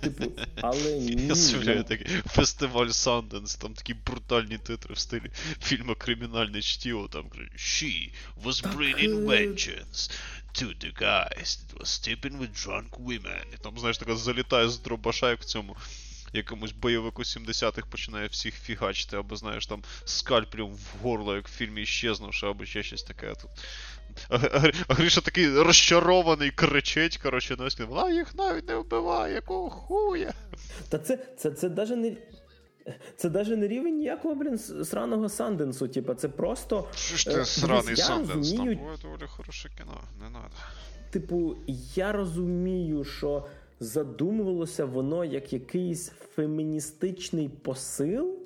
[0.00, 0.24] Типу,
[0.60, 1.26] але ні.
[1.26, 5.30] Я сумляю такий фестиваль Санденс, там такі брутальні титри в стилі
[5.62, 7.24] фільму Кримінальне чтіво, там
[7.56, 8.10] She
[8.44, 10.10] was bringing е, vengeance
[10.54, 13.44] to the guys that was stepping with drunk women.
[13.54, 15.76] І там, знаєш, така залітає з дробаша, як в цьому
[16.32, 21.82] якомусь бойовику 70-х починає всіх фігачити, або знаєш там скальпелем в горло, як в фільмі
[21.82, 23.50] Іщезнувши, або ще щось таке тут.
[24.88, 30.32] А Гріша такий розчарований, кричить, коротше, на весь вона їх навіть не вбиває, якого хуя.
[30.88, 32.16] Та це це, це даже не.
[33.16, 35.88] Це навіть не рівень ніякого, блін, сраного Санденсу.
[35.88, 36.88] Типа, це просто.
[36.94, 38.52] Що ж ти е, сраний Санденс?
[38.52, 40.54] Там буває доволі хороше кіно, не надо.
[41.10, 41.56] Типу,
[41.94, 43.46] я розумію, що
[43.80, 48.38] задумувалося воно як якийсь феміністичний посил,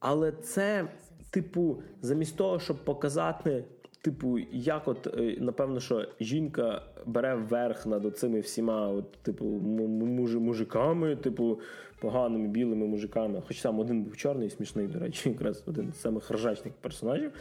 [0.00, 0.88] але це,
[1.30, 3.64] типу, замість того, щоб показати.
[4.00, 10.36] Типу, як от, е, напевно, що жінка бере верх над цими всіма, от, типу, муж,
[10.36, 11.60] мужиками, типу,
[12.00, 13.42] поганими білими мужиками.
[13.46, 17.32] Хоч сам один був чорний смішний, до речі, якраз один з самих ржачних персонажів.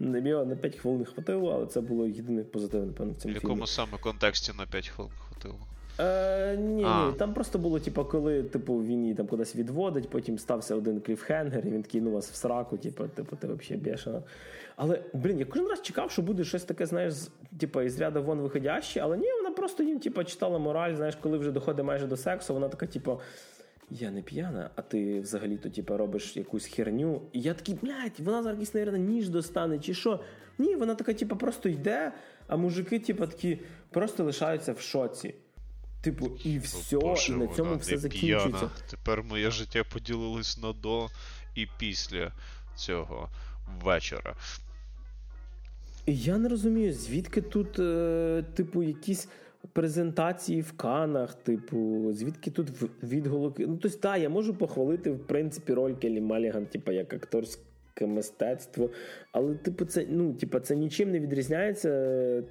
[0.00, 3.66] Його на 5 хвилин хватило, але це було єдине позитивне, напевно, в цьому В якому
[3.66, 5.58] саме контексті на 5 хвилин хватило?
[6.00, 10.38] Е, Ні, ні, там просто було, типу, коли типу, він її там кудись відводить, потім
[10.38, 14.22] стався один кліфхенгер, і він ну вас в сраку, типу, типу, ти взагалі бешена.
[14.76, 17.14] Але, блін, я кожен раз чекав, що буде щось таке, знаєш,
[17.60, 21.38] типу, із ряду вон виходяще, але ні, вона просто їм типу, читала мораль, знаєш, коли
[21.38, 23.20] вже доходить майже до сексу, вона така, типу.
[23.90, 27.22] Я не п'яна, а ти взагалі-то типу, робиш якусь херню.
[27.32, 30.20] І я такий, блядь, вона зараз наверное, ніж достане, чи що.
[30.58, 32.12] Ні, вона така, типу, просто йде,
[32.46, 33.58] а мужики, типу, такі
[33.90, 35.34] просто лишаються в шоці.
[36.06, 38.48] Типу, і все, Боже, і на цьому все закінчується.
[38.48, 38.70] П'яна.
[38.90, 41.08] Тепер моє життя поділилось на до
[41.54, 42.32] і після
[42.76, 43.28] цього
[43.84, 44.34] вечора.
[46.06, 49.28] Я не розумію, звідки тут, е, типу, якісь
[49.72, 52.68] презентації в канах, типу, звідки тут
[53.02, 53.66] відголоки.
[53.66, 58.90] Ну, тобто, так, я можу похвалити, в принципі, роль Келі Маліган, типу, як акторський мистецтво.
[59.32, 62.42] Але, типу, це ну, типу, це нічим не відрізняється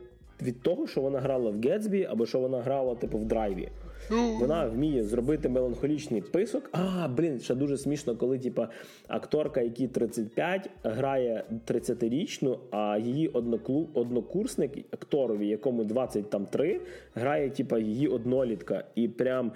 [0.41, 3.70] від того, що вона грала в Гетсбі або що вона грала, типу, в драйві.
[4.12, 4.38] Ну.
[4.40, 6.70] Вона вміє зробити меланхолічний писок.
[6.72, 8.70] А, блін, ще дуже смішно, коли типа
[9.07, 13.90] акторка, якій 35, грає 30-річну, а її одноклу...
[13.94, 16.80] однокурсник акторові, якому 23,
[17.16, 18.84] грає типа її однолітка.
[18.95, 19.52] І прям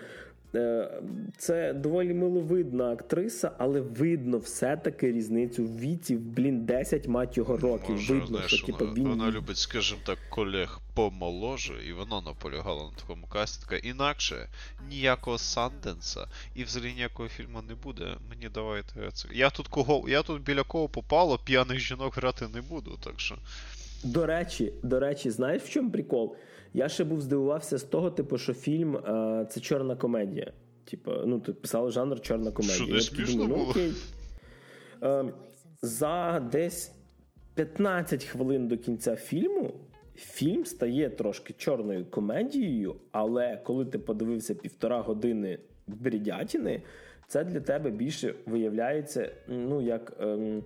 [1.38, 7.90] це доволі миловидна актриса, але видно все-таки різницю в віці, блін, 10 мать його років.
[7.90, 9.08] Може, видно, знаєш, що типу, він...
[9.08, 13.66] Вона любить, скажімо так, колег помоложе, і вона наполягала на такому касті.
[13.70, 14.50] Така, інакше
[14.90, 18.18] ніякого Санденса і взагалі ніякого фільму не буде.
[18.30, 19.28] Мені давайте це.
[19.34, 23.36] Я тут кого, я тут біля кого попало, п'яних жінок грати не буду, так що.
[24.04, 26.36] До речі, до речі, знаєш в чому прикол?
[26.74, 30.54] Я ще був здивувався з того, типу, що фільм а, це чорна комедія.
[30.86, 32.86] Типу, ну, тут писали жанр чорна комедія.
[32.86, 33.92] Що не смішно ну, окей.
[35.02, 35.24] А,
[35.82, 36.96] за десь
[37.56, 39.74] 15 хвилин до кінця фільму.
[40.16, 46.82] Фільм стає трошки чорною комедією, але коли ти подивився півтора години бредятіни,
[47.28, 50.64] це для тебе більше виявляється, ну, як ем,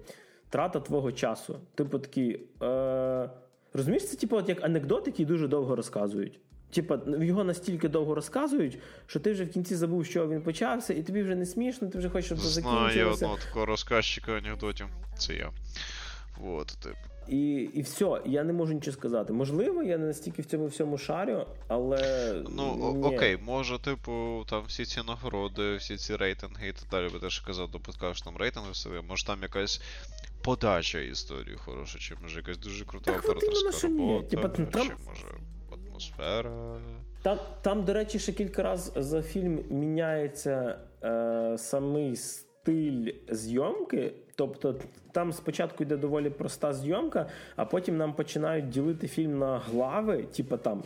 [0.49, 1.59] трата твого часу.
[1.75, 2.47] Типу такий.
[2.61, 3.29] Е,
[3.73, 6.39] Розумієш, це типу, от як анекдот, який дуже довго розказують.
[6.73, 11.03] Типа, його настільки довго розказують, що ти вже в кінці забув, що він почався, і
[11.03, 12.93] тобі вже не смішно, ти вже хочеш, щоб це закінчилося.
[12.93, 14.87] Знаю одного такого розказчика анекдотів.
[15.17, 15.51] Це я.
[16.43, 16.95] От, тип.
[17.27, 19.33] І і все, я не можу нічого сказати.
[19.33, 22.33] Можливо, я не настільки в цьому всьому шарю, але.
[22.49, 23.15] Ну, ні.
[23.15, 27.29] окей, може, типу, там всі ці нагороди, всі ці рейтинги і так далі, бо ти
[27.29, 29.81] ж казав, допускаєш там рейтинги себе, може там якась
[30.43, 34.87] подача історії хороша, чи може якась дуже крута так, операторська робота, Типа, там...
[34.87, 35.27] чи може
[35.71, 36.79] атмосфера.
[37.21, 44.13] Там, там, до речі, ще кілька разів за фільм міняється е, самий стиль зйомки.
[44.35, 44.75] Тобто
[45.11, 50.57] там спочатку йде доволі проста зйомка, а потім нам починають ділити фільм на глави, типа
[50.57, 50.83] там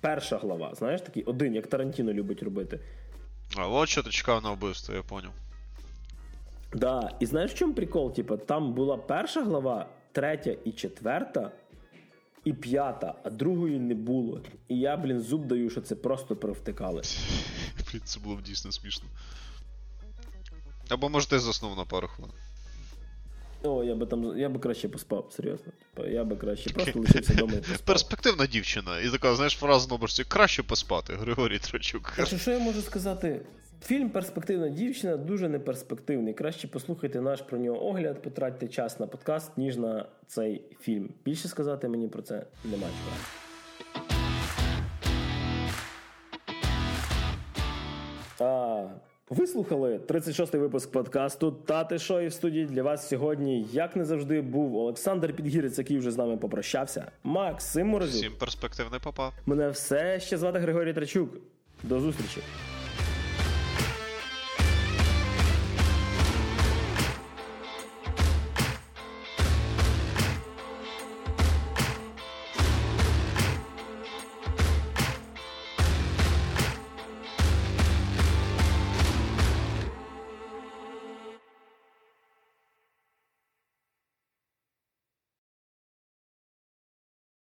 [0.00, 2.80] перша глава, знаєш, такий один, як Тарантіно любить робити.
[3.58, 5.32] А от що ти чекав на вбивство, я поняв.
[6.72, 8.14] Да, і знаєш в чому прикол?
[8.14, 11.52] Типа, там була перша глава, третя і четверта,
[12.44, 14.40] і п'ята, а другої не було.
[14.68, 17.02] І я, блін, зуб даю, що це просто провтикали.
[17.92, 19.08] Блін, це було дійсно смішно.
[20.88, 22.34] Або може ти заснув на пару хвилин.
[23.62, 25.72] О, я би там я би краще поспав, серйозно.
[26.08, 27.80] Я би краще просто лишився вдома і поспав.
[27.80, 29.00] Перспективна дівчина.
[29.00, 32.12] І така, знаєш, фраза на краще поспати, Григорій Трачук.
[32.18, 33.40] А що, що я можу сказати?
[33.84, 36.34] Фільм Перспективна дівчина дуже неперспективний.
[36.34, 41.08] Краще послухайте наш про нього огляд, потратьте час на подкаст, ніж на цей фільм.
[41.24, 43.16] Більше сказати мені про це немає чого.
[48.40, 48.88] А,
[49.30, 54.04] ви слухали 36-й випуск подкасту Тати Шо і в студії для вас сьогодні, як не
[54.04, 57.10] завжди, був Олександр Підгірець, який вже з нами попрощався.
[57.24, 58.22] Максим Морозюк.
[58.22, 59.32] Всім перспективний папа.
[59.46, 61.30] Мене все ще звати Григорій Трачук.
[61.82, 62.40] До зустрічі.